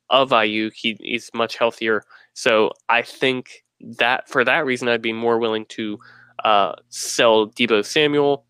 of 0.09 0.29
Aiyuk. 0.29 0.73
He, 0.73 0.97
he's 0.99 1.29
much 1.33 1.57
healthier 1.57 2.03
so 2.39 2.71
I 2.87 3.01
think 3.01 3.65
that 3.97 4.29
for 4.29 4.45
that 4.45 4.65
reason, 4.65 4.87
I'd 4.87 5.01
be 5.01 5.11
more 5.11 5.39
willing 5.39 5.65
to 5.71 5.99
uh, 6.45 6.71
sell 6.87 7.47
Deebo 7.47 7.85
Samuel. 7.85 8.45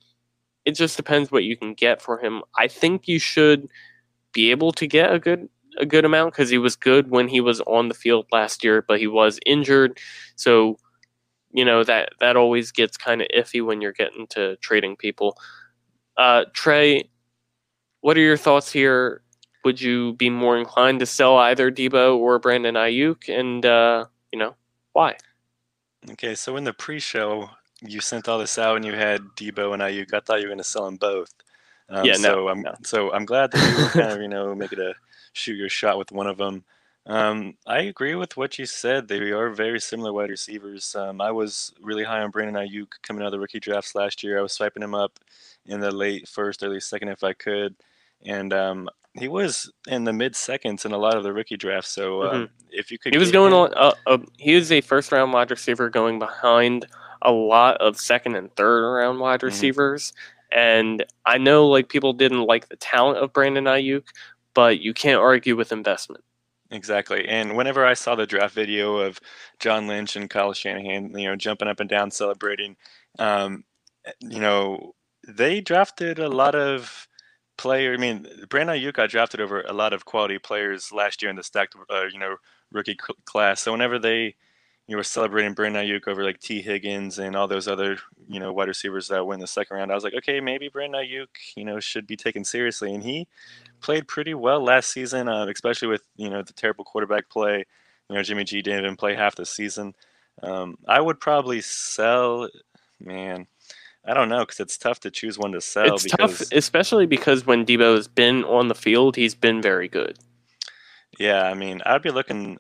It 0.64 0.74
just 0.74 0.96
depends 0.96 1.32
what 1.32 1.44
you 1.44 1.58
can 1.58 1.74
get 1.74 2.00
for 2.00 2.20
him. 2.20 2.44
I 2.56 2.68
think 2.68 3.08
you 3.08 3.18
should 3.18 3.68
be 4.32 4.52
able 4.52 4.72
to 4.74 4.86
get 4.86 5.12
a 5.12 5.18
good 5.18 5.50
a 5.80 5.86
good 5.86 6.06
amount 6.06 6.34
because 6.34 6.50
he 6.50 6.58
was 6.58 6.76
good 6.76 7.10
when 7.10 7.28
he 7.28 7.42
was 7.42 7.62
on 7.62 7.88
the 7.88 7.94
field 7.94 8.26
last 8.32 8.64
year, 8.64 8.84
but 8.88 9.00
he 9.00 9.08
was 9.08 9.40
injured. 9.46 9.98
So 10.36 10.78
you 11.52 11.66
know 11.66 11.84
that 11.84 12.10
that 12.20 12.36
always 12.36 12.72
gets 12.72 12.98
kind 12.98 13.22
of 13.22 13.28
iffy 13.36 13.66
when 13.66 13.82
you're 13.82 13.94
getting 13.94 14.28
to 14.28 14.56
trading 14.58 14.96
people. 14.96 15.38
Uh, 16.18 16.46
Trey, 16.54 17.10
what 18.02 18.18
are 18.18 18.22
your 18.22 18.38
thoughts 18.38 18.72
here? 18.72 19.22
would 19.64 19.82
you 19.82 20.14
be 20.14 20.30
more 20.30 20.58
inclined 20.58 21.00
to 21.00 21.06
sell 21.06 21.38
either 21.38 21.72
Deebo 21.72 22.18
or 22.18 22.40
Brandon 22.40 22.76
Aiyuk, 22.76 23.30
and 23.30 23.66
uh, 23.66 24.06
you 24.32 24.40
know 24.40 24.56
why? 24.94 25.16
Okay, 26.12 26.36
so 26.36 26.56
in 26.56 26.64
the 26.64 26.74
pre-show, 26.74 27.50
you 27.82 28.00
sent 28.00 28.30
all 28.30 28.40
this 28.40 28.58
out, 28.58 28.78
and 28.78 28.86
you 28.86 28.94
had 28.94 29.22
Deebo 29.36 29.74
and 29.74 29.82
Aiyuk. 29.82 30.14
I 30.14 30.20
thought 30.22 30.40
you 30.40 30.48
were 30.48 30.52
going 30.52 30.60
to 30.60 30.64
sell 30.64 30.86
them 30.86 30.98
both. 30.98 31.34
Um, 31.90 32.06
yeah, 32.06 32.14
no, 32.14 32.20
so 32.20 32.48
I'm 32.50 32.62
no. 32.62 32.76
so 32.84 33.12
I'm 33.12 33.26
glad 33.26 33.52
that 33.52 33.70
you 33.70 33.84
were 33.84 33.90
kind 33.90 34.14
of 34.14 34.22
you 34.24 34.28
know 34.28 34.54
make 34.56 34.72
it 34.72 34.80
a 34.80 34.94
shoot 35.34 35.56
your 35.56 35.70
shot 35.70 35.98
with 35.98 36.12
one 36.12 36.28
of 36.28 36.38
them. 36.38 36.64
Um, 37.06 37.56
I 37.66 37.82
agree 37.82 38.16
with 38.16 38.38
what 38.38 38.60
you 38.60 38.66
said. 38.66 39.08
They 39.08 39.32
are 39.32 39.50
very 39.50 39.80
similar 39.80 40.14
wide 40.14 40.30
receivers. 40.30 40.96
Um, 40.96 41.22
I 41.22 41.32
was 41.32 41.74
really 41.82 42.04
high 42.04 42.22
on 42.22 42.30
Brandon 42.30 42.56
Aiyuk 42.56 42.88
coming 43.02 43.24
out 43.24 43.28
of 43.28 43.32
the 43.32 43.40
rookie 43.40 43.60
drafts 43.60 43.96
last 43.96 44.24
year. 44.24 44.38
I 44.38 44.44
was 44.44 44.54
swiping 44.54 44.84
him 44.84 44.94
up 44.94 45.20
in 45.66 45.80
the 45.80 45.92
late 45.92 46.28
first, 46.28 46.64
early 46.64 46.80
second 46.80 47.10
if 47.10 47.24
I 47.24 47.34
could. 47.34 47.76
And 48.26 48.54
um, 48.54 48.90
he 49.14 49.28
was 49.28 49.72
in 49.88 50.04
the 50.04 50.14
mid 50.14 50.36
seconds 50.36 50.86
in 50.86 50.92
a 50.92 50.98
lot 50.98 51.18
of 51.18 51.24
the 51.24 51.34
rookie 51.34 51.58
drafts. 51.58 51.92
So 51.92 52.22
uh, 52.22 52.34
mm-hmm. 52.34 52.54
if 52.70 52.92
you 52.92 53.00
could, 53.00 53.14
he 53.14 53.20
was 53.20 53.32
going 53.32 53.54
him, 53.54 53.60
on. 53.60 53.74
Uh, 53.76 53.94
uh, 54.06 54.18
he 54.38 54.56
was 54.56 54.72
a 54.72 54.82
first 54.82 55.12
round 55.12 55.34
wide 55.34 55.50
receiver 55.50 55.90
going 55.90 56.20
behind 56.20 56.86
a 57.22 57.32
lot 57.32 57.78
of 57.78 58.00
second 58.00 58.36
and 58.36 58.54
third 58.56 58.88
round 58.88 59.20
wide 59.20 59.40
mm-hmm. 59.40 59.48
receivers. 59.48 60.12
Mm-hmm. 60.12 60.60
And 60.60 61.06
I 61.26 61.38
know 61.38 61.68
like 61.68 61.90
people 61.90 62.14
didn't 62.14 62.44
like 62.44 62.70
the 62.70 62.76
talent 62.76 63.20
of 63.20 63.34
Brandon 63.34 63.66
Aiyuk, 63.66 64.04
but 64.54 64.80
you 64.82 64.94
can't 64.94 65.20
argue 65.22 65.56
with 65.56 65.72
investment. 65.72 66.24
Exactly. 66.72 67.28
And 67.28 67.56
whenever 67.58 67.86
I 67.86 67.94
saw 67.96 68.16
the 68.16 68.28
draft 68.28 68.54
video 68.54 68.98
of 68.98 69.20
John 69.60 69.88
Lynch 69.88 70.16
and 70.16 70.30
Kyle 70.30 70.54
Shanahan, 70.54 71.18
you 71.18 71.28
know, 71.28 71.36
jumping 71.36 71.68
up 71.68 71.80
and 71.80 71.90
down 71.90 72.12
celebrating, 72.12 72.76
um, 73.18 73.64
you 74.22 74.40
know, 74.40 74.94
they 75.28 75.62
drafted 75.62 76.20
a 76.20 76.30
lot 76.30 76.56
of 76.56 77.08
player. 77.58 77.94
I 77.94 77.98
mean, 77.98 78.28
Brandon 78.50 78.78
Aiyuk 78.78 78.94
got 78.94 79.10
drafted 79.10 79.42
over 79.42 79.62
a 79.62 79.74
lot 79.74 79.94
of 79.94 80.06
quality 80.06 80.40
players 80.40 80.92
last 80.92 81.22
year 81.22 81.30
in 81.30 81.36
the 81.36 81.44
stacked, 81.44 81.76
uh, 81.90 82.06
you 82.12 82.20
know, 82.20 82.38
rookie 82.72 82.98
class. 83.26 83.62
So 83.62 83.72
whenever 83.72 84.00
they, 84.00 84.36
you 84.90 84.98
were 84.98 85.04
celebrating 85.04 85.54
Brandon 85.54 85.86
Aiyuk 85.86 86.08
over 86.08 86.24
like 86.24 86.40
Tee 86.40 86.64
Higgins 86.64 87.20
and 87.20 87.36
all 87.36 87.48
those 87.48 87.68
other, 87.68 88.00
you 88.28 88.40
know, 88.40 88.52
wide 88.52 88.68
receivers 88.68 89.08
that 89.10 89.24
went 89.24 89.38
in 89.38 89.42
the 89.42 89.48
second 89.48 89.78
round, 89.78 89.92
I 89.92 89.96
was 89.96 90.04
like, 90.04 90.16
okay, 90.16 90.42
maybe 90.42 90.68
Brandon 90.68 91.00
Aiyuk, 91.00 91.28
you 91.56 91.64
know, 91.64 91.80
should 91.80 92.08
be 92.08 92.18
taken 92.18 92.44
seriously. 92.44 92.92
And 92.96 93.04
he 93.04 93.28
played 93.82 94.08
pretty 94.08 94.34
well 94.34 94.64
last 94.64 94.92
season, 94.92 95.30
uh, 95.30 95.46
especially 95.46 95.90
with 95.90 96.02
you 96.16 96.32
know 96.32 96.42
the 96.42 96.54
terrible 96.54 96.84
quarterback 96.86 97.30
play. 97.30 97.66
You 98.10 98.16
know, 98.16 98.24
Jimmy 98.24 98.44
G 98.44 98.64
didn't 98.64 98.84
even 98.84 98.96
play 98.96 99.14
half 99.14 99.36
the 99.36 99.46
season. 99.46 99.94
Um, 100.42 100.76
I 100.88 101.00
would 101.00 101.20
probably 101.20 101.62
sell, 101.62 102.50
man. 103.00 103.46
I 104.06 104.16
don't 104.16 104.30
know 104.30 104.40
because 104.40 104.60
it's 104.60 104.78
tough 104.80 105.00
to 105.02 105.12
choose 105.12 105.38
one 105.38 105.52
to 105.52 105.62
sell. 105.62 105.94
It's 105.94 106.04
because, 106.06 106.40
tough, 106.40 106.48
especially 106.52 107.06
because 107.06 107.46
when 107.46 107.64
Deebo 107.64 107.96
has 107.96 108.08
been 108.08 108.44
on 108.46 108.70
the 108.70 108.76
field, 108.76 109.16
he's 109.16 109.36
been 109.36 109.62
very 109.62 109.88
good. 109.88 110.18
Yeah, 111.20 111.44
I 111.44 111.54
mean, 111.54 111.84
I'd 111.86 112.02
be 112.02 112.10
looking. 112.10 112.58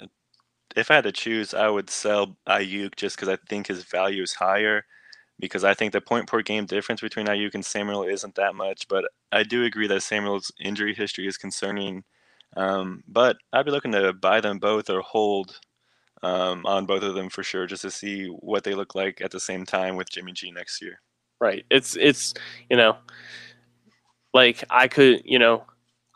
If 0.75 0.91
I 0.91 0.95
had 0.95 1.03
to 1.05 1.11
choose, 1.11 1.53
I 1.53 1.69
would 1.69 1.89
sell 1.89 2.37
Aiyuk 2.47 2.95
just 2.95 3.15
because 3.15 3.29
I 3.29 3.37
think 3.47 3.67
his 3.67 3.83
value 3.83 4.23
is 4.23 4.33
higher. 4.33 4.85
Because 5.39 5.63
I 5.63 5.73
think 5.73 5.93
the 5.93 6.01
point 6.01 6.27
per 6.27 6.41
game 6.41 6.65
difference 6.65 6.99
between 6.99 7.27
Aiyuk 7.27 7.55
and 7.55 7.65
Samuel 7.65 8.03
isn't 8.03 8.35
that 8.35 8.55
much, 8.55 8.87
but 8.89 9.05
I 9.31 9.43
do 9.43 9.63
agree 9.63 9.87
that 9.87 10.03
Samuel's 10.03 10.51
injury 10.59 10.93
history 10.93 11.27
is 11.27 11.37
concerning. 11.37 12.03
Um, 12.57 13.03
but 13.07 13.37
I'd 13.53 13.65
be 13.65 13.71
looking 13.71 13.93
to 13.93 14.11
buy 14.11 14.41
them 14.41 14.59
both 14.59 14.89
or 14.89 14.99
hold 14.99 15.57
um, 16.23 16.65
on 16.65 16.85
both 16.85 17.03
of 17.03 17.15
them 17.15 17.29
for 17.29 17.43
sure, 17.43 17.65
just 17.67 17.83
to 17.83 17.91
see 17.91 18.25
what 18.25 18.63
they 18.63 18.73
look 18.73 18.95
like 18.95 19.21
at 19.21 19.31
the 19.31 19.39
same 19.39 19.65
time 19.65 19.95
with 19.95 20.09
Jimmy 20.09 20.33
G 20.33 20.51
next 20.51 20.81
year. 20.81 20.99
Right. 21.39 21.65
It's 21.69 21.95
it's 21.95 22.33
you 22.69 22.75
know, 22.75 22.97
like 24.33 24.63
I 24.69 24.87
could 24.87 25.21
you 25.23 25.39
know, 25.39 25.63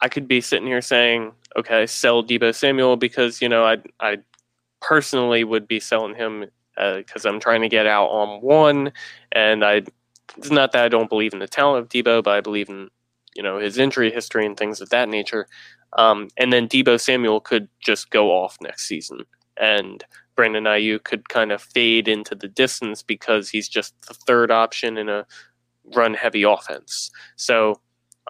I 0.01 0.09
could 0.09 0.27
be 0.27 0.41
sitting 0.41 0.67
here 0.67 0.81
saying, 0.81 1.31
okay, 1.55 1.87
sell 1.87 2.23
Deebo 2.23 2.53
Samuel 2.53 2.97
because 2.97 3.41
you 3.41 3.47
know 3.47 3.63
I 3.65 3.77
I 4.01 4.17
personally 4.83 5.43
would 5.43 5.67
be 5.67 5.79
selling 5.79 6.15
him 6.15 6.45
because 6.75 7.25
uh, 7.25 7.29
I'm 7.29 7.39
trying 7.39 7.61
to 7.61 7.69
get 7.69 7.87
out 7.87 8.07
on 8.07 8.41
one, 8.41 8.91
and 9.31 9.63
I. 9.63 9.83
It's 10.37 10.49
not 10.49 10.71
that 10.71 10.85
I 10.85 10.89
don't 10.89 11.09
believe 11.09 11.33
in 11.33 11.39
the 11.39 11.47
talent 11.47 11.83
of 11.83 11.89
Deebo, 11.89 12.23
but 12.23 12.31
I 12.31 12.41
believe 12.41 12.69
in 12.69 12.89
you 13.35 13.43
know 13.43 13.57
his 13.57 13.77
injury 13.77 14.11
history 14.11 14.45
and 14.45 14.57
things 14.57 14.81
of 14.81 14.89
that 14.89 15.09
nature. 15.09 15.47
Um, 15.97 16.29
and 16.37 16.51
then 16.51 16.67
Deebo 16.67 16.99
Samuel 16.99 17.39
could 17.39 17.67
just 17.79 18.09
go 18.09 18.31
off 18.31 18.57
next 18.61 18.87
season, 18.87 19.19
and 19.57 20.03
Brandon 20.35 20.63
Aiyuk 20.63 21.03
could 21.03 21.29
kind 21.29 21.51
of 21.51 21.61
fade 21.61 22.07
into 22.07 22.35
the 22.35 22.47
distance 22.47 23.03
because 23.03 23.49
he's 23.49 23.69
just 23.69 23.93
the 24.07 24.13
third 24.13 24.49
option 24.51 24.97
in 24.97 25.09
a 25.09 25.25
run 25.95 26.13
heavy 26.13 26.43
offense. 26.43 27.11
So, 27.35 27.79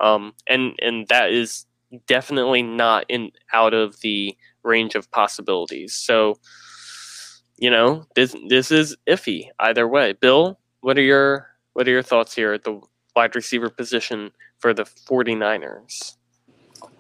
um, 0.02 0.34
and 0.48 0.74
and 0.82 1.08
that 1.08 1.32
is 1.32 1.66
definitely 2.08 2.64
not 2.64 3.06
in 3.08 3.32
out 3.54 3.74
of 3.74 4.00
the 4.02 4.36
range 4.64 4.96
of 4.96 5.10
possibilities. 5.12 5.94
So, 5.94 6.36
you 7.58 7.70
know, 7.70 8.06
this 8.16 8.36
this 8.50 8.72
is 8.72 8.96
iffy 9.08 9.50
either 9.60 9.88
way. 9.88 10.14
Bill, 10.14 10.60
what 10.82 10.98
are 10.98 11.02
your 11.02 11.48
what 11.74 11.88
are 11.88 11.92
your 11.92 12.04
thoughts 12.04 12.36
here 12.36 12.54
at 12.54 12.64
the 12.64 12.82
wide 13.16 13.36
receiver 13.36 13.70
position 13.70 14.32
for 14.60 14.74
the 14.74 14.84
49ers? 14.84 16.18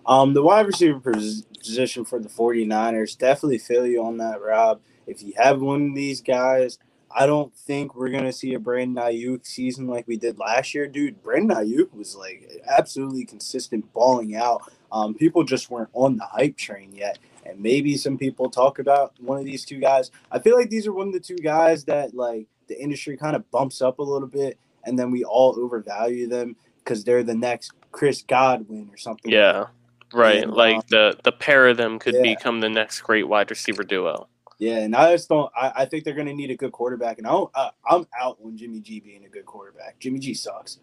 Um, 0.05 0.34
the 0.34 0.43
wide 0.43 0.68
receiver 0.68 0.99
position 0.99 2.05
for 2.05 2.20
the 2.20 2.30
49ers, 2.30 3.18
definitely 3.18 3.57
feel 3.57 3.86
you 3.86 4.03
on 4.03 4.18
that, 4.18 4.41
Rob. 4.41 4.82
If 5.07 5.24
you 5.24 5.34
have 5.38 5.61
one 5.61 5.89
of 5.89 5.95
these 5.95 6.22
guys, 6.22 6.78
I 7.16 7.26
don't 7.26 7.55
think 7.55 7.95
we're 7.95 8.09
gonna 8.09 8.34
see 8.34 8.53
a 8.53 8.59
Brandon 8.59 9.03
Aiyuk 9.03 9.45
season 9.45 9.88
like 9.88 10.07
we 10.07 10.18
did 10.18 10.39
last 10.39 10.74
year, 10.74 10.88
dude. 10.88 11.22
Brandon 11.22 11.57
Aiyuk 11.57 11.93
was 11.93 12.16
like 12.16 12.61
absolutely 12.68 13.26
consistent 13.26 13.91
balling 13.93 14.36
out. 14.36 14.61
Um, 14.91 15.14
people 15.14 15.43
just 15.43 15.70
weren't 15.70 15.89
on 15.93 16.18
the 16.18 16.26
hype 16.26 16.57
train 16.57 16.91
yet, 16.93 17.20
and 17.45 17.59
maybe 17.59 17.97
some 17.97 18.17
people 18.17 18.49
talk 18.49 18.79
about 18.79 19.13
one 19.19 19.39
of 19.39 19.45
these 19.45 19.65
two 19.65 19.79
guys. 19.79 20.11
I 20.31 20.39
feel 20.39 20.55
like 20.57 20.69
these 20.69 20.87
are 20.87 20.93
one 20.93 21.07
of 21.07 21.13
the 21.13 21.19
two 21.19 21.37
guys 21.37 21.85
that 21.85 22.13
like 22.13 22.47
the 22.67 22.81
industry 22.81 23.17
kind 23.17 23.35
of 23.35 23.49
bumps 23.51 23.81
up 23.81 23.99
a 23.99 24.03
little 24.03 24.27
bit, 24.27 24.57
and 24.85 24.97
then 24.97 25.11
we 25.11 25.23
all 25.23 25.55
overvalue 25.59 26.27
them 26.27 26.55
because 26.79 27.03
they're 27.03 27.23
the 27.23 27.35
next 27.35 27.71
Chris 27.91 28.21
Godwin 28.21 28.89
or 28.91 28.97
something. 28.97 29.31
Yeah, 29.31 29.65
right. 30.13 30.43
And, 30.43 30.53
like 30.53 30.77
um, 30.77 30.83
the 30.89 31.17
the 31.23 31.31
pair 31.31 31.67
of 31.67 31.77
them 31.77 31.99
could 31.99 32.15
yeah. 32.15 32.21
become 32.21 32.59
the 32.59 32.69
next 32.69 33.01
great 33.01 33.27
wide 33.27 33.49
receiver 33.49 33.83
duo. 33.83 34.27
Yeah, 34.59 34.77
and 34.77 34.95
I 34.95 35.11
just 35.13 35.27
don't. 35.29 35.51
I, 35.55 35.71
I 35.77 35.85
think 35.85 36.03
they're 36.03 36.13
going 36.13 36.27
to 36.27 36.33
need 36.33 36.51
a 36.51 36.55
good 36.55 36.71
quarterback, 36.71 37.17
and 37.17 37.27
I 37.27 37.31
don't, 37.31 37.51
I, 37.55 37.71
I'm 37.85 38.07
out 38.17 38.37
on 38.43 38.55
Jimmy 38.55 38.79
G 38.79 38.99
being 38.99 39.25
a 39.25 39.29
good 39.29 39.45
quarterback. 39.45 39.99
Jimmy 39.99 40.19
G 40.19 40.33
sucks. 40.33 40.79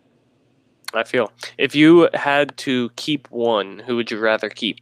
I 0.92 1.04
feel 1.04 1.32
if 1.56 1.74
you 1.74 2.08
had 2.14 2.56
to 2.58 2.90
keep 2.96 3.30
one, 3.30 3.78
who 3.78 3.96
would 3.96 4.11
you 4.11 4.18
rather 4.18 4.50
keep? 4.50 4.78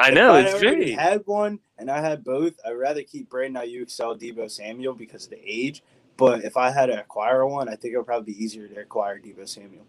I 0.00 0.10
know 0.10 0.36
if 0.36 0.46
it's 0.46 0.54
I 0.56 0.58
very. 0.58 0.92
Had 0.92 1.22
one, 1.26 1.60
and 1.78 1.90
I 1.90 2.00
had 2.00 2.24
both. 2.24 2.54
I'd 2.66 2.72
rather 2.72 3.02
keep 3.02 3.28
Brandon 3.28 3.62
Aiyuk, 3.62 3.90
sell 3.90 4.16
Deebo 4.16 4.50
Samuel 4.50 4.94
because 4.94 5.24
of 5.24 5.30
the 5.30 5.42
age. 5.44 5.82
But 6.16 6.44
if 6.44 6.56
I 6.56 6.70
had 6.70 6.86
to 6.86 7.00
acquire 7.00 7.46
one, 7.46 7.68
I 7.68 7.76
think 7.76 7.94
it 7.94 7.96
would 7.96 8.06
probably 8.06 8.32
be 8.32 8.44
easier 8.44 8.68
to 8.68 8.80
acquire 8.80 9.18
Deebo 9.18 9.48
Samuel. 9.48 9.86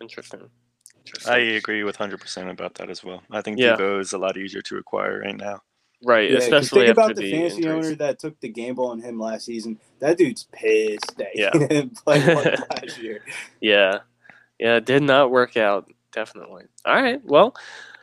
Interesting. 0.00 0.48
I 1.26 1.38
agree 1.38 1.84
with 1.84 1.96
hundred 1.96 2.20
percent 2.20 2.50
about 2.50 2.74
that 2.74 2.90
as 2.90 3.04
well. 3.04 3.22
I 3.30 3.40
think 3.40 3.58
yeah. 3.58 3.76
Deebo 3.76 4.00
is 4.00 4.12
a 4.12 4.18
lot 4.18 4.36
easier 4.36 4.62
to 4.62 4.78
acquire 4.78 5.20
right 5.20 5.36
now. 5.36 5.60
Right, 6.04 6.30
yeah, 6.30 6.38
especially 6.38 6.86
think 6.86 6.92
about 6.92 7.16
the, 7.16 7.22
the 7.22 7.32
fantasy 7.32 7.56
injuries. 7.58 7.86
owner 7.86 7.94
that 7.96 8.18
took 8.18 8.38
the 8.40 8.48
gamble 8.48 8.88
on 8.88 9.00
him 9.00 9.18
last 9.18 9.46
season. 9.46 9.78
That 9.98 10.18
dude's 10.18 10.46
pissed 10.52 11.16
that 11.16 11.30
yeah. 11.34 11.50
he 11.52 11.58
didn't 11.66 11.96
play 12.04 12.22
last 12.34 12.98
year. 12.98 13.20
Yeah, 13.60 14.00
yeah, 14.58 14.80
did 14.80 15.02
not 15.02 15.30
work 15.30 15.56
out. 15.56 15.90
Definitely. 16.12 16.64
All 16.84 17.02
right. 17.02 17.24
Well, 17.24 17.54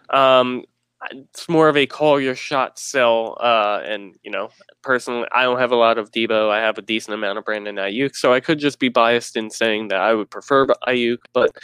um, 0.10 0.66
it's 1.12 1.50
more 1.50 1.70
of 1.70 1.78
a 1.78 1.86
call 1.86 2.20
your 2.20 2.36
shot 2.36 2.80
sell. 2.80 3.38
Uh, 3.40 3.82
and 3.84 4.16
you 4.24 4.32
know, 4.32 4.50
personally, 4.82 5.28
I 5.32 5.44
don't 5.44 5.60
have 5.60 5.72
a 5.72 5.76
lot 5.76 5.98
of 5.98 6.12
Deebo. 6.12 6.50
I 6.50 6.60
have 6.60 6.78
a 6.78 6.82
decent 6.82 7.14
amount 7.14 7.38
of 7.38 7.46
Brandon 7.46 7.76
Aiyuk, 7.76 8.16
so 8.16 8.34
I 8.34 8.40
could 8.40 8.60
just 8.60 8.80
be 8.80 8.90
biased 8.90 9.36
in 9.38 9.50
saying 9.50 9.90
that 9.90 10.00
I 10.00 10.14
would 10.14 10.30
prefer 10.30 10.68
Aiyuk. 10.88 11.20
But 11.34 11.56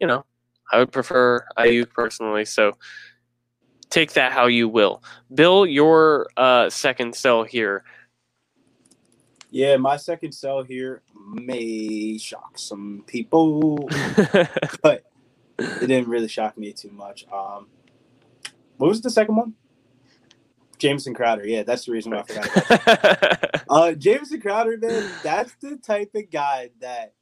you 0.00 0.06
know, 0.06 0.24
I 0.72 0.78
would 0.78 0.92
prefer 0.92 1.46
Aiyuk 1.58 1.90
personally. 1.90 2.44
So 2.44 2.72
take 3.90 4.12
that 4.14 4.32
how 4.32 4.46
you 4.46 4.68
will. 4.68 5.02
Bill, 5.32 5.66
your 5.66 6.28
uh, 6.36 6.70
second 6.70 7.14
sell 7.14 7.44
here. 7.44 7.84
Yeah, 9.50 9.76
my 9.76 9.96
second 9.96 10.32
sell 10.32 10.64
here 10.64 11.02
may 11.32 12.18
shock 12.18 12.58
some 12.58 13.04
people, 13.06 13.88
but 14.82 15.04
it 15.58 15.86
didn't 15.86 16.08
really 16.08 16.26
shock 16.26 16.58
me 16.58 16.72
too 16.72 16.90
much. 16.90 17.24
Um, 17.32 17.68
what 18.76 18.88
was 18.88 19.00
the 19.00 19.10
second 19.10 19.36
one? 19.36 19.54
Jamison 20.78 21.14
Crowder. 21.14 21.46
Yeah, 21.46 21.62
that's 21.62 21.86
the 21.86 21.92
reason 21.92 22.12
why 22.12 22.20
I 22.20 22.22
forgot. 22.22 23.64
uh, 23.70 23.92
Jamison 23.92 24.40
Crowder, 24.40 24.76
man, 24.76 25.10
that's 25.22 25.54
the 25.60 25.76
type 25.76 26.10
of 26.14 26.30
guy 26.30 26.70
that 26.80 27.14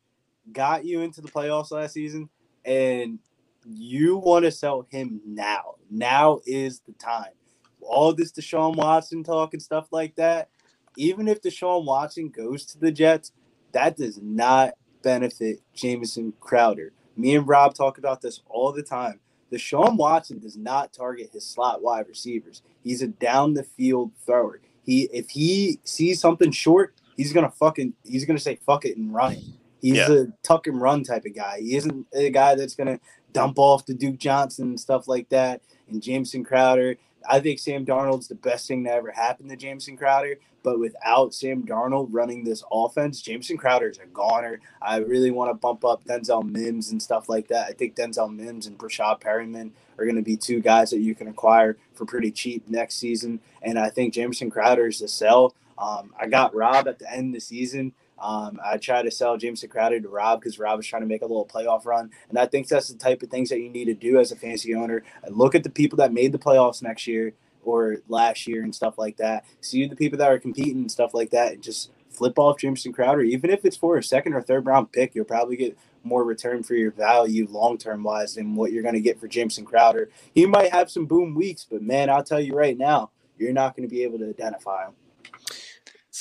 got 0.51 0.85
you 0.85 1.01
into 1.03 1.21
the 1.21 1.29
playoffs 1.29 1.71
last 1.71 1.95
season, 1.95 2.29
and 2.65 3.19
you 3.65 4.17
want 4.17 4.45
to 4.45 4.51
sell 4.51 4.87
him 4.91 5.21
now. 5.27 5.75
Now 5.91 6.41
is 6.47 6.81
the 6.81 6.93
time. 6.93 7.33
All 7.81 8.13
this 8.13 8.33
Deshaun 8.33 8.77
Watson 8.77 9.23
talk 9.23 9.55
and 9.55 9.63
stuff 9.63 9.89
like 9.91 10.17
that. 10.17 10.49
Even 10.97 11.29
if 11.29 11.41
Deshaun 11.41 11.85
Watson 11.85 12.29
goes 12.29 12.65
to 12.67 12.79
the 12.79 12.93
Jets, 12.93 13.33
that 13.73 13.97
does 13.97 14.21
not 14.23 14.75
benefit 15.03 15.61
Jamison 15.75 16.33
Crowder. 16.41 16.93
Me 17.17 17.35
and 17.35 17.47
Rob 17.47 17.75
talk 17.75 17.99
about 17.99 18.21
this 18.21 18.41
all 18.49 18.73
the 18.73 18.83
time. 18.83 19.21
Deshaun 19.53 19.97
Watson 19.97 20.39
does 20.39 20.57
not 20.57 20.93
target 20.93 21.31
his 21.33 21.45
slot 21.45 21.83
wide 21.83 22.09
receivers. 22.09 22.63
He's 22.83 23.03
a 23.03 23.09
down 23.09 23.55
the 23.55 23.63
field 23.63 24.13
thrower. 24.25 24.61
He 24.85 25.03
if 25.13 25.31
he 25.31 25.79
sees 25.85 26.21
something 26.21 26.51
short, 26.51 26.95
he's 27.17 27.33
gonna 27.33 27.51
fucking 27.51 27.95
he's 28.05 28.25
gonna 28.25 28.39
say 28.39 28.57
fuck 28.57 28.85
it 28.85 28.97
and 28.97 29.15
run 29.15 29.33
it. 29.35 29.45
He's 29.81 29.97
yeah. 29.97 30.13
a 30.13 30.27
tuck 30.43 30.67
and 30.67 30.81
run 30.81 31.03
type 31.05 31.25
of 31.25 31.35
guy. 31.35 31.61
He 31.61 31.77
isn't 31.77 32.07
a 32.13 32.31
guy 32.31 32.55
that's 32.55 32.75
gonna 32.75 32.99
dump 33.33 33.59
off 33.59 33.85
to 33.87 33.95
Duke 33.95 34.19
Johnson 34.19 34.69
and 34.69 34.81
stuff 34.81 35.09
like 35.09 35.29
that, 35.29 35.63
and 35.89 36.03
Jamison 36.03 36.45
Crowder. 36.45 36.97
I 37.29 37.41
think 37.41 37.59
Sam 37.59 37.85
Darnold's 37.87 38.29
the 38.29 38.35
best 38.35 38.69
thing 38.69 38.83
that 38.85 38.95
ever 38.95 39.11
happened 39.11 39.51
to 39.51 39.57
Jamison 39.57 39.97
Crowder. 39.97 40.39
But 40.63 40.79
without 40.79 41.35
Sam 41.35 41.65
Darnold 41.65 42.09
running 42.11 42.45
this 42.45 42.63
offense, 42.71 43.21
Jamison 43.21 43.57
Crowder's 43.57 43.99
a 43.99 44.07
goner. 44.07 44.61
I 44.81 44.99
really 44.99 45.33
want 45.33 45.51
to 45.51 45.55
bump 45.55 45.85
up 45.85 46.05
Denzel 46.05 46.49
Mims 46.49 46.93
and 46.93 47.03
stuff 47.03 47.29
like 47.29 47.49
that. 47.49 47.69
I 47.69 47.73
think 47.73 47.97
Denzel 47.97 48.35
Mims 48.35 48.67
and 48.67 48.79
Breshad 48.79 49.21
Perriman 49.21 49.73
are 49.99 50.05
going 50.05 50.17
to 50.17 50.23
be 50.23 50.37
two 50.37 50.61
guys 50.61 50.91
that 50.91 51.01
you 51.01 51.15
can 51.15 51.27
acquire 51.27 51.77
for 51.95 52.07
pretty 52.07 52.31
cheap 52.31 52.69
next 52.69 52.97
season. 52.97 53.41
And 53.61 53.79
I 53.79 53.91
think 53.91 54.15
Jamison 54.15 54.51
Crowder 54.51 54.87
is 54.87 55.03
a 55.03 55.09
sell. 55.09 55.55
Um, 55.79 56.15
I 56.19 56.29
got 56.29 56.55
Rob 56.55 56.87
at 56.87 57.01
the 57.01 57.13
end 57.13 57.35
of 57.35 57.41
the 57.41 57.41
season. 57.41 57.93
Um, 58.23 58.61
I 58.65 58.77
tried 58.77 59.03
to 59.03 59.11
sell 59.11 59.37
Jamison 59.37 59.69
Crowder 59.69 60.01
to 60.01 60.09
Rob 60.09 60.41
because 60.41 60.59
Rob 60.59 60.77
was 60.77 60.87
trying 60.87 61.03
to 61.03 61.09
make 61.09 61.23
a 61.23 61.27
little 61.27 61.47
playoff 61.47 61.85
run. 61.85 62.11
And 62.29 62.39
I 62.39 62.47
think 62.47 62.69
that's 62.69 62.89
the 62.89 62.97
type 62.97 63.23
of 63.23 63.31
things 63.31 63.49
that 63.49 63.61
you 63.61 63.69
need 63.69 63.87
to 63.87 63.95
do 63.95 64.21
as 64.21 64.31
a 64.31 64.37
fantasy 64.37 64.75
owner. 64.75 65.03
look 65.29 65.55
at 65.55 65.65
the 65.65 65.71
people 65.71 65.97
that 65.97 66.13
made 66.13 66.31
the 66.31 66.39
playoffs 66.39 66.83
next 66.83 67.07
year 67.07 67.35
or 67.65 67.99
last 68.09 68.47
year 68.47 68.63
and 68.63 68.75
stuff 68.75 68.97
like 68.97 69.17
that. 69.17 69.45
See 69.61 69.87
the 69.87 69.97
people 69.97 70.19
that 70.19 70.31
are 70.31 70.39
competing 70.39 70.79
and 70.79 70.91
stuff 70.91 71.15
like 71.15 71.31
that 71.31 71.55
and 71.55 71.63
just 71.63 71.91
flip 72.11 72.39
off 72.39 72.59
Jamison 72.59 72.93
Crowder. 72.93 73.23
Even 73.23 73.51
if 73.51 73.65
it's 73.65 73.77
for 73.77 73.97
a 73.97 74.03
second 74.03 74.35
or 74.35 74.43
third 74.43 74.67
round 74.67 74.93
pick, 74.93 75.15
you'll 75.15 75.25
probably 75.25 75.57
get 75.57 75.77
more 76.05 76.25
return 76.25 76.63
for 76.63 76.75
your 76.75 76.91
value 76.91 77.47
long 77.51 77.79
term 77.79 78.03
wise 78.03 78.35
than 78.35 78.55
what 78.55 78.73
you're 78.73 78.83
going 78.83 78.95
to 78.95 79.01
get 79.01 79.19
for 79.19 79.29
Jamison 79.29 79.65
Crowder. 79.65 80.11
He 80.35 80.47
might 80.47 80.73
have 80.73 80.91
some 80.91 81.07
boom 81.07 81.35
weeks, 81.35 81.67
but 81.69 81.83
man, 81.83 82.11
I'll 82.11 82.25
tell 82.25 82.41
you 82.41 82.55
right 82.55 82.77
now, 82.77 83.11
you're 83.39 83.53
not 83.53 83.77
going 83.77 83.89
to 83.89 83.93
be 83.93 84.03
able 84.05 84.19
to 84.19 84.29
identify 84.29 84.87
him. 84.87 84.93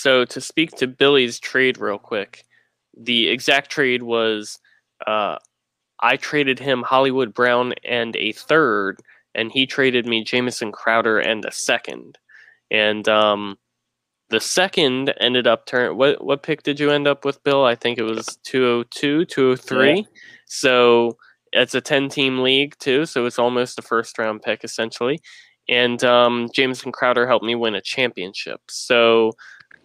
So 0.01 0.25
to 0.25 0.41
speak 0.41 0.71
to 0.77 0.87
Billy's 0.87 1.39
trade 1.39 1.77
real 1.77 1.99
quick, 1.99 2.43
the 2.97 3.27
exact 3.27 3.69
trade 3.69 4.01
was 4.01 4.57
uh, 5.05 5.37
I 5.99 6.17
traded 6.17 6.57
him 6.57 6.81
Hollywood 6.81 7.35
Brown 7.35 7.73
and 7.87 8.15
a 8.15 8.31
third, 8.31 8.99
and 9.35 9.51
he 9.51 9.67
traded 9.67 10.07
me 10.07 10.23
Jamison 10.23 10.71
Crowder 10.71 11.19
and 11.19 11.45
a 11.45 11.51
second. 11.51 12.17
And 12.71 13.07
um, 13.07 13.59
the 14.31 14.39
second 14.39 15.13
ended 15.19 15.45
up 15.45 15.67
turn. 15.67 15.95
What 15.95 16.25
what 16.25 16.41
pick 16.41 16.63
did 16.63 16.79
you 16.79 16.89
end 16.89 17.07
up 17.07 17.23
with, 17.23 17.43
Bill? 17.43 17.63
I 17.63 17.75
think 17.75 17.99
it 17.99 18.03
was 18.03 18.39
202, 18.45 19.25
203. 19.25 19.93
Yeah. 19.93 20.01
So 20.47 21.15
it's 21.53 21.75
a 21.75 21.81
10 21.81 22.09
team 22.09 22.39
league 22.39 22.75
too, 22.79 23.05
so 23.05 23.27
it's 23.27 23.37
almost 23.37 23.77
a 23.77 23.83
first 23.83 24.17
round 24.17 24.41
pick 24.41 24.63
essentially. 24.63 25.19
And 25.69 26.03
um, 26.03 26.49
Jamison 26.55 26.91
Crowder 26.91 27.27
helped 27.27 27.45
me 27.45 27.53
win 27.53 27.75
a 27.75 27.81
championship. 27.81 28.61
So 28.67 29.33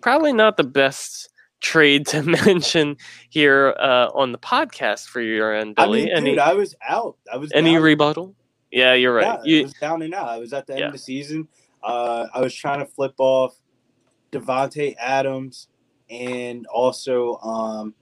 probably 0.06 0.32
not 0.32 0.56
the 0.56 0.62
best 0.62 1.30
trade 1.58 2.06
to 2.06 2.22
mention 2.46 2.96
here 3.28 3.74
uh, 3.80 4.08
on 4.14 4.30
the 4.30 4.38
podcast 4.38 5.08
for 5.08 5.20
your 5.20 5.52
end, 5.52 5.74
Billy. 5.74 6.02
I 6.02 6.04
mean, 6.04 6.16
any, 6.16 6.30
dude, 6.30 6.38
I 6.38 6.54
was 6.54 6.76
out. 6.88 7.16
I 7.32 7.36
was 7.36 7.50
any 7.52 7.72
down. 7.72 7.82
rebuttal? 7.82 8.36
Yeah, 8.70 8.94
you're 8.94 9.12
right. 9.12 9.40
Yeah, 9.42 9.42
you, 9.44 9.60
I 9.60 9.62
was 9.64 9.72
down 9.74 10.02
and 10.02 10.14
out. 10.14 10.28
I 10.28 10.38
was 10.38 10.52
at 10.52 10.68
the 10.68 10.74
end 10.74 10.84
of 10.84 10.92
the 10.92 10.98
season. 10.98 11.48
Uh, 11.82 12.28
I 12.32 12.40
was 12.40 12.54
trying 12.54 12.78
to 12.78 12.86
flip 12.86 13.14
off 13.18 13.56
Davante 14.30 14.94
Adams 15.00 15.66
and 16.08 16.68
also 16.68 17.38
um, 17.38 17.92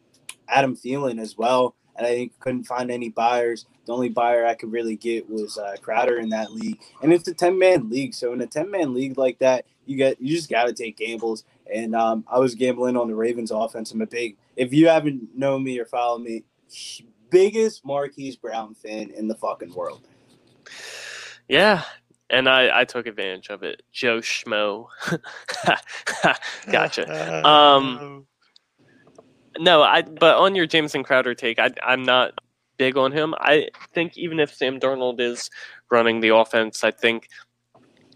Adam 0.47 0.77
Thielen 0.77 1.19
as 1.19 1.39
well, 1.39 1.75
and 1.97 2.07
I 2.07 2.29
couldn't 2.39 2.65
find 2.65 2.91
any 2.91 3.09
buyers. 3.09 3.65
the 3.87 3.95
only 3.95 4.11
buyer 4.11 4.45
I 4.45 4.57
could 4.57 4.73
really 4.73 4.97
get 4.97 5.31
was 5.31 5.57
uh, 5.57 5.77
Crowder 5.81 6.19
in 6.19 6.29
that 6.29 6.53
league, 6.53 6.83
and 7.01 7.15
it's 7.15 7.29
a 7.29 7.35
ten 7.35 7.59
man 7.59 7.89
league. 7.89 8.13
So 8.13 8.35
in 8.35 8.43
a 8.43 8.47
ten 8.47 8.71
man 8.71 8.93
league 8.93 9.17
like 9.17 9.39
that, 9.39 9.65
you 9.87 9.97
get 9.97 10.21
you 10.21 10.37
just 10.37 10.51
got 10.51 10.67
to 10.67 10.75
take 10.75 10.99
gambles. 10.99 11.45
And 11.73 11.95
um, 11.95 12.25
I 12.31 12.39
was 12.39 12.55
gambling 12.55 12.97
on 12.97 13.09
the 13.09 13.15
Ravens 13.15 13.51
offense. 13.51 13.93
I'm 13.93 14.03
a 14.03 14.07
big. 14.07 14.37
If 14.57 14.73
you 14.73 14.89
haven't 14.89 15.37
known 15.37 15.65
me 15.65 15.79
or 15.79 15.87
followed 15.87 16.23
me, 16.23 16.45
biggest 17.31 17.85
Marquise 17.85 18.37
Brown 18.37 18.75
fan 18.75 19.11
in 19.11 19.29
the 19.29 19.35
fucking 19.35 19.75
world. 19.75 20.07
Yeah, 21.49 21.83
and 22.31 22.49
I, 22.49 22.81
I 22.81 22.85
took 22.85 23.07
advantage 23.07 23.49
of 23.49 23.63
it. 23.63 23.83
Joe 23.93 24.19
Schmo. 24.19 24.87
gotcha. 26.71 27.43
Um, 27.45 28.27
no, 29.59 29.83
I. 29.83 30.03
But 30.03 30.37
on 30.37 30.55
your 30.55 30.67
Jamison 30.67 31.05
Crowder 31.05 31.35
take, 31.35 31.59
I, 31.59 31.71
I'm 31.83 32.03
not 32.03 32.33
big 32.77 32.97
on 32.97 33.13
him. 33.13 33.35
I 33.39 33.69
think 33.93 34.17
even 34.19 34.41
if 34.41 34.53
Sam 34.53 34.81
Darnold 34.81 35.21
is 35.21 35.51
running 35.91 36.21
the 36.21 36.35
offense, 36.35 36.83
I 36.83 36.91
think 36.91 37.29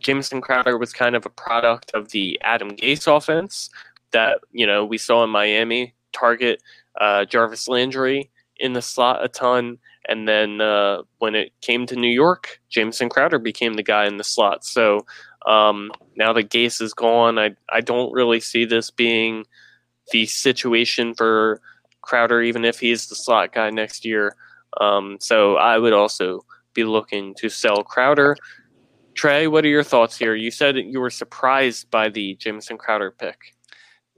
Jamison 0.00 0.40
Crowder 0.40 0.78
was 0.78 0.92
kind 0.92 1.14
of 1.14 1.26
a 1.26 1.30
product 1.30 1.90
of 1.94 2.10
the 2.10 2.38
Adam 2.42 2.70
Gase 2.76 3.06
offense 3.06 3.70
that 4.12 4.38
you 4.52 4.66
know 4.66 4.84
we 4.84 4.98
saw 4.98 5.24
in 5.24 5.30
Miami 5.30 5.94
target 6.12 6.62
uh, 7.00 7.24
Jarvis 7.24 7.68
Landry 7.68 8.30
in 8.58 8.72
the 8.72 8.82
slot 8.82 9.24
a 9.24 9.28
ton, 9.28 9.78
and 10.08 10.26
then 10.26 10.60
uh, 10.60 11.02
when 11.18 11.34
it 11.34 11.52
came 11.60 11.86
to 11.86 11.96
New 11.96 12.10
York, 12.10 12.60
Jamison 12.68 13.08
Crowder 13.08 13.38
became 13.38 13.74
the 13.74 13.82
guy 13.82 14.06
in 14.06 14.16
the 14.16 14.24
slot. 14.24 14.64
So 14.64 15.06
um, 15.46 15.92
now 16.16 16.32
that 16.32 16.50
Gase 16.50 16.80
is 16.80 16.94
gone, 16.94 17.38
I 17.38 17.54
I 17.70 17.80
don't 17.80 18.12
really 18.12 18.40
see 18.40 18.64
this 18.64 18.90
being 18.90 19.44
the 20.12 20.26
situation 20.26 21.14
for 21.14 21.60
Crowder, 22.02 22.42
even 22.42 22.64
if 22.64 22.80
he's 22.80 23.06
the 23.06 23.14
slot 23.14 23.52
guy 23.52 23.70
next 23.70 24.04
year. 24.04 24.34
Um, 24.80 25.18
so 25.20 25.56
I 25.56 25.78
would 25.78 25.92
also 25.92 26.44
be 26.74 26.84
looking 26.84 27.34
to 27.34 27.48
sell 27.48 27.82
Crowder. 27.82 28.36
Trey, 29.18 29.48
what 29.48 29.64
are 29.64 29.68
your 29.68 29.82
thoughts 29.82 30.16
here? 30.16 30.36
You 30.36 30.52
said 30.52 30.76
you 30.76 31.00
were 31.00 31.10
surprised 31.10 31.90
by 31.90 32.08
the 32.08 32.36
Jamison 32.36 32.78
Crowder 32.78 33.10
pick. 33.10 33.56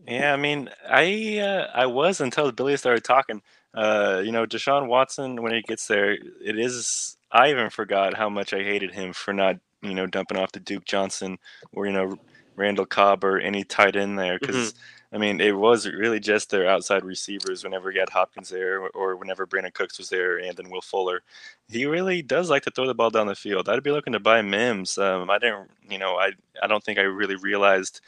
Yeah, 0.06 0.34
I 0.34 0.36
mean, 0.36 0.68
I 0.86 1.38
uh, 1.38 1.70
I 1.72 1.86
was 1.86 2.20
until 2.20 2.52
Billy 2.52 2.76
started 2.76 3.02
talking. 3.02 3.40
Uh, 3.72 4.20
you 4.22 4.30
know, 4.30 4.44
Deshaun 4.44 4.88
Watson, 4.88 5.40
when 5.40 5.54
he 5.54 5.62
gets 5.62 5.86
there, 5.86 6.12
it 6.12 6.58
is. 6.58 7.16
I 7.32 7.48
even 7.48 7.70
forgot 7.70 8.12
how 8.12 8.28
much 8.28 8.52
I 8.52 8.62
hated 8.62 8.92
him 8.92 9.14
for 9.14 9.32
not, 9.32 9.56
you 9.80 9.94
know, 9.94 10.04
dumping 10.06 10.36
off 10.36 10.52
to 10.52 10.60
Duke 10.60 10.84
Johnson 10.84 11.38
or 11.72 11.86
you 11.86 11.92
know 11.92 12.18
Randall 12.54 12.84
Cobb 12.84 13.24
or 13.24 13.40
any 13.40 13.64
tight 13.64 13.96
end 13.96 14.18
there 14.18 14.38
because. 14.38 14.74
Mm-hmm. 14.74 14.78
I 15.12 15.18
mean, 15.18 15.40
it 15.40 15.56
was 15.56 15.88
really 15.88 16.20
just 16.20 16.50
their 16.50 16.68
outside 16.68 17.04
receivers 17.04 17.64
whenever 17.64 17.90
he 17.90 17.98
had 17.98 18.10
Hopkins 18.10 18.48
there 18.48 18.80
or 18.80 19.16
whenever 19.16 19.44
Brandin 19.46 19.74
Cooks 19.74 19.98
was 19.98 20.08
there 20.08 20.38
and 20.38 20.56
then 20.56 20.70
Will 20.70 20.80
Fuller. 20.80 21.22
He 21.68 21.84
really 21.84 22.22
does 22.22 22.48
like 22.48 22.62
to 22.62 22.70
throw 22.70 22.86
the 22.86 22.94
ball 22.94 23.10
down 23.10 23.26
the 23.26 23.34
field. 23.34 23.68
I'd 23.68 23.82
be 23.82 23.90
looking 23.90 24.12
to 24.12 24.20
buy 24.20 24.40
Mims. 24.40 24.98
Um, 24.98 25.28
I 25.28 25.38
didn't, 25.38 25.70
you 25.88 25.98
know, 25.98 26.14
I, 26.14 26.30
I 26.62 26.68
don't 26.68 26.84
think 26.84 26.98
I 26.98 27.02
really 27.02 27.34
realized 27.34 28.00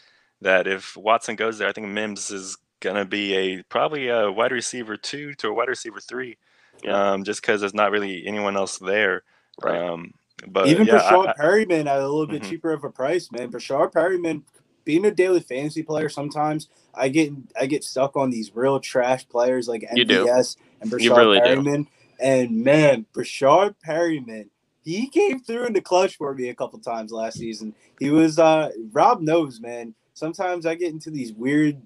that 0.42 0.68
if 0.68 0.96
Watson 0.96 1.34
goes 1.34 1.58
there, 1.58 1.68
I 1.68 1.72
think 1.72 1.88
Mims 1.88 2.30
is 2.30 2.56
going 2.78 2.96
to 2.96 3.04
be 3.04 3.34
a 3.34 3.62
probably 3.64 4.08
a 4.08 4.30
wide 4.30 4.52
receiver 4.52 4.96
two 4.96 5.34
to 5.34 5.48
a 5.48 5.52
wide 5.52 5.68
receiver 5.68 6.00
three, 6.00 6.36
yeah. 6.84 7.12
um, 7.12 7.24
just 7.24 7.40
because 7.40 7.60
there's 7.60 7.74
not 7.74 7.90
really 7.90 8.26
anyone 8.26 8.56
else 8.56 8.78
there. 8.78 9.22
Right. 9.60 9.80
Um, 9.80 10.14
but 10.46 10.68
even 10.68 10.86
yeah, 10.86 11.00
Breshad 11.00 11.36
Perriman 11.36 11.86
at 11.86 11.98
a 11.98 12.08
little 12.08 12.26
bit 12.26 12.42
mm-hmm. 12.42 12.50
cheaper 12.50 12.72
of 12.72 12.84
a 12.84 12.90
price, 12.90 13.30
man. 13.30 13.50
Breshad 13.50 13.92
Perriman 13.92 14.42
being 14.84 15.04
a 15.04 15.10
daily 15.10 15.40
fantasy 15.40 15.82
player, 15.82 16.08
sometimes 16.08 16.68
I 16.94 17.08
get 17.08 17.32
I 17.58 17.66
get 17.66 17.84
stuck 17.84 18.16
on 18.16 18.30
these 18.30 18.54
real 18.54 18.80
trash 18.80 19.28
players 19.28 19.68
like 19.68 19.82
MVS 19.82 20.56
and 20.80 20.90
Breshad 20.90 21.16
really 21.16 21.40
Perriman. 21.40 21.84
Do. 21.84 21.90
And 22.20 22.62
man, 22.62 23.06
Breshad 23.12 23.74
Perriman, 23.84 24.48
he 24.84 25.08
came 25.08 25.40
through 25.40 25.66
in 25.66 25.72
the 25.72 25.80
clutch 25.80 26.16
for 26.16 26.34
me 26.34 26.48
a 26.48 26.54
couple 26.54 26.78
times 26.78 27.12
last 27.12 27.38
season. 27.38 27.74
He 27.98 28.10
was 28.10 28.38
uh 28.38 28.70
Rob 28.92 29.20
knows, 29.20 29.60
man. 29.60 29.94
Sometimes 30.14 30.66
I 30.66 30.74
get 30.74 30.92
into 30.92 31.10
these 31.10 31.32
weird 31.32 31.80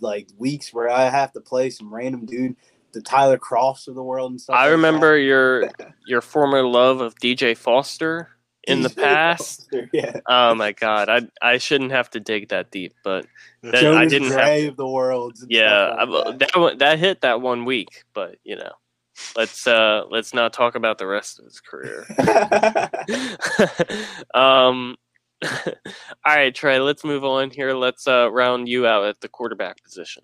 like 0.00 0.28
weeks 0.38 0.72
where 0.72 0.88
I 0.88 1.08
have 1.10 1.32
to 1.34 1.40
play 1.40 1.70
some 1.70 1.92
random 1.92 2.24
dude, 2.24 2.56
the 2.92 3.02
Tyler 3.02 3.38
Krofts 3.38 3.86
of 3.86 3.94
the 3.94 4.02
world 4.02 4.30
and 4.30 4.40
stuff. 4.40 4.56
I 4.56 4.64
like 4.64 4.72
remember 4.72 5.16
that. 5.16 5.24
your 5.24 5.70
your 6.06 6.20
former 6.20 6.62
love 6.62 7.00
of 7.00 7.14
DJ 7.16 7.56
Foster 7.56 8.30
in 8.64 8.82
the 8.82 8.90
past. 8.90 9.68
yeah. 9.92 10.20
Oh 10.26 10.54
my 10.54 10.72
god, 10.72 11.08
I 11.08 11.22
I 11.42 11.58
shouldn't 11.58 11.92
have 11.92 12.10
to 12.10 12.20
dig 12.20 12.48
that 12.48 12.70
deep, 12.70 12.94
but 13.02 13.26
that, 13.62 13.84
I 13.84 14.06
didn't 14.06 14.30
Gray 14.30 14.62
have 14.62 14.72
of 14.72 14.76
the 14.76 14.88
world. 14.88 15.38
Yeah, 15.48 15.94
like 16.04 16.38
that. 16.38 16.52
that 16.52 16.78
that 16.78 16.98
hit 16.98 17.22
that 17.22 17.40
one 17.40 17.64
week, 17.64 18.04
but 18.12 18.36
you 18.44 18.56
know, 18.56 18.72
let's 19.36 19.66
uh 19.66 20.04
let's 20.10 20.34
not 20.34 20.52
talk 20.52 20.74
about 20.74 20.98
the 20.98 21.06
rest 21.06 21.38
of 21.38 21.46
his 21.46 21.60
career. 21.60 22.06
um. 24.34 24.96
all 25.42 26.36
right, 26.36 26.54
Trey. 26.54 26.80
Let's 26.80 27.02
move 27.02 27.24
on 27.24 27.50
here. 27.50 27.72
Let's 27.72 28.06
uh, 28.06 28.30
round 28.30 28.68
you 28.68 28.86
out 28.86 29.06
at 29.06 29.22
the 29.22 29.28
quarterback 29.28 29.82
position. 29.82 30.22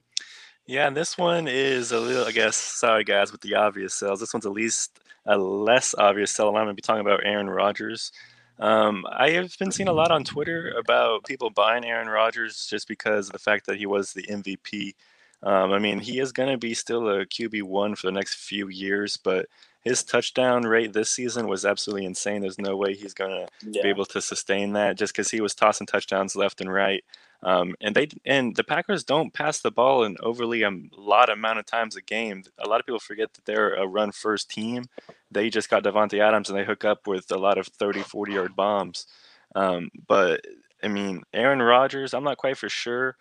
Yeah, 0.66 0.86
and 0.86 0.94
this 0.94 1.16
one 1.16 1.48
is 1.48 1.90
a 1.92 1.98
little. 1.98 2.26
I 2.26 2.32
guess. 2.32 2.54
Sorry, 2.56 3.02
guys, 3.02 3.32
with 3.32 3.40
the 3.40 3.54
obvious 3.54 3.94
sales. 3.94 4.20
This 4.20 4.34
one's 4.34 4.44
at 4.44 4.52
least 4.52 4.98
a 5.26 5.36
less 5.36 5.94
obvious 5.96 6.30
sell. 6.30 6.48
I'm 6.48 6.54
going 6.54 6.68
to 6.68 6.74
be 6.74 6.82
talking 6.82 7.00
about 7.00 7.24
Aaron 7.24 7.50
Rodgers. 7.50 8.12
Um, 8.58 9.04
I 9.10 9.30
have 9.30 9.56
been 9.58 9.70
seeing 9.70 9.88
a 9.88 9.92
lot 9.92 10.10
on 10.10 10.24
Twitter 10.24 10.74
about 10.78 11.24
people 11.24 11.50
buying 11.50 11.84
Aaron 11.84 12.08
Rodgers 12.08 12.66
just 12.66 12.88
because 12.88 13.28
of 13.28 13.32
the 13.32 13.38
fact 13.38 13.66
that 13.66 13.76
he 13.76 13.86
was 13.86 14.12
the 14.12 14.22
MVP. 14.22 14.94
Um, 15.42 15.72
I 15.72 15.78
mean, 15.78 16.00
he 16.00 16.20
is 16.20 16.32
going 16.32 16.50
to 16.50 16.56
be 16.56 16.72
still 16.72 17.08
a 17.08 17.26
QB 17.26 17.64
one 17.64 17.94
for 17.94 18.06
the 18.06 18.12
next 18.12 18.36
few 18.36 18.68
years, 18.68 19.16
but 19.16 19.46
his 19.86 20.02
touchdown 20.02 20.64
rate 20.64 20.92
this 20.92 21.10
season 21.10 21.46
was 21.46 21.64
absolutely 21.64 22.06
insane. 22.06 22.40
There's 22.40 22.58
no 22.58 22.76
way 22.76 22.94
he's 22.94 23.14
going 23.14 23.30
to 23.30 23.46
yeah. 23.70 23.84
be 23.84 23.88
able 23.88 24.04
to 24.06 24.20
sustain 24.20 24.72
that 24.72 24.98
just 24.98 25.12
because 25.12 25.30
he 25.30 25.40
was 25.40 25.54
tossing 25.54 25.86
touchdowns 25.86 26.34
left 26.34 26.60
and 26.60 26.72
right. 26.72 27.04
Um, 27.44 27.76
and 27.80 27.94
they 27.94 28.08
and 28.24 28.56
the 28.56 28.64
Packers 28.64 29.04
don't 29.04 29.32
pass 29.32 29.60
the 29.60 29.70
ball 29.70 30.02
an 30.02 30.16
overly 30.20 30.62
a 30.62 30.68
um, 30.68 30.90
lot 30.96 31.30
amount 31.30 31.60
of 31.60 31.66
times 31.66 31.94
a 31.94 32.02
game. 32.02 32.42
A 32.58 32.68
lot 32.68 32.80
of 32.80 32.86
people 32.86 32.98
forget 32.98 33.32
that 33.34 33.44
they're 33.44 33.74
a 33.74 33.86
run 33.86 34.10
first 34.10 34.50
team. 34.50 34.86
They 35.30 35.50
just 35.50 35.70
got 35.70 35.84
Davante 35.84 36.18
Adams 36.18 36.50
and 36.50 36.58
they 36.58 36.64
hook 36.64 36.84
up 36.84 37.06
with 37.06 37.30
a 37.30 37.38
lot 37.38 37.56
of 37.56 37.68
30, 37.68 38.02
40 38.02 38.32
yard 38.32 38.56
bombs. 38.56 39.06
Um, 39.54 39.90
but 40.08 40.40
I 40.82 40.88
mean, 40.88 41.22
Aaron 41.32 41.62
Rodgers, 41.62 42.12
I'm 42.12 42.24
not 42.24 42.38
quite 42.38 42.58
for 42.58 42.68
sure. 42.68 43.14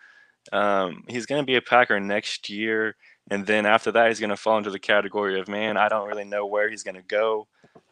Um, 0.52 1.04
he's 1.08 1.28
going 1.28 1.44
to 1.44 1.46
be 1.46 1.58
a 1.58 1.62
Packer 1.62 2.00
next 2.00 2.50
year. 2.50 2.96
And 3.30 3.46
then 3.46 3.66
after 3.66 3.92
that, 3.92 4.10
he's 4.10 4.20
going 4.20 4.30
to 4.30 4.38
fall 4.38 4.58
into 4.58 4.70
the 4.70 4.80
category 4.80 5.40
of, 5.40 5.48
man, 5.48 5.78
I 5.78 5.90
don't 5.90 6.08
really 6.08 6.26
know 6.26 6.46
where 6.46 6.70
he's 6.70 6.84
going 6.84 6.96
to 6.96 7.02
go. 7.02 7.48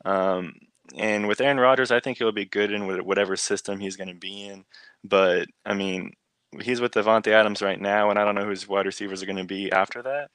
Um, 0.05 0.53
and 0.95 1.27
with 1.27 1.41
Aaron 1.41 1.59
Rodgers, 1.59 1.91
I 1.91 1.99
think 1.99 2.17
he'll 2.17 2.31
be 2.31 2.45
good 2.45 2.71
in 2.71 3.05
whatever 3.05 3.35
system 3.35 3.79
he's 3.79 3.95
going 3.95 4.09
to 4.09 4.15
be 4.15 4.45
in. 4.45 4.65
But 5.03 5.47
I 5.65 5.73
mean, 5.73 6.13
he's 6.61 6.81
with 6.81 6.93
Davante 6.93 7.27
Adams 7.27 7.61
right 7.61 7.79
now, 7.79 8.09
and 8.09 8.19
I 8.19 8.25
don't 8.25 8.35
know 8.35 8.43
who 8.43 8.49
his 8.49 8.67
wide 8.67 8.85
receivers 8.85 9.23
are 9.23 9.25
going 9.25 9.37
to 9.37 9.43
be 9.43 9.71
after 9.71 10.01
that. 10.03 10.29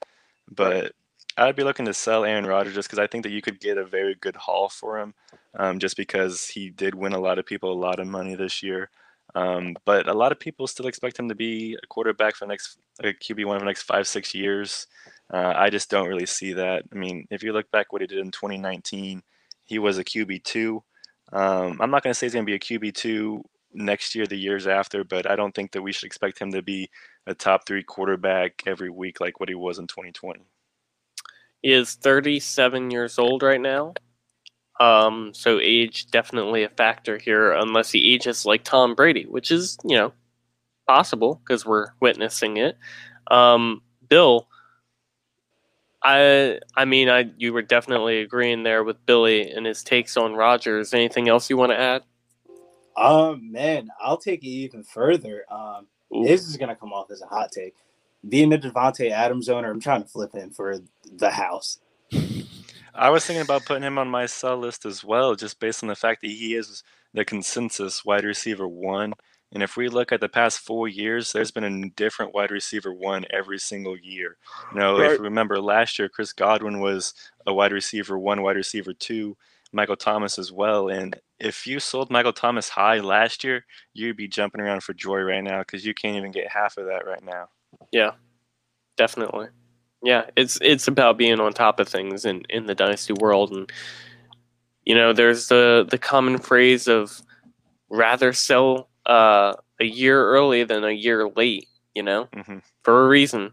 But 0.51 0.93
I'd 1.37 1.57
be 1.57 1.65
looking 1.65 1.87
to 1.87 1.95
sell 1.95 2.25
Aaron 2.25 2.47
Rodgers 2.47 2.75
just 2.75 2.89
because 2.89 2.99
I 2.99 3.07
think 3.07 3.23
that 3.23 3.33
you 3.33 3.43
could 3.43 3.61
get 3.61 3.79
a 3.79 3.85
very 3.85 4.15
good 4.15 4.35
haul 4.35 4.69
for 4.69 4.99
him, 4.99 5.15
um, 5.55 5.79
just 5.79 5.97
because 5.97 6.49
he 6.49 6.71
did 6.71 6.95
win 6.95 7.13
a 7.13 7.21
lot 7.21 7.39
of 7.39 7.47
people 7.47 7.73
a 7.73 7.75
lot 7.75 8.01
of 8.01 8.07
money 8.07 8.35
this 8.35 8.63
year. 8.63 8.91
Um, 9.35 9.77
but 9.85 10.09
a 10.09 10.15
lot 10.15 10.33
of 10.33 10.41
people 10.41 10.67
still 10.67 10.87
expect 10.87 11.19
him 11.19 11.29
to 11.29 11.35
be 11.35 11.77
a 11.83 11.87
quarterback 11.87 12.37
for 12.37 12.47
the 12.47 12.51
next 12.51 12.79
a 13.01 13.09
QB 13.09 13.45
one 13.45 13.57
for 13.57 13.61
the 13.61 13.67
next 13.67 13.83
five 13.83 14.07
six 14.07 14.35
years. 14.35 14.87
Uh, 15.33 15.53
I 15.55 15.71
just 15.71 15.91
don't 15.91 16.09
really 16.09 16.27
see 16.27 16.55
that. 16.55 16.85
I 16.93 16.95
mean, 16.95 17.27
if 17.31 17.43
you 17.43 17.53
look 17.53 17.71
back 17.71 17.93
what 17.93 18.01
he 18.01 18.07
did 18.07 18.19
in 18.19 18.31
2019, 18.31 19.23
he 19.65 19.79
was 19.79 19.99
a 19.99 20.05
QB 20.05 20.45
two. 20.45 20.83
Um, 21.33 21.79
I'm 21.81 21.91
not 21.91 22.03
going 22.03 22.13
to 22.13 22.15
say 22.15 22.27
he's 22.27 22.33
going 22.33 22.47
to 22.47 22.51
be 22.51 22.57
a 22.57 22.59
QB 22.59 22.95
two 22.95 23.45
next 23.75 24.15
year, 24.15 24.27
the 24.27 24.37
years 24.37 24.67
after, 24.67 25.05
but 25.05 25.31
I 25.31 25.37
don't 25.37 25.55
think 25.55 25.73
that 25.73 25.83
we 25.83 25.93
should 25.93 26.07
expect 26.07 26.39
him 26.39 26.51
to 26.53 26.63
be 26.63 26.89
a 27.27 27.35
top 27.35 27.67
three 27.67 27.83
quarterback 27.83 28.63
every 28.67 28.89
week 28.89 29.21
like 29.21 29.41
what 29.41 29.51
he 29.51 29.55
was 29.55 29.79
in 29.79 29.87
2020. 29.87 30.41
He 31.63 31.73
is 31.73 31.95
37 31.95 32.91
years 32.91 33.19
old 33.19 33.43
right 33.43 33.61
now. 33.61 33.93
Um, 34.81 35.33
so 35.35 35.59
age 35.61 36.11
definitely 36.11 36.63
a 36.63 36.69
factor 36.69 37.19
here, 37.19 37.53
unless 37.53 37.91
he 37.91 38.15
ages 38.15 38.47
like 38.47 38.63
Tom 38.63 38.95
Brady, 38.95 39.25
which 39.25 39.51
is, 39.51 39.77
you 39.85 39.97
know, 39.97 40.13
possible 40.87 41.41
because 41.45 41.67
we're 41.67 41.89
witnessing 42.01 42.57
it. 42.57 42.79
Um, 43.31 43.83
Bill, 44.09 44.49
I 46.03 46.61
I 46.77 46.85
mean 46.85 47.09
I 47.09 47.31
you 47.37 47.53
were 47.53 47.63
definitely 47.63 48.21
agreeing 48.21 48.63
there 48.63 48.85
with 48.85 49.05
Billy 49.05 49.51
and 49.51 49.67
his 49.67 49.83
takes 49.83 50.17
on 50.17 50.35
Rodgers. 50.35 50.95
Anything 50.95 51.29
else 51.29 51.51
you 51.51 51.57
want 51.57 51.73
to 51.73 51.79
add? 51.79 52.03
Um, 52.97 53.53
man, 53.53 53.91
I'll 54.01 54.17
take 54.17 54.43
it 54.43 54.49
even 54.49 54.83
further. 54.83 55.45
Um, 55.51 55.87
Ooh. 56.15 56.25
this 56.25 56.47
is 56.49 56.57
gonna 56.57 56.77
come 56.77 56.93
off 56.93 57.11
as 57.11 57.23
a 57.23 57.27
hot 57.27 57.53
take. 57.53 57.75
Being 58.29 58.53
a 58.53 58.59
Davante 58.59 59.11
Adams 59.11 59.49
owner, 59.49 59.71
I'm 59.71 59.81
trying 59.81 60.03
to 60.03 60.09
flip 60.09 60.33
him 60.33 60.51
for 60.51 60.79
the 61.13 61.31
house. 61.31 61.79
I 62.99 63.11
was 63.11 63.25
thinking 63.27 63.43
about 63.43 63.65
putting 63.67 63.85
him 63.85 63.99
on 63.99 64.09
my 64.09 64.27
sell 64.27 64.57
list 64.59 64.85
as 64.87 65.05
well, 65.05 65.35
just 65.37 65.61
based 65.61 65.83
on 65.83 65.89
the 65.89 65.97
fact 65.97 66.23
that 66.23 66.31
he 66.31 66.55
is 66.55 66.83
the 67.15 67.25
consensus 67.25 68.05
wide 68.05 68.25
receiver 68.25 68.69
one 68.69 69.15
And 69.53 69.63
if 69.63 69.77
we 69.79 69.89
look 69.89 70.13
at 70.13 70.21
the 70.21 70.29
past 70.29 70.59
four 70.61 70.89
years, 70.89 71.33
there's 71.33 71.51
been 71.53 71.65
a 71.65 71.91
different 71.91 72.35
wide 72.35 72.51
receiver 72.51 72.93
one 72.93 73.25
every 73.31 73.59
single 73.59 73.97
year. 73.97 74.37
You 74.71 74.81
know, 74.81 75.01
Right. 75.01 75.13
if 75.13 75.19
you 75.19 75.25
remember 75.25 75.61
last 75.61 75.99
year, 75.99 76.09
Chris 76.11 76.33
Godwin 76.35 76.81
was 76.81 77.15
a 77.47 77.55
wide 77.55 77.73
receiver 77.73 78.19
one, 78.19 78.43
wide 78.43 78.57
receiver 78.57 78.93
two, 78.95 79.37
Michael 79.73 79.97
Thomas 79.97 80.39
as 80.39 80.53
well. 80.53 80.89
And 80.91 81.19
if 81.41 81.67
you 81.67 81.81
sold 81.81 82.11
Michael 82.11 82.33
Thomas 82.35 82.69
high 82.71 83.01
last 83.01 83.45
year, 83.45 83.65
you'd 83.95 84.17
be 84.19 84.29
jumping 84.29 84.61
around 84.61 84.83
for 84.83 84.93
joy 84.95 85.21
right 85.23 85.45
now 85.45 85.61
because 85.61 85.87
you 85.87 85.95
can't 85.95 86.17
even 86.17 86.33
get 86.33 86.51
half 86.53 86.77
of 86.79 86.87
that 86.87 87.07
right 87.07 87.23
now. 87.25 87.49
Yeah, 87.93 88.13
definitely. 88.99 89.49
Yeah, 90.03 90.27
it's 90.37 90.59
it's 90.63 90.87
about 90.87 91.19
being 91.19 91.41
on 91.41 91.53
top 91.53 91.81
of 91.81 91.89
things 91.89 92.25
in, 92.25 92.43
in 92.49 92.67
the 92.67 92.75
dynasty 92.75 93.15
world, 93.15 93.53
and 93.53 93.71
you 94.85 94.95
know, 94.95 95.13
there's 95.13 95.49
the 95.49 95.87
the 95.91 95.99
common 95.99 96.39
phrase 96.39 96.87
of 96.87 97.21
rather 97.91 98.33
sell 98.33 98.89
uh, 99.07 99.55
a 99.81 99.85
year 99.85 100.25
early 100.25 100.65
than 100.65 100.85
a 100.85 100.93
year 100.93 101.29
late. 101.29 101.67
You 101.95 102.03
know, 102.05 102.29
hmm 102.33 102.59
for 102.85 103.05
a 103.07 103.09
reason, 103.09 103.51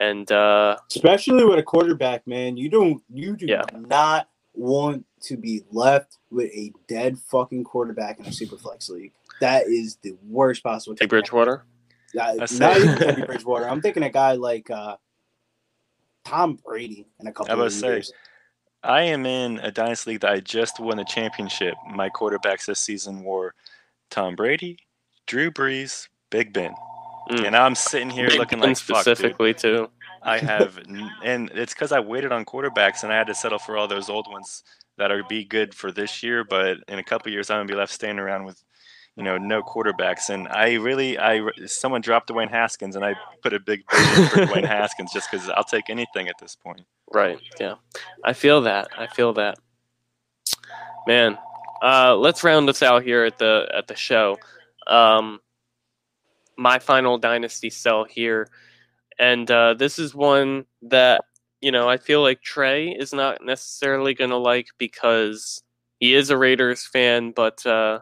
and 0.00 0.30
uh, 0.32 0.76
Especially 0.90 1.44
with 1.44 1.58
a 1.58 1.62
quarterback, 1.62 2.26
man. 2.26 2.56
You 2.56 2.68
don't 2.68 3.02
you 3.08 3.36
do 3.36 3.46
Yeah. 3.46 3.62
not 3.74 4.28
want 4.54 5.04
to 5.20 5.36
be 5.36 5.62
left 5.70 6.18
with 6.30 6.50
a 6.52 6.72
dead 6.88 7.18
fucking 7.18 7.62
quarterback 7.64 8.18
in 8.18 8.26
a 8.26 8.32
super 8.32 8.56
flex 8.56 8.88
league. 8.88 9.12
That 9.40 9.66
is 9.66 9.98
the 10.02 10.16
worst 10.26 10.62
possible. 10.64 10.96
Teddy 10.96 11.08
Bridgewater. 11.08 11.64
Uh, 12.18 12.38
not 12.52 12.78
even 12.78 12.98
Teddy 12.98 13.22
Bridgewater. 13.22 13.68
I'm 13.68 13.80
thinking 13.82 14.02
a 14.02 14.10
guy 14.10 14.32
like 14.32 14.70
uh, 14.70 14.96
Tom 16.26 16.58
Brady 16.64 17.06
in 17.20 17.28
a 17.28 17.32
couple 17.32 17.52
I 17.52 17.54
of 17.54 17.60
was 17.60 17.78
say, 17.78 17.88
years. 17.88 18.12
I 18.82 19.02
am 19.02 19.26
in 19.26 19.58
a 19.60 19.70
dynasty 19.70 20.12
league 20.12 20.20
that 20.20 20.32
I 20.32 20.40
just 20.40 20.80
won 20.80 20.96
the 20.96 21.04
championship. 21.04 21.74
My 21.88 22.10
quarterbacks 22.10 22.66
this 22.66 22.80
season 22.80 23.22
were 23.22 23.54
Tom 24.10 24.34
Brady, 24.34 24.78
Drew 25.26 25.50
Brees, 25.50 26.08
Big 26.30 26.52
Ben. 26.52 26.74
Mm. 27.30 27.46
And 27.46 27.56
I'm 27.56 27.74
sitting 27.74 28.10
here 28.10 28.28
Big 28.28 28.38
looking 28.38 28.60
Ben 28.60 28.70
like 28.70 28.78
fuck, 28.78 29.04
dude. 29.04 29.16
specifically 29.16 29.54
too. 29.54 29.88
I 30.22 30.38
have, 30.38 30.78
and 31.24 31.50
it's 31.54 31.72
because 31.72 31.92
I 31.92 32.00
waited 32.00 32.32
on 32.32 32.44
quarterbacks 32.44 33.04
and 33.04 33.12
I 33.12 33.16
had 33.16 33.28
to 33.28 33.34
settle 33.34 33.58
for 33.58 33.76
all 33.76 33.86
those 33.86 34.10
old 34.10 34.26
ones 34.30 34.64
that 34.98 35.12
are 35.12 35.22
be 35.28 35.44
good 35.44 35.72
for 35.74 35.92
this 35.92 36.22
year. 36.22 36.42
But 36.42 36.78
in 36.88 36.98
a 36.98 37.04
couple 37.04 37.30
years, 37.30 37.50
I'm 37.50 37.58
gonna 37.58 37.68
be 37.68 37.74
left 37.74 37.92
standing 37.92 38.18
around 38.18 38.44
with, 38.44 38.62
you 39.16 39.22
know, 39.22 39.38
no 39.38 39.62
quarterbacks. 39.62 40.28
And 40.28 40.46
I 40.48 40.74
really, 40.74 41.18
I 41.18 41.40
someone 41.66 42.02
dropped 42.02 42.28
Dwayne 42.28 42.50
Haskins, 42.50 42.96
and 42.96 43.04
I 43.04 43.14
put 43.42 43.54
a 43.54 43.60
big 43.60 43.82
bid 43.90 44.30
for 44.30 44.40
Dwayne 44.46 44.64
Haskins 44.66 45.12
just 45.12 45.30
because 45.30 45.48
I'll 45.48 45.64
take 45.64 45.88
anything 45.88 46.28
at 46.28 46.36
this 46.38 46.54
point. 46.54 46.82
Right. 47.12 47.38
Yeah. 47.58 47.76
I 48.24 48.34
feel 48.34 48.62
that. 48.62 48.88
I 48.96 49.06
feel 49.06 49.32
that. 49.34 49.58
Man, 51.06 51.38
uh, 51.82 52.16
let's 52.16 52.44
round 52.44 52.68
us 52.68 52.82
out 52.82 53.02
here 53.02 53.24
at 53.24 53.38
the 53.38 53.68
at 53.74 53.86
the 53.86 53.96
show. 53.96 54.38
Um, 54.86 55.40
my 56.58 56.78
final 56.78 57.18
dynasty 57.18 57.70
sell 57.70 58.04
here, 58.04 58.48
and 59.18 59.50
uh, 59.50 59.74
this 59.74 59.98
is 59.98 60.14
one 60.14 60.66
that 60.82 61.24
you 61.60 61.72
know 61.72 61.88
I 61.88 61.96
feel 61.96 62.22
like 62.22 62.42
Trey 62.42 62.88
is 62.88 63.12
not 63.12 63.42
necessarily 63.42 64.14
going 64.14 64.30
to 64.30 64.36
like 64.36 64.68
because 64.78 65.62
he 66.00 66.14
is 66.14 66.28
a 66.30 66.36
Raiders 66.36 66.84
fan, 66.84 67.30
but 67.30 67.64
uh, 67.64 68.00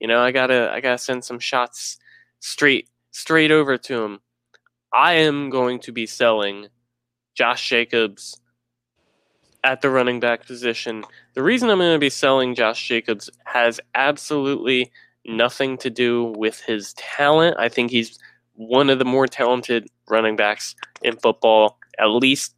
you 0.00 0.08
know 0.08 0.20
I 0.20 0.30
gotta 0.32 0.70
I 0.72 0.80
gotta 0.80 0.98
send 0.98 1.24
some 1.24 1.38
shots 1.38 1.98
straight 2.40 2.88
straight 3.10 3.50
over 3.50 3.78
to 3.78 4.02
him. 4.02 4.20
I 4.92 5.14
am 5.14 5.50
going 5.50 5.80
to 5.80 5.92
be 5.92 6.06
selling 6.06 6.68
Josh 7.34 7.68
Jacobs 7.68 8.40
at 9.64 9.80
the 9.82 9.90
running 9.90 10.20
back 10.20 10.46
position. 10.46 11.04
The 11.34 11.42
reason 11.42 11.68
I'm 11.68 11.78
going 11.78 11.92
to 11.92 11.98
be 11.98 12.08
selling 12.10 12.54
Josh 12.54 12.86
Jacobs 12.86 13.28
has 13.44 13.80
absolutely 13.94 14.92
nothing 15.26 15.76
to 15.78 15.90
do 15.90 16.32
with 16.36 16.60
his 16.60 16.92
talent. 16.94 17.56
I 17.58 17.68
think 17.68 17.90
he's 17.90 18.18
one 18.54 18.88
of 18.88 18.98
the 18.98 19.04
more 19.04 19.26
talented 19.26 19.88
running 20.08 20.36
backs 20.36 20.74
in 21.02 21.16
football, 21.16 21.78
at 21.98 22.06
least 22.06 22.54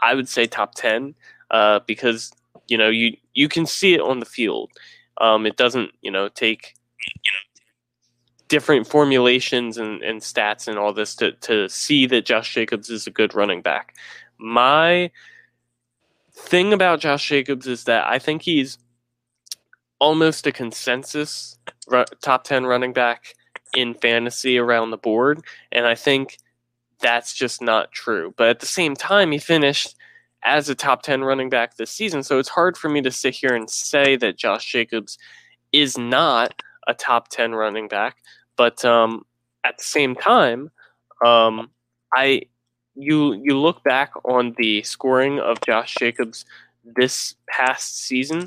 I 0.00 0.14
would 0.14 0.28
say 0.28 0.46
top 0.46 0.74
10, 0.74 1.14
uh, 1.50 1.80
because 1.86 2.32
you 2.68 2.78
know 2.78 2.88
you 2.88 3.16
you 3.34 3.48
can 3.48 3.66
see 3.66 3.94
it 3.94 4.00
on 4.00 4.20
the 4.20 4.26
field. 4.26 4.70
Um, 5.20 5.46
it 5.46 5.56
doesn't 5.56 5.90
you 6.02 6.10
know 6.10 6.28
take 6.28 6.74
you 6.98 7.32
know 7.32 7.54
different 8.48 8.86
formulations 8.86 9.78
and, 9.78 10.02
and 10.02 10.20
stats 10.20 10.68
and 10.68 10.78
all 10.78 10.92
this 10.92 11.14
to, 11.16 11.32
to 11.32 11.68
see 11.68 12.06
that 12.06 12.26
Josh 12.26 12.52
Jacobs 12.52 12.90
is 12.90 13.06
a 13.06 13.10
good 13.10 13.34
running 13.34 13.62
back. 13.62 13.94
My 14.38 15.10
thing 16.32 16.72
about 16.72 17.00
Josh 17.00 17.26
Jacobs 17.26 17.66
is 17.66 17.84
that 17.84 18.06
I 18.06 18.18
think 18.18 18.42
he's 18.42 18.78
almost 19.98 20.46
a 20.46 20.52
consensus 20.52 21.58
top 22.20 22.44
10 22.44 22.66
running 22.66 22.92
back 22.92 23.34
in 23.74 23.94
fantasy 23.94 24.58
around 24.58 24.90
the 24.90 24.96
board. 24.96 25.42
And 25.72 25.86
I 25.86 25.94
think 25.94 26.38
that's 27.00 27.34
just 27.34 27.62
not 27.62 27.92
true. 27.92 28.34
But 28.36 28.48
at 28.48 28.60
the 28.60 28.66
same 28.66 28.94
time, 28.94 29.32
he 29.32 29.38
finished 29.38 29.96
as 30.44 30.68
a 30.68 30.74
top 30.74 31.02
10 31.02 31.24
running 31.24 31.48
back 31.48 31.76
this 31.76 31.90
season. 31.90 32.22
So 32.22 32.38
it's 32.38 32.48
hard 32.48 32.76
for 32.76 32.88
me 32.88 33.00
to 33.02 33.10
sit 33.10 33.34
here 33.34 33.54
and 33.54 33.68
say 33.68 34.16
that 34.16 34.36
Josh 34.36 34.70
Jacobs 34.70 35.18
is 35.72 35.96
not 35.96 36.62
a 36.86 36.94
top 36.94 37.28
10 37.28 37.54
running 37.54 37.88
back. 37.88 38.18
But 38.56 38.84
um, 38.84 39.24
at 39.64 39.78
the 39.78 39.84
same 39.84 40.14
time, 40.14 40.70
um, 41.24 41.70
I 42.14 42.42
you 42.94 43.32
you 43.34 43.58
look 43.58 43.82
back 43.82 44.12
on 44.24 44.54
the 44.56 44.82
scoring 44.84 45.40
of 45.40 45.60
Josh 45.66 45.96
Jacobs 45.98 46.44
this 46.84 47.34
past 47.48 47.98
season, 47.98 48.44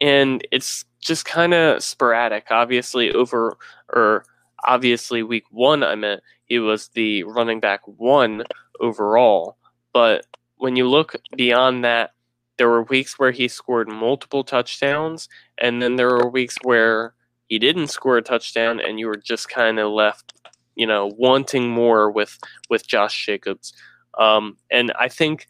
and 0.00 0.46
it's 0.52 0.84
just 1.00 1.24
kind 1.24 1.54
of 1.54 1.82
sporadic. 1.82 2.46
Obviously, 2.50 3.10
over 3.12 3.56
or 3.88 4.24
obviously 4.66 5.22
week 5.22 5.44
one, 5.50 5.82
I 5.82 5.94
meant 5.94 6.22
he 6.44 6.58
was 6.58 6.88
the 6.88 7.22
running 7.22 7.60
back 7.60 7.80
one 7.86 8.44
overall. 8.80 9.56
But 9.94 10.26
when 10.60 10.76
you 10.76 10.88
look 10.88 11.16
beyond 11.36 11.84
that, 11.84 12.10
there 12.58 12.68
were 12.68 12.82
weeks 12.82 13.18
where 13.18 13.30
he 13.30 13.48
scored 13.48 13.88
multiple 13.88 14.44
touchdowns, 14.44 15.28
and 15.58 15.80
then 15.80 15.96
there 15.96 16.08
were 16.08 16.28
weeks 16.28 16.56
where 16.62 17.14
he 17.46 17.58
didn't 17.58 17.88
score 17.88 18.18
a 18.18 18.22
touchdown, 18.22 18.78
and 18.78 19.00
you 19.00 19.06
were 19.06 19.16
just 19.16 19.48
kind 19.48 19.78
of 19.78 19.90
left, 19.90 20.34
you 20.76 20.86
know, 20.86 21.10
wanting 21.16 21.70
more 21.70 22.10
with 22.10 22.38
with 22.68 22.86
Josh 22.86 23.26
Jacobs. 23.26 23.72
Um, 24.18 24.58
and 24.70 24.92
I 24.98 25.08
think 25.08 25.46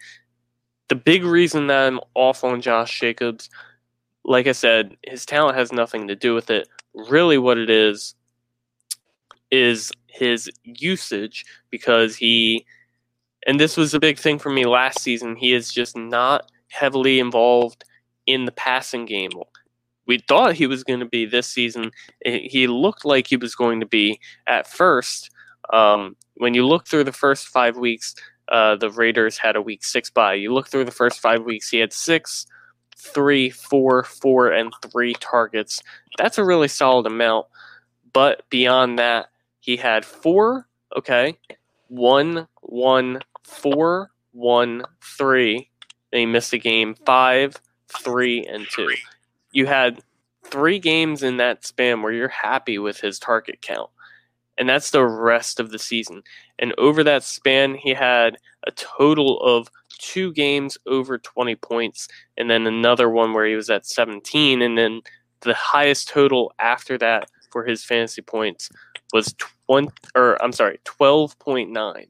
the 0.88 0.94
big 0.94 1.24
reason 1.24 1.66
that 1.66 1.88
I'm 1.88 2.00
off 2.14 2.44
on 2.44 2.61
Josh 2.61 3.00
Jacobs, 3.00 3.50
like 4.24 4.46
I 4.46 4.52
said, 4.52 4.96
his 5.04 5.26
talent 5.26 5.58
has 5.58 5.72
nothing 5.72 6.06
to 6.06 6.14
do 6.14 6.34
with 6.34 6.50
it. 6.50 6.68
Really, 6.94 7.38
what 7.38 7.58
it 7.58 7.70
is 7.70 8.14
is 9.50 9.90
his 10.06 10.48
usage 10.62 11.44
because 11.70 12.14
he, 12.14 12.64
and 13.47 13.59
this 13.59 13.76
was 13.76 13.95
a 13.95 14.01
big 14.01 14.18
thing 14.18 14.38
for 14.38 14.51
me 14.51 14.64
last 14.66 15.01
season, 15.01 15.36
he 15.36 15.53
is 15.53 15.72
just 15.72 15.97
not 15.97 16.51
heavily 16.68 17.18
involved 17.18 17.84
in 18.26 18.45
the 18.45 18.53
passing 18.53 19.07
game. 19.07 19.30
We 20.07 20.18
thought 20.18 20.55
he 20.55 20.66
was 20.66 20.84
going 20.84 21.01
to 21.01 21.07
be 21.07 21.26
this 21.26 21.47
season. 21.47 21.91
Eh, 22.24 22.41
He 22.51 22.66
looked 22.66 23.05
like 23.05 23.26
he 23.26 23.36
was 23.36 23.55
going 23.55 23.80
to 23.80 23.86
be 23.86 24.20
at 24.47 24.66
first. 24.66 25.30
Um, 25.72 26.16
when 26.34 26.55
you 26.55 26.66
look 26.66 26.86
through 26.86 27.05
the 27.05 27.12
first 27.12 27.49
five 27.49 27.76
weeks, 27.76 28.14
uh, 28.49 28.76
the 28.76 28.91
Raiders 28.91 29.38
had 29.38 29.57
a 29.57 29.62
week 29.62 29.84
six 29.84 30.11
bye. 30.11 30.34
You 30.34 30.53
look 30.53 30.68
through 30.68 30.84
the 30.84 30.91
first 30.91 31.20
five 31.20 31.45
weeks, 31.45 31.70
he 31.70 31.78
had 31.78 31.93
six, 31.93 32.47
three, 32.97 33.51
four, 33.51 34.03
four, 34.05 34.51
and 34.51 34.72
three 34.91 35.14
targets. 35.14 35.82
That's 36.18 36.38
a 36.38 36.45
really 36.45 36.68
solid 36.68 37.07
amount. 37.07 37.47
But 38.12 38.43
beyond 38.51 38.99
that, 38.99 39.30
he 39.61 39.76
had 39.76 40.05
four, 40.05 40.66
okay, 40.97 41.38
one, 41.88 42.49
one, 42.62 43.20
four, 43.45 44.11
one, 44.32 44.84
three. 45.03 45.70
Then 46.12 46.20
he 46.20 46.26
missed 46.26 46.53
a 46.53 46.59
game, 46.59 46.95
five, 47.07 47.57
three, 47.88 48.45
and 48.47 48.66
two. 48.68 48.91
You 49.53 49.66
had 49.66 50.03
three 50.45 50.78
games 50.78 51.22
in 51.22 51.36
that 51.38 51.64
span 51.64 52.03
where 52.03 52.12
you're 52.12 52.28
happy 52.28 52.78
with 52.78 53.01
his 53.01 53.18
target 53.18 53.62
count. 53.62 53.91
And 54.59 54.68
that's 54.68 54.91
the 54.91 55.05
rest 55.05 55.59
of 55.59 55.70
the 55.70 55.78
season. 55.78 56.22
And 56.59 56.74
over 56.76 57.03
that 57.05 57.22
span, 57.22 57.74
he 57.74 57.95
had 57.95 58.36
a 58.66 58.70
total 58.72 59.41
of 59.41 59.68
two 59.99 60.32
games 60.32 60.76
over 60.86 61.18
20 61.18 61.57
points, 61.57 62.09
and 62.36 62.51
then 62.51 62.66
another 62.66 63.09
one 63.09 63.32
where 63.32 63.47
he 63.47 63.55
was 63.55 63.70
at 63.70 63.86
17. 63.86 64.62
And 64.62 64.76
then 64.76 65.03
the 65.41 65.55
highest 65.55 66.09
total 66.09 66.53
after 66.59 66.99
that 66.99 67.30
for 67.51 67.64
his 67.64 67.84
fantasy 67.84 68.22
points 68.22 68.70
was 69.12 69.34
20, 69.68 69.88
or 70.14 70.43
I'm 70.43 70.53
sorry, 70.53 70.78
12.9. 70.84 72.07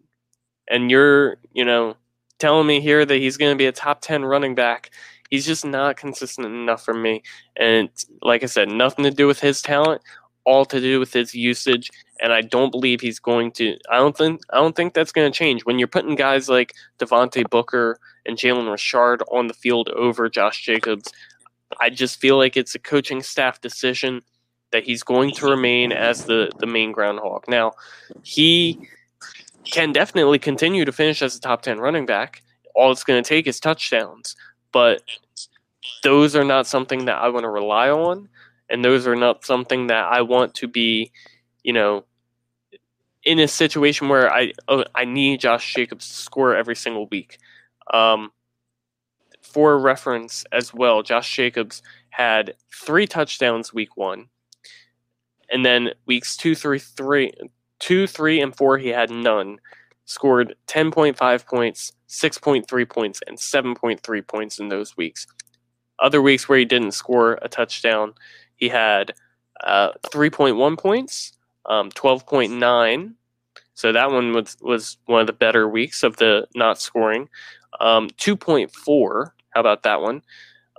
And 0.70 0.90
you're, 0.90 1.36
you 1.52 1.64
know, 1.64 1.96
telling 2.38 2.66
me 2.66 2.80
here 2.80 3.04
that 3.04 3.16
he's 3.16 3.36
going 3.36 3.52
to 3.52 3.58
be 3.58 3.66
a 3.66 3.72
top 3.72 4.00
10 4.00 4.24
running 4.24 4.54
back. 4.54 4.90
He's 5.28 5.44
just 5.44 5.64
not 5.64 5.96
consistent 5.96 6.46
enough 6.46 6.84
for 6.84 6.94
me. 6.94 7.22
And 7.56 7.90
like 8.22 8.42
I 8.42 8.46
said, 8.46 8.68
nothing 8.68 9.04
to 9.04 9.10
do 9.10 9.26
with 9.26 9.40
his 9.40 9.60
talent, 9.60 10.00
all 10.44 10.64
to 10.64 10.80
do 10.80 10.98
with 10.98 11.12
his 11.12 11.34
usage 11.34 11.90
and 12.20 12.32
I 12.32 12.42
don't 12.42 12.70
believe 12.70 13.00
he's 13.00 13.18
going 13.18 13.50
to. 13.52 13.76
I 13.90 13.96
don't 13.96 14.16
think. 14.16 14.42
I 14.50 14.56
don't 14.56 14.76
think 14.76 14.94
that's 14.94 15.12
going 15.12 15.30
to 15.30 15.36
change 15.36 15.64
when 15.64 15.78
you're 15.78 15.88
putting 15.88 16.14
guys 16.14 16.48
like 16.48 16.74
Devontae 16.98 17.48
Booker 17.48 17.98
and 18.26 18.36
Jalen 18.36 18.70
Richard 18.70 19.22
on 19.30 19.46
the 19.46 19.54
field 19.54 19.88
over 19.90 20.28
Josh 20.28 20.62
Jacobs. 20.62 21.10
I 21.80 21.90
just 21.90 22.20
feel 22.20 22.36
like 22.36 22.56
it's 22.56 22.74
a 22.74 22.78
coaching 22.78 23.22
staff 23.22 23.60
decision. 23.60 24.22
that 24.72 24.84
he's 24.84 25.02
going 25.02 25.32
to 25.32 25.46
remain 25.46 25.92
as 25.92 26.26
the 26.26 26.50
the 26.58 26.66
main 26.66 26.92
groundhog. 26.92 27.44
Now, 27.48 27.72
he 28.22 28.88
can 29.64 29.92
definitely 29.92 30.38
continue 30.38 30.84
to 30.84 30.92
finish 30.92 31.22
as 31.22 31.36
a 31.36 31.40
top 31.40 31.62
10 31.62 31.78
running 31.78 32.06
back. 32.06 32.42
All 32.74 32.92
it's 32.92 33.04
going 33.04 33.22
to 33.22 33.28
take 33.28 33.46
is 33.46 33.60
touchdowns, 33.60 34.36
but 34.72 35.02
those 36.02 36.36
are 36.36 36.44
not 36.44 36.66
something 36.66 37.04
that 37.06 37.16
I 37.16 37.28
want 37.28 37.44
to 37.44 37.50
rely 37.50 37.90
on 37.90 38.28
and 38.70 38.84
those 38.84 39.06
are 39.06 39.16
not 39.16 39.44
something 39.44 39.88
that 39.88 40.04
I 40.10 40.22
want 40.22 40.54
to 40.54 40.68
be, 40.68 41.10
you 41.64 41.72
know, 41.72 42.04
in 43.24 43.38
a 43.40 43.48
situation 43.48 44.08
where 44.08 44.32
I 44.32 44.52
oh, 44.68 44.84
I 44.94 45.04
need 45.04 45.40
Josh 45.40 45.74
Jacobs 45.74 46.08
to 46.08 46.14
score 46.14 46.56
every 46.56 46.76
single 46.76 47.06
week. 47.08 47.38
Um, 47.92 48.30
for 49.42 49.78
reference 49.78 50.44
as 50.52 50.72
well, 50.72 51.02
Josh 51.02 51.34
Jacobs 51.34 51.82
had 52.10 52.54
three 52.72 53.06
touchdowns 53.06 53.74
week 53.74 53.96
one, 53.96 54.28
and 55.50 55.66
then 55.66 55.90
weeks 56.06 56.36
two, 56.36 56.54
three, 56.54 56.78
three, 56.78 57.32
two, 57.80 58.06
three, 58.06 58.40
and 58.40 58.56
four 58.56 58.78
he 58.78 58.88
had 58.88 59.10
none. 59.10 59.58
Scored 60.04 60.54
ten 60.66 60.90
point 60.90 61.16
five 61.16 61.46
points, 61.46 61.92
six 62.06 62.38
point 62.38 62.68
three 62.68 62.84
points, 62.84 63.20
and 63.26 63.38
seven 63.38 63.74
point 63.74 64.02
three 64.02 64.22
points 64.22 64.58
in 64.58 64.68
those 64.68 64.96
weeks. 64.96 65.26
Other 65.98 66.22
weeks 66.22 66.48
where 66.48 66.58
he 66.58 66.64
didn't 66.64 66.92
score 66.92 67.38
a 67.42 67.48
touchdown, 67.48 68.14
he 68.56 68.68
had 68.68 69.12
uh, 69.62 69.90
three 70.10 70.30
point 70.30 70.56
one 70.56 70.76
points, 70.76 71.32
um, 71.66 71.90
twelve 71.90 72.26
point 72.26 72.52
nine. 72.52 73.14
So 73.74 73.92
that 73.92 74.10
one 74.10 74.32
was 74.32 74.56
was 74.60 74.98
one 75.06 75.20
of 75.20 75.26
the 75.26 75.32
better 75.32 75.68
weeks 75.68 76.02
of 76.02 76.16
the 76.16 76.46
not 76.54 76.80
scoring. 76.80 77.28
Um, 77.80 78.08
two 78.16 78.36
point 78.36 78.72
four 78.72 79.34
how 79.50 79.60
about 79.60 79.82
that 79.82 80.00
one? 80.00 80.22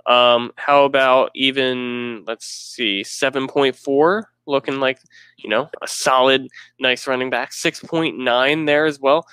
Um, 0.06 0.52
how 0.56 0.84
about 0.84 1.30
even 1.34 2.24
let's 2.26 2.46
see, 2.46 3.04
seven 3.04 3.46
point 3.46 3.76
four, 3.76 4.31
looking 4.46 4.80
like 4.80 4.98
you 5.36 5.48
know 5.48 5.68
a 5.82 5.88
solid, 5.88 6.48
nice 6.80 7.06
running 7.06 7.30
back. 7.30 7.52
Six 7.52 7.80
point 7.80 8.18
nine 8.18 8.64
there 8.64 8.86
as 8.86 9.00
well. 9.00 9.26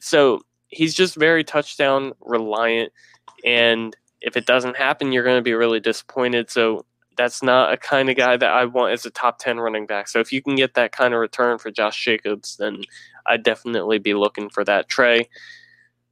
So 0.00 0.40
he's 0.68 0.94
just 0.94 1.16
very 1.16 1.44
touchdown 1.44 2.12
reliant, 2.20 2.92
and 3.44 3.96
if 4.20 4.36
it 4.36 4.46
doesn't 4.46 4.76
happen, 4.76 5.12
you're 5.12 5.24
going 5.24 5.38
to 5.38 5.42
be 5.42 5.54
really 5.54 5.80
disappointed. 5.80 6.50
So 6.50 6.84
that's 7.16 7.42
not 7.42 7.72
a 7.72 7.76
kind 7.76 8.08
of 8.08 8.16
guy 8.16 8.36
that 8.36 8.50
I 8.50 8.64
want 8.64 8.92
as 8.92 9.04
a 9.04 9.10
top 9.10 9.38
10 9.38 9.58
running 9.58 9.86
back. 9.86 10.08
So 10.08 10.20
if 10.20 10.32
you 10.32 10.40
can 10.40 10.54
get 10.56 10.74
that 10.74 10.92
kind 10.92 11.12
of 11.12 11.20
return 11.20 11.58
for 11.58 11.70
Josh 11.70 12.02
Jacobs, 12.02 12.56
then 12.56 12.82
I'd 13.26 13.42
definitely 13.42 13.98
be 13.98 14.14
looking 14.14 14.48
for 14.48 14.64
that. 14.64 14.88
Trey, 14.88 15.28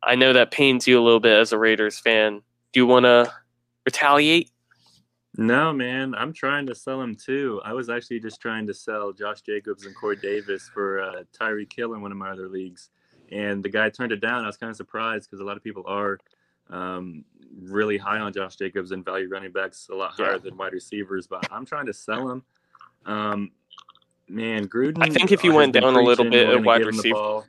I 0.03 0.17
know 0.17 0.33
that 0.33 0.51
pains 0.51 0.87
you 0.87 1.01
a 1.01 1.05
little 1.05 1.21
bit 1.21 1.39
as 1.39 1.53
a 1.53 1.59
Raiders 1.59 1.99
fan 1.99 2.43
do 2.73 2.81
you 2.81 2.87
want 2.87 3.05
to 3.05 3.33
retaliate? 3.85 4.51
No, 5.41 5.73
man. 5.73 6.17
I'm 6.17 6.33
trying 6.33 6.67
to 6.67 6.75
sell 6.75 7.01
him 7.01 7.15
too. 7.15 7.61
I 7.65 7.73
was 7.73 7.89
actually 7.89 8.19
just 8.19 8.41
trying 8.41 8.67
to 8.67 8.75
sell 8.75 9.13
Josh 9.13 9.41
Jacobs 9.43 9.87
and 9.87 9.95
Corey 9.95 10.17
Davis 10.17 10.69
for 10.75 11.01
uh, 11.01 11.23
Tyreek 11.33 11.73
Hill 11.73 11.95
in 11.95 12.03
one 12.03 12.11
of 12.11 12.19
my 12.19 12.31
other 12.31 12.49
leagues, 12.49 12.91
and 13.31 13.65
the 13.65 13.69
guy 13.69 13.89
turned 13.89 14.11
it 14.11 14.21
down. 14.21 14.43
I 14.43 14.49
was 14.49 14.57
kind 14.57 14.69
of 14.69 14.77
surprised 14.77 15.31
because 15.31 15.41
a 15.41 15.45
lot 15.45 15.57
of 15.57 15.63
people 15.63 15.85
are 15.87 16.19
um, 16.71 17.25
really 17.63 17.97
high 17.97 18.19
on 18.19 18.33
Josh 18.33 18.57
Jacobs 18.57 18.91
and 18.91 19.05
value 19.05 19.29
running 19.29 19.53
backs 19.53 19.89
a 19.93 19.95
lot 19.95 20.11
higher 20.11 20.33
yeah. 20.33 20.39
than 20.39 20.57
wide 20.57 20.73
receivers. 20.73 21.29
But 21.29 21.47
I'm 21.53 21.65
trying 21.65 21.87
to 21.87 21.95
sell 21.95 22.29
him. 22.29 22.43
Um, 23.07 23.53
man, 24.29 24.67
Gruden. 24.67 24.99
I 25.01 25.09
think 25.09 25.31
if 25.31 25.45
you 25.45 25.55
went 25.55 25.73
down 25.73 25.95
a 25.95 26.03
little 26.03 26.29
bit 26.29 26.49
at 26.49 26.65
wide 26.65 26.85
receiver, 26.85 27.45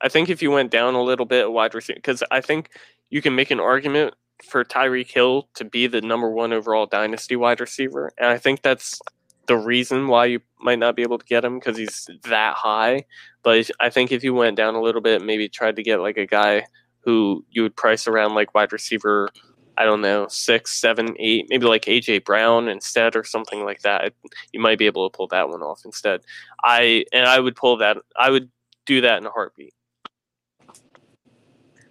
I 0.00 0.08
think 0.08 0.30
if 0.30 0.40
you 0.40 0.50
went 0.50 0.70
down 0.70 0.94
a 0.94 1.02
little 1.02 1.26
bit 1.26 1.42
at 1.42 1.52
wide 1.52 1.74
receiver, 1.74 1.98
because 1.98 2.22
I 2.30 2.40
think 2.40 2.70
you 3.10 3.20
can 3.20 3.34
make 3.34 3.50
an 3.50 3.60
argument 3.60 4.14
for 4.42 4.64
Tyreek 4.64 5.10
Hill 5.10 5.48
to 5.54 5.64
be 5.64 5.86
the 5.86 6.00
number 6.00 6.30
one 6.30 6.52
overall 6.52 6.86
dynasty 6.86 7.36
wide 7.36 7.60
receiver. 7.60 8.12
And 8.18 8.28
I 8.28 8.38
think 8.38 8.62
that's 8.62 9.00
the 9.46 9.56
reason 9.56 10.08
why 10.08 10.26
you 10.26 10.40
might 10.60 10.78
not 10.78 10.94
be 10.94 11.02
able 11.02 11.18
to 11.18 11.24
get 11.24 11.44
him 11.44 11.58
because 11.58 11.76
he's 11.76 12.08
that 12.24 12.54
high. 12.54 13.04
But 13.42 13.70
I 13.80 13.90
think 13.90 14.12
if 14.12 14.22
you 14.22 14.34
went 14.34 14.56
down 14.56 14.74
a 14.74 14.80
little 14.80 15.00
bit, 15.00 15.22
maybe 15.22 15.48
tried 15.48 15.76
to 15.76 15.82
get 15.82 16.00
like 16.00 16.18
a 16.18 16.26
guy 16.26 16.66
who 17.00 17.44
you 17.50 17.62
would 17.62 17.76
price 17.76 18.06
around 18.06 18.34
like 18.34 18.54
wide 18.54 18.72
receiver, 18.72 19.30
I 19.78 19.84
don't 19.84 20.02
know, 20.02 20.26
six, 20.28 20.78
seven, 20.78 21.14
eight, 21.18 21.46
maybe 21.48 21.66
like 21.66 21.86
AJ 21.86 22.24
Brown 22.24 22.68
instead 22.68 23.16
or 23.16 23.24
something 23.24 23.64
like 23.64 23.80
that. 23.80 24.12
You 24.52 24.60
might 24.60 24.78
be 24.78 24.86
able 24.86 25.08
to 25.08 25.16
pull 25.16 25.28
that 25.28 25.48
one 25.48 25.62
off 25.62 25.82
instead. 25.84 26.20
I 26.62 27.04
and 27.12 27.26
I 27.26 27.40
would 27.40 27.56
pull 27.56 27.78
that. 27.78 27.96
I 28.16 28.30
would 28.30 28.50
do 28.84 29.00
that 29.00 29.18
in 29.18 29.26
a 29.26 29.30
heartbeat. 29.30 29.72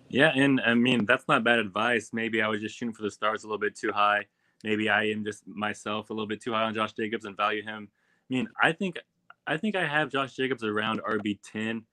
Yeah, 0.10 0.32
and 0.36 0.62
I 0.62 0.74
mean 0.74 1.06
that's 1.06 1.28
not 1.28 1.44
bad 1.44 1.60
advice. 1.60 2.12
Maybe 2.14 2.42
I 2.42 2.48
was 2.48 2.62
just 2.62 2.76
shooting 2.78 2.94
for 2.94 3.04
the 3.04 3.12
stars 3.12 3.44
a 3.44 3.48
little 3.48 3.60
bit 3.60 3.76
too 3.76 3.92
high. 3.92 4.26
Maybe 4.64 4.90
I 4.90 5.06
am 5.06 5.24
just 5.24 5.46
myself 5.48 6.10
a 6.10 6.14
little 6.14 6.28
bit 6.28 6.42
too 6.42 6.54
high 6.54 6.64
on 6.64 6.74
Josh 6.74 6.94
Jacobs 6.94 7.26
and 7.26 7.36
value 7.36 7.64
him. 7.64 7.90
I 8.30 8.34
mean, 8.34 8.48
I 8.62 8.72
think 8.72 8.98
I 9.46 9.58
think 9.58 9.76
I 9.76 9.86
have 9.86 10.10
Josh 10.10 10.36
Jacobs 10.36 10.64
around 10.64 11.02
RB 11.02 11.40
ten, 11.44 11.84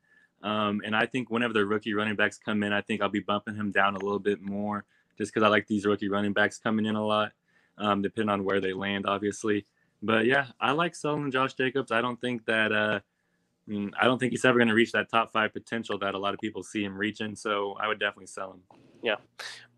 um, 0.42 0.80
and 0.84 0.94
I 0.94 1.06
think 1.06 1.30
whenever 1.30 1.52
the 1.52 1.66
rookie 1.66 1.94
running 1.94 2.16
backs 2.16 2.38
come 2.38 2.62
in, 2.62 2.72
I 2.72 2.82
think 2.82 3.02
I'll 3.02 3.08
be 3.08 3.20
bumping 3.20 3.56
him 3.56 3.72
down 3.72 3.96
a 3.96 3.98
little 3.98 4.20
bit 4.20 4.40
more, 4.40 4.84
just 5.18 5.32
because 5.32 5.44
I 5.44 5.48
like 5.48 5.66
these 5.66 5.84
rookie 5.84 6.08
running 6.08 6.32
backs 6.32 6.58
coming 6.58 6.86
in 6.86 6.94
a 6.94 7.04
lot, 7.04 7.32
um, 7.78 8.02
depending 8.02 8.30
on 8.30 8.44
where 8.44 8.60
they 8.60 8.72
land, 8.72 9.06
obviously. 9.06 9.66
But 10.02 10.26
yeah, 10.26 10.46
I 10.60 10.72
like 10.72 10.94
selling 10.94 11.30
Josh 11.32 11.54
Jacobs. 11.54 11.90
I 11.90 12.00
don't 12.00 12.20
think 12.20 12.46
that. 12.46 12.72
Uh, 12.72 13.00
I 13.68 14.04
don't 14.04 14.18
think 14.18 14.32
he's 14.32 14.44
ever 14.44 14.58
going 14.58 14.68
to 14.68 14.74
reach 14.74 14.92
that 14.92 15.10
top 15.10 15.32
five 15.32 15.52
potential 15.52 15.98
that 16.00 16.14
a 16.14 16.18
lot 16.18 16.34
of 16.34 16.40
people 16.40 16.62
see 16.62 16.84
him 16.84 16.96
reaching. 16.96 17.34
So 17.34 17.76
I 17.80 17.88
would 17.88 17.98
definitely 17.98 18.26
sell 18.26 18.52
him. 18.52 18.60
Yeah. 19.02 19.16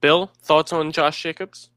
Bill, 0.01 0.32
thoughts 0.43 0.72
on 0.72 0.93
Josh 0.93 1.22
Jacobs? 1.22 1.70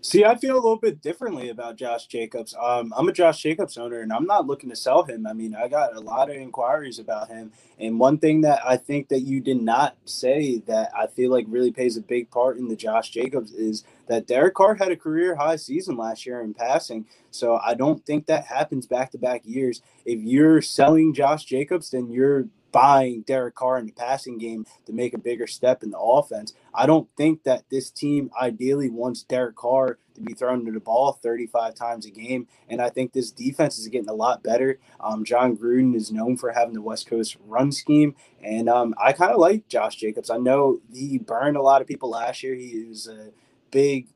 See, 0.00 0.24
I 0.24 0.34
feel 0.36 0.54
a 0.54 0.56
little 0.56 0.78
bit 0.78 1.02
differently 1.02 1.50
about 1.50 1.76
Josh 1.76 2.06
Jacobs. 2.06 2.54
Um, 2.60 2.92
I'm 2.96 3.08
a 3.08 3.12
Josh 3.12 3.42
Jacobs 3.42 3.76
owner, 3.76 4.00
and 4.00 4.12
I'm 4.12 4.26
not 4.26 4.46
looking 4.46 4.70
to 4.70 4.76
sell 4.76 5.02
him. 5.02 5.26
I 5.26 5.32
mean, 5.32 5.54
I 5.54 5.68
got 5.68 5.94
a 5.94 6.00
lot 6.00 6.30
of 6.30 6.36
inquiries 6.36 6.98
about 6.98 7.28
him, 7.28 7.52
and 7.78 8.00
one 8.00 8.18
thing 8.18 8.42
that 8.42 8.60
I 8.64 8.76
think 8.76 9.08
that 9.08 9.20
you 9.20 9.40
did 9.40 9.60
not 9.60 9.96
say 10.04 10.58
that 10.66 10.90
I 10.96 11.06
feel 11.06 11.30
like 11.30 11.46
really 11.48 11.72
plays 11.72 11.96
a 11.96 12.02
big 12.02 12.30
part 12.30 12.56
in 12.56 12.68
the 12.68 12.76
Josh 12.76 13.10
Jacobs 13.10 13.52
is 13.52 13.84
that 14.08 14.26
Derek 14.26 14.54
Carr 14.54 14.74
had 14.74 14.92
a 14.92 14.96
career 14.96 15.34
high 15.36 15.56
season 15.56 15.96
last 15.96 16.26
year 16.26 16.40
in 16.40 16.54
passing. 16.54 17.06
So 17.30 17.58
I 17.64 17.74
don't 17.74 18.04
think 18.04 18.26
that 18.26 18.46
happens 18.46 18.86
back 18.86 19.10
to 19.12 19.18
back 19.18 19.42
years. 19.44 19.82
If 20.04 20.20
you're 20.20 20.62
selling 20.62 21.14
Josh 21.14 21.44
Jacobs, 21.44 21.90
then 21.90 22.10
you're 22.10 22.46
buying 22.74 23.22
Derek 23.22 23.54
Carr 23.54 23.78
in 23.78 23.86
the 23.86 23.92
passing 23.92 24.36
game 24.36 24.66
to 24.86 24.92
make 24.92 25.14
a 25.14 25.18
bigger 25.18 25.46
step 25.46 25.84
in 25.84 25.90
the 25.92 25.98
offense. 25.98 26.54
I 26.74 26.86
don't 26.86 27.08
think 27.16 27.44
that 27.44 27.62
this 27.70 27.88
team 27.88 28.32
ideally 28.38 28.90
wants 28.90 29.22
Derek 29.22 29.54
Carr 29.54 29.98
to 30.16 30.20
be 30.20 30.34
thrown 30.34 30.64
to 30.64 30.72
the 30.72 30.80
ball 30.80 31.12
35 31.12 31.76
times 31.76 32.04
a 32.04 32.10
game. 32.10 32.48
And 32.68 32.82
I 32.82 32.90
think 32.90 33.12
this 33.12 33.30
defense 33.30 33.78
is 33.78 33.86
getting 33.86 34.08
a 34.08 34.14
lot 34.14 34.42
better. 34.42 34.80
Um, 34.98 35.24
Jon 35.24 35.56
Gruden 35.56 35.94
is 35.94 36.10
known 36.10 36.36
for 36.36 36.50
having 36.50 36.74
the 36.74 36.82
West 36.82 37.06
Coast 37.06 37.36
run 37.46 37.70
scheme. 37.70 38.16
And 38.42 38.68
um, 38.68 38.92
I 39.00 39.12
kind 39.12 39.30
of 39.30 39.38
like 39.38 39.68
Josh 39.68 39.94
Jacobs. 39.94 40.28
I 40.28 40.38
know 40.38 40.80
he 40.92 41.18
burned 41.18 41.56
a 41.56 41.62
lot 41.62 41.80
of 41.80 41.86
people 41.86 42.10
last 42.10 42.42
year. 42.42 42.56
He 42.56 42.86
was 42.88 43.06
a 43.06 43.30
big 43.74 44.06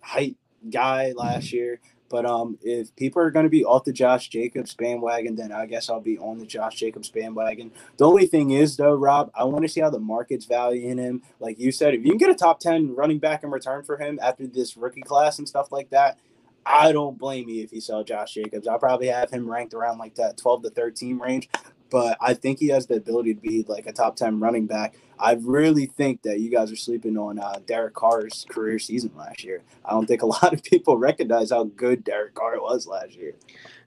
height 0.00 0.36
guy 0.70 1.12
last 1.14 1.52
year. 1.52 1.80
But 2.08 2.26
um, 2.26 2.58
if 2.62 2.94
people 2.94 3.22
are 3.22 3.30
going 3.30 3.44
to 3.44 3.50
be 3.50 3.64
off 3.64 3.84
the 3.84 3.92
Josh 3.92 4.28
Jacobs 4.28 4.74
bandwagon, 4.74 5.34
then 5.34 5.50
I 5.50 5.64
guess 5.64 5.88
I'll 5.88 5.98
be 5.98 6.18
on 6.18 6.38
the 6.38 6.44
Josh 6.44 6.76
Jacobs 6.76 7.08
bandwagon. 7.08 7.72
The 7.96 8.06
only 8.06 8.26
thing 8.26 8.50
is, 8.50 8.76
though, 8.76 8.94
Rob, 8.94 9.30
I 9.34 9.44
want 9.44 9.64
to 9.64 9.68
see 9.68 9.80
how 9.80 9.88
the 9.88 9.98
market's 9.98 10.44
valuing 10.44 10.98
him. 10.98 11.22
Like 11.40 11.58
you 11.58 11.72
said, 11.72 11.94
if 11.94 12.04
you 12.04 12.10
can 12.10 12.18
get 12.18 12.28
a 12.28 12.34
top 12.34 12.60
10 12.60 12.94
running 12.94 13.18
back 13.18 13.42
in 13.44 13.50
return 13.50 13.82
for 13.82 13.96
him 13.96 14.18
after 14.22 14.46
this 14.46 14.76
rookie 14.76 15.00
class 15.00 15.38
and 15.38 15.48
stuff 15.48 15.72
like 15.72 15.88
that, 15.88 16.18
I 16.66 16.92
don't 16.92 17.18
blame 17.18 17.48
you 17.48 17.64
if 17.64 17.72
you 17.72 17.80
sell 17.80 18.04
Josh 18.04 18.34
Jacobs. 18.34 18.68
I'll 18.68 18.78
probably 18.78 19.08
have 19.08 19.30
him 19.30 19.50
ranked 19.50 19.72
around 19.72 19.96
like 19.96 20.14
that 20.16 20.36
12 20.36 20.64
to 20.64 20.70
13 20.70 21.18
range 21.18 21.48
but 21.92 22.16
I 22.22 22.32
think 22.32 22.58
he 22.58 22.68
has 22.68 22.86
the 22.86 22.94
ability 22.96 23.34
to 23.34 23.40
be 23.40 23.66
like 23.68 23.86
a 23.86 23.92
top 23.92 24.16
10 24.16 24.40
running 24.40 24.66
back. 24.66 24.96
I 25.18 25.34
really 25.34 25.84
think 25.84 26.22
that 26.22 26.40
you 26.40 26.50
guys 26.50 26.72
are 26.72 26.76
sleeping 26.76 27.18
on 27.18 27.38
uh, 27.38 27.58
Derek 27.66 27.92
Carr's 27.92 28.46
career 28.48 28.78
season 28.78 29.12
last 29.14 29.44
year. 29.44 29.62
I 29.84 29.90
don't 29.90 30.06
think 30.06 30.22
a 30.22 30.26
lot 30.42 30.54
of 30.54 30.62
people 30.64 30.96
recognize 30.96 31.50
how 31.50 31.64
good 31.64 32.02
Derek 32.02 32.34
Carr 32.34 32.58
was 32.62 32.86
last 32.86 33.14
year. 33.14 33.34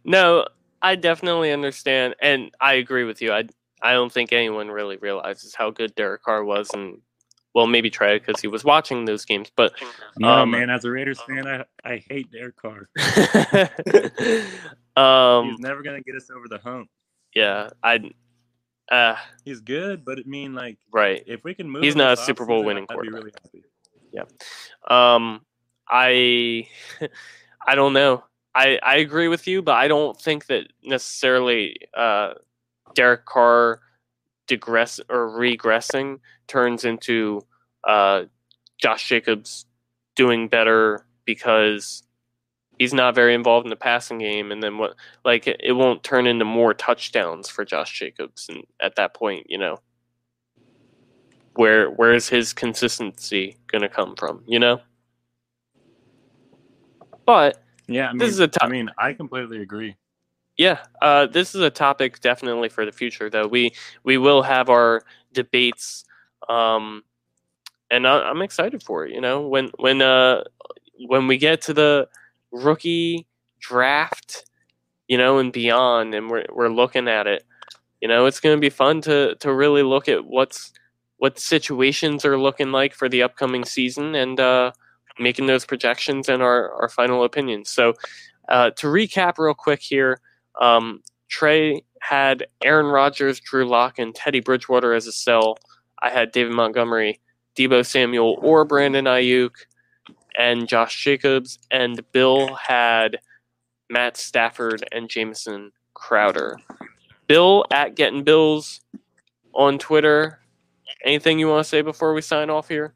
No, 0.04 0.48
I 0.84 0.96
definitely 0.96 1.52
understand. 1.52 2.16
And 2.22 2.52
I 2.62 2.76
agree 2.76 3.06
with 3.06 3.24
you. 3.24 3.32
I, 3.32 3.46
I 3.82 3.94
don't 3.94 4.12
think 4.12 4.32
anyone 4.32 4.70
really 4.70 4.98
realizes 4.98 5.56
how 5.56 5.72
good 5.72 5.96
Derek 5.96 6.22
Carr 6.22 6.44
was. 6.44 6.70
And 6.76 7.02
well, 7.56 7.66
maybe 7.66 7.90
Trey 7.90 8.20
because 8.20 8.40
he 8.40 8.48
was 8.48 8.64
watching 8.64 9.06
those 9.06 9.26
games. 9.26 9.50
But 9.56 9.74
no, 10.20 10.30
um, 10.30 10.52
man, 10.52 10.70
as 10.70 10.86
a 10.86 10.92
Raiders 10.92 11.20
fan, 11.22 11.48
I, 11.48 11.64
I 11.84 12.04
hate 12.08 12.32
Derek 12.32 12.56
Carr. 12.56 12.88
um, 14.96 15.50
He's 15.50 15.60
never 15.60 15.82
gonna 15.82 16.02
get 16.02 16.16
us 16.16 16.30
over 16.30 16.48
the 16.48 16.60
hump 16.60 16.88
yeah, 17.36 17.70
I. 17.84 18.12
Uh, 18.90 19.16
he's 19.44 19.62
good, 19.62 20.06
but 20.06 20.20
I 20.20 20.24
mean 20.26 20.54
like 20.54 20.78
right. 20.92 21.24
If 21.26 21.44
we 21.44 21.54
can 21.54 21.70
move, 21.70 21.84
he's 21.84 21.96
not 21.96 22.14
a 22.14 22.18
Super 22.18 22.46
Bowl 22.46 22.64
winning 22.64 22.88
quarterback. 22.88 23.24
Really 23.24 23.64
yeah. 24.12 24.24
Um, 24.88 25.42
I, 25.88 26.68
I 27.68 27.76
don't 27.76 27.94
know. 27.94 28.24
I 28.54 28.80
I 28.82 28.98
agree 28.98 29.28
with 29.28 29.48
you, 29.48 29.62
but 29.62 29.74
I 29.74 29.88
don't 29.88 30.20
think 30.20 30.46
that 30.48 30.68
necessarily 30.84 31.78
uh, 31.96 32.36
Derek 32.94 33.26
Carr 33.26 33.82
digress 34.48 35.00
or 35.10 35.30
regressing 35.30 36.20
turns 36.48 36.86
into 36.86 37.42
uh, 37.84 38.24
Josh 38.78 39.10
Jacobs 39.10 39.66
doing 40.16 40.48
better 40.48 41.06
because 41.26 42.04
he's 42.80 42.94
not 42.94 43.16
very 43.16 43.34
involved 43.34 43.66
in 43.66 43.70
the 43.70 43.76
passing 43.76 44.18
game, 44.18 44.52
and 44.52 44.62
then 44.62 44.78
what? 44.78 44.96
Like 45.24 45.48
it, 45.48 45.74
won't 45.74 46.04
turn 46.04 46.28
into 46.28 46.46
more 46.46 46.74
touchdowns 46.74 47.50
for 47.50 47.66
Josh 47.66 47.98
Jacobs, 47.98 48.48
and 48.50 48.64
at 48.80 48.96
that 48.96 49.14
point, 49.14 49.50
you 49.50 49.58
know, 49.58 49.80
where 51.56 51.90
where 51.90 52.14
is 52.14 52.30
his 52.30 52.54
consistency 52.54 53.58
going 53.68 53.82
to 53.82 53.90
come 53.90 54.16
from? 54.16 54.44
You 54.48 54.60
know. 54.60 54.82
But 57.26 57.64
Yeah, 57.88 58.10
I 58.10 58.12
mean, 58.12 58.20
This 58.20 58.32
is 58.32 58.40
a 58.40 58.46
a 58.46 58.50
I 58.62 58.68
mean, 58.68 58.90
I 58.98 59.14
completely 59.14 59.62
agree. 59.62 59.96
Yeah, 60.58 60.80
uh, 61.02 61.28
this 61.28 61.54
is 61.54 61.62
a 61.62 61.70
topic 61.70 62.22
definitely 62.22 62.70
for 62.70 62.86
the 62.86 62.92
future. 62.92 63.30
Though 63.30 63.48
we 63.48 63.74
we 64.04 64.18
will 64.18 64.42
have 64.42 64.70
our 64.70 65.04
debates, 65.34 66.06
um, 66.48 67.04
and 67.92 68.08
I, 68.08 68.22
I'm 68.22 68.42
excited 68.42 68.82
for 68.82 69.06
it. 69.06 69.12
You 69.12 69.20
know, 69.20 69.48
when 69.48 69.70
when 69.80 70.02
uh, 70.02 70.44
when 71.08 71.28
we 71.28 71.38
get 71.38 71.62
to 71.64 71.74
the 71.74 72.08
rookie 72.56 73.28
draft, 73.60 74.46
you 75.08 75.18
know, 75.18 75.40
and 75.40 75.52
beyond, 75.52 76.14
and 76.14 76.30
we're 76.30 76.46
we're 76.54 76.70
looking 76.70 77.08
at 77.08 77.28
it. 77.28 77.44
You 78.02 78.08
know, 78.08 78.26
it's 78.26 78.40
going 78.40 78.56
to 78.56 78.62
be 78.62 78.70
fun 78.70 79.02
to 79.02 79.36
to 79.36 79.54
really 79.54 79.84
look 79.84 80.08
at 80.10 80.26
what's 80.26 80.72
what 81.18 81.40
situations 81.40 82.26
are 82.26 82.40
looking 82.40 82.72
like 82.72 82.94
for 82.94 83.08
the 83.10 83.24
upcoming 83.24 83.66
season, 83.66 84.16
and 84.16 84.40
uh, 84.40 84.72
making 85.20 85.48
those 85.48 85.66
projections 85.66 86.30
and 86.30 86.42
our 86.42 86.72
our 86.82 86.90
final 86.90 87.24
opinions. 87.24 87.70
So, 87.70 87.94
uh, 88.50 88.72
to 88.72 88.88
recap 88.88 89.38
real 89.38 89.54
quick 89.54 89.82
here. 89.82 90.20
Um, 90.62 91.02
Trey 91.28 91.84
had 92.00 92.46
Aaron 92.64 92.86
Rodgers, 92.86 93.40
Drew 93.40 93.68
Lock, 93.68 94.00
and 94.00 94.14
Teddy 94.14 94.40
Bridgewater 94.40 94.94
as 94.94 95.08
a 95.08 95.12
sell. 95.12 95.58
I 96.02 96.10
had 96.10 96.32
David 96.32 96.54
Montgomery, 96.54 97.20
Deebo 97.58 97.86
Samuel, 97.86 98.38
or 98.42 98.64
Brandon 98.64 99.06
Aiyuk, 99.06 99.52
and 100.38 100.68
Josh 100.68 101.04
Jacobs. 101.04 101.60
And 101.72 102.02
Bill 102.12 102.54
had 102.56 103.20
Matt 103.90 104.18
Stafford 104.18 104.84
and 104.92 105.10
Jamison 105.10 105.72
Crowder. 105.94 106.58
Bill 107.28 107.66
at 107.72 107.96
Getting 107.96 108.24
Bills 108.24 108.82
on 109.54 109.80
Twitter. 109.80 110.40
Anything 111.04 111.40
you 111.40 111.48
want 111.48 111.64
to 111.64 111.70
say 111.70 111.82
before 111.82 112.14
we 112.14 112.22
sign 112.22 112.50
off 112.50 112.68
here? 112.68 112.94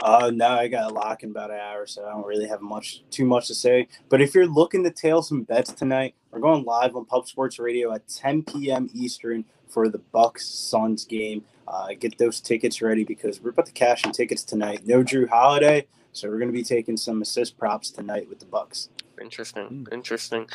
Uh, 0.00 0.30
no, 0.34 0.48
I 0.48 0.68
got 0.68 0.90
a 0.90 0.94
lock 0.94 1.22
in 1.22 1.30
about 1.30 1.50
an 1.50 1.60
hour, 1.60 1.86
so 1.86 2.04
I 2.04 2.10
don't 2.10 2.26
really 2.26 2.48
have 2.48 2.60
much 2.60 3.04
too 3.10 3.24
much 3.24 3.46
to 3.48 3.54
say. 3.54 3.88
But 4.08 4.20
if 4.20 4.34
you're 4.34 4.46
looking 4.46 4.82
to 4.84 4.90
tail 4.90 5.22
some 5.22 5.42
bets 5.42 5.72
tonight, 5.72 6.14
we're 6.30 6.40
going 6.40 6.64
live 6.64 6.96
on 6.96 7.04
Pub 7.06 7.26
Sports 7.26 7.58
Radio 7.58 7.92
at 7.94 8.06
10 8.08 8.42
p.m. 8.42 8.90
Eastern 8.92 9.44
for 9.68 9.88
the 9.88 9.98
Bucks 9.98 10.46
Suns 10.46 11.04
game. 11.04 11.44
Uh, 11.66 11.88
get 11.98 12.18
those 12.18 12.40
tickets 12.40 12.82
ready 12.82 13.04
because 13.04 13.40
we're 13.40 13.50
about 13.50 13.66
to 13.66 13.72
cash 13.72 14.04
in 14.04 14.12
tickets 14.12 14.44
tonight. 14.44 14.86
No 14.86 15.02
Jrue 15.02 15.28
Holiday, 15.28 15.86
so 16.16 16.28
we're 16.28 16.38
going 16.38 16.48
to 16.48 16.52
be 16.52 16.62
taking 16.62 16.96
some 16.96 17.22
assist 17.22 17.58
props 17.58 17.90
tonight 17.90 18.28
with 18.28 18.38
the 18.38 18.46
Bucks. 18.46 18.88
Interesting. 19.20 19.86
Interesting. 19.92 20.48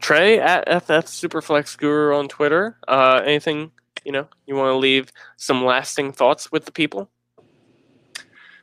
Trey 0.00 0.38
at 0.38 0.64
FF 0.68 1.06
Superflex 1.06 1.76
Guru 1.76 2.16
on 2.16 2.28
Twitter. 2.28 2.78
Uh, 2.88 3.20
anything 3.24 3.70
you 4.04 4.12
know 4.12 4.26
you 4.46 4.54
want 4.54 4.70
to 4.70 4.76
leave 4.76 5.12
some 5.36 5.64
lasting 5.64 6.12
thoughts 6.12 6.50
with 6.50 6.64
the 6.64 6.72
people? 6.72 7.10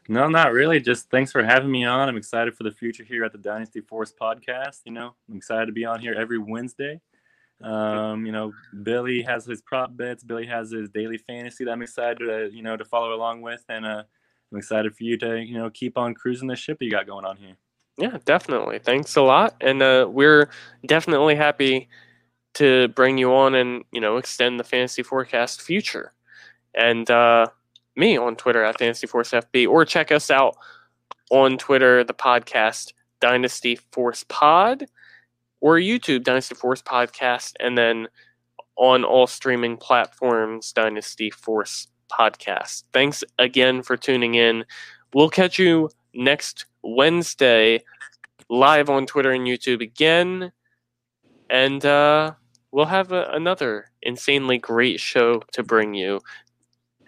No, 0.08 0.28
not 0.28 0.54
really. 0.54 0.80
Just 0.80 1.10
thanks 1.12 1.32
for 1.32 1.44
having 1.44 1.70
me 1.70 1.86
on. 1.86 2.10
I'm 2.10 2.18
excited 2.18 2.56
for 2.56 2.64
the 2.64 2.72
future 2.72 3.04
here 3.04 3.24
at 3.24 3.32
the 3.32 3.38
Dynasty 3.38 3.82
Force 3.82 4.12
podcast. 4.20 4.80
You 4.86 4.92
know, 4.92 5.16
I'm 5.30 5.38
excited 5.38 5.68
to 5.68 5.72
be 5.72 5.86
on 5.86 6.00
here 6.00 6.16
every 6.16 6.40
Wednesday. 6.40 7.00
Um, 7.62 8.26
you 8.26 8.32
know, 8.32 8.54
Billy 8.84 9.22
has 9.22 9.46
his 9.46 9.62
prop 9.62 9.96
bets. 9.96 10.24
Billy 10.24 10.48
has 10.48 10.72
his 10.72 10.90
daily 10.90 11.18
fantasy 11.18 11.66
that 11.66 11.72
I'm 11.72 11.82
excited 11.82 12.20
to, 12.20 12.50
you 12.52 12.64
know, 12.64 12.76
to 12.76 12.86
follow 12.86 13.14
along 13.14 13.42
with. 13.42 13.64
And 13.70 13.86
uh, 13.86 14.04
I'm 14.52 14.58
excited 14.58 14.96
for 14.96 15.04
you 15.04 15.18
to, 15.18 15.40
you 15.40 15.58
know, 15.58 15.70
keep 15.70 15.98
on 15.98 16.14
cruising 16.14 16.48
the 16.48 16.56
ship 16.56 16.78
you 16.82 16.90
got 16.90 17.08
going 17.08 17.26
on 17.26 17.38
here. 17.38 17.56
Yeah, 18.00 18.18
definitely. 18.24 18.80
Thanks 18.80 19.16
a 19.18 19.22
lot, 19.22 19.56
and 19.60 19.82
uh, 19.82 20.08
we're 20.10 20.50
definitely 20.86 21.36
happy 21.36 21.90
to 22.54 22.88
bring 22.90 23.18
you 23.18 23.34
on 23.34 23.56
and 23.56 23.84
you 23.92 24.00
know 24.00 24.18
extend 24.18 24.60
the 24.60 24.64
fantasy 24.64 25.04
forecast 25.04 25.62
future. 25.62 26.14
And 26.74 27.10
uh, 27.12 27.48
me 27.98 28.18
on 28.18 28.38
Twitter 28.38 28.64
at 28.64 28.80
Fantasy 28.80 29.06
Force 29.06 29.32
FB, 29.32 29.68
or 29.68 29.84
check 29.84 30.14
us 30.14 30.32
out 30.32 30.56
on 31.30 31.58
Twitter, 31.58 32.06
the 32.06 32.14
podcast 32.14 32.94
Dynasty 33.20 33.76
Force 33.92 34.24
Pod, 34.30 34.86
or 35.60 35.76
YouTube 35.76 36.24
Dynasty 36.24 36.56
Force 36.56 36.82
Podcast, 36.82 37.56
and 37.60 37.78
then 37.78 38.08
on 38.78 39.04
all 39.04 39.28
streaming 39.28 39.76
platforms 39.76 40.72
Dynasty 40.72 41.30
Force 41.30 41.88
Podcast. 42.10 42.84
Thanks 42.94 43.24
again 43.38 43.82
for 43.82 43.98
tuning 43.98 44.36
in. 44.36 44.66
We'll 45.14 45.30
catch 45.30 45.60
you 45.60 45.90
next 46.14 46.66
Wednesday 46.82 47.84
live 48.50 48.90
on 48.90 49.06
Twitter 49.06 49.32
and 49.32 49.46
YouTube 49.46 49.82
again. 49.82 50.52
And 51.50 51.84
uh, 51.86 52.34
we'll 52.72 52.86
have 52.86 53.12
a, 53.12 53.30
another 53.32 53.92
insanely 54.02 54.58
great 54.58 55.00
show 55.00 55.42
to 55.54 55.64
bring 55.64 55.94
you. 55.94 56.22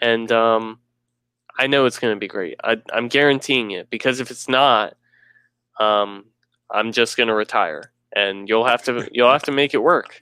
And 0.01 0.31
um, 0.31 0.79
I 1.59 1.67
know 1.67 1.85
it's 1.85 1.99
going 1.99 2.15
to 2.15 2.19
be 2.19 2.27
great. 2.27 2.55
I, 2.63 2.81
I'm 2.93 3.07
guaranteeing 3.07 3.71
it 3.71 3.89
because 3.89 4.19
if 4.19 4.31
it's 4.31 4.49
not, 4.49 4.95
um, 5.79 6.25
I'm 6.69 6.91
just 6.91 7.17
going 7.17 7.27
to 7.27 7.35
retire, 7.35 7.91
and 8.15 8.47
you'll 8.47 8.65
have 8.65 8.83
to 8.83 9.07
you'll 9.11 9.31
have 9.31 9.43
to 9.43 9.51
make 9.51 9.73
it 9.73 9.83
work. 9.83 10.21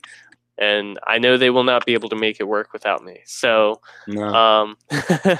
And 0.59 0.99
I 1.07 1.19
know 1.19 1.37
they 1.37 1.49
will 1.49 1.63
not 1.63 1.85
be 1.85 1.93
able 1.93 2.09
to 2.09 2.15
make 2.15 2.39
it 2.39 2.47
work 2.47 2.73
without 2.73 3.03
me. 3.03 3.21
So 3.25 3.81
No. 4.07 4.27
um, 4.27 4.77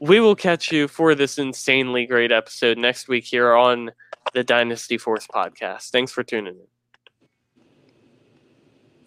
we 0.00 0.18
will 0.18 0.34
catch 0.34 0.72
you 0.72 0.88
for 0.88 1.14
this 1.14 1.38
insanely 1.38 2.06
great 2.06 2.32
episode 2.32 2.78
next 2.78 3.08
week 3.08 3.24
here 3.24 3.54
on 3.54 3.92
the 4.34 4.42
Dynasty 4.42 4.98
Force 4.98 5.26
podcast. 5.26 5.90
Thanks 5.90 6.12
for 6.12 6.22
tuning 6.22 6.54
in. 6.54 6.66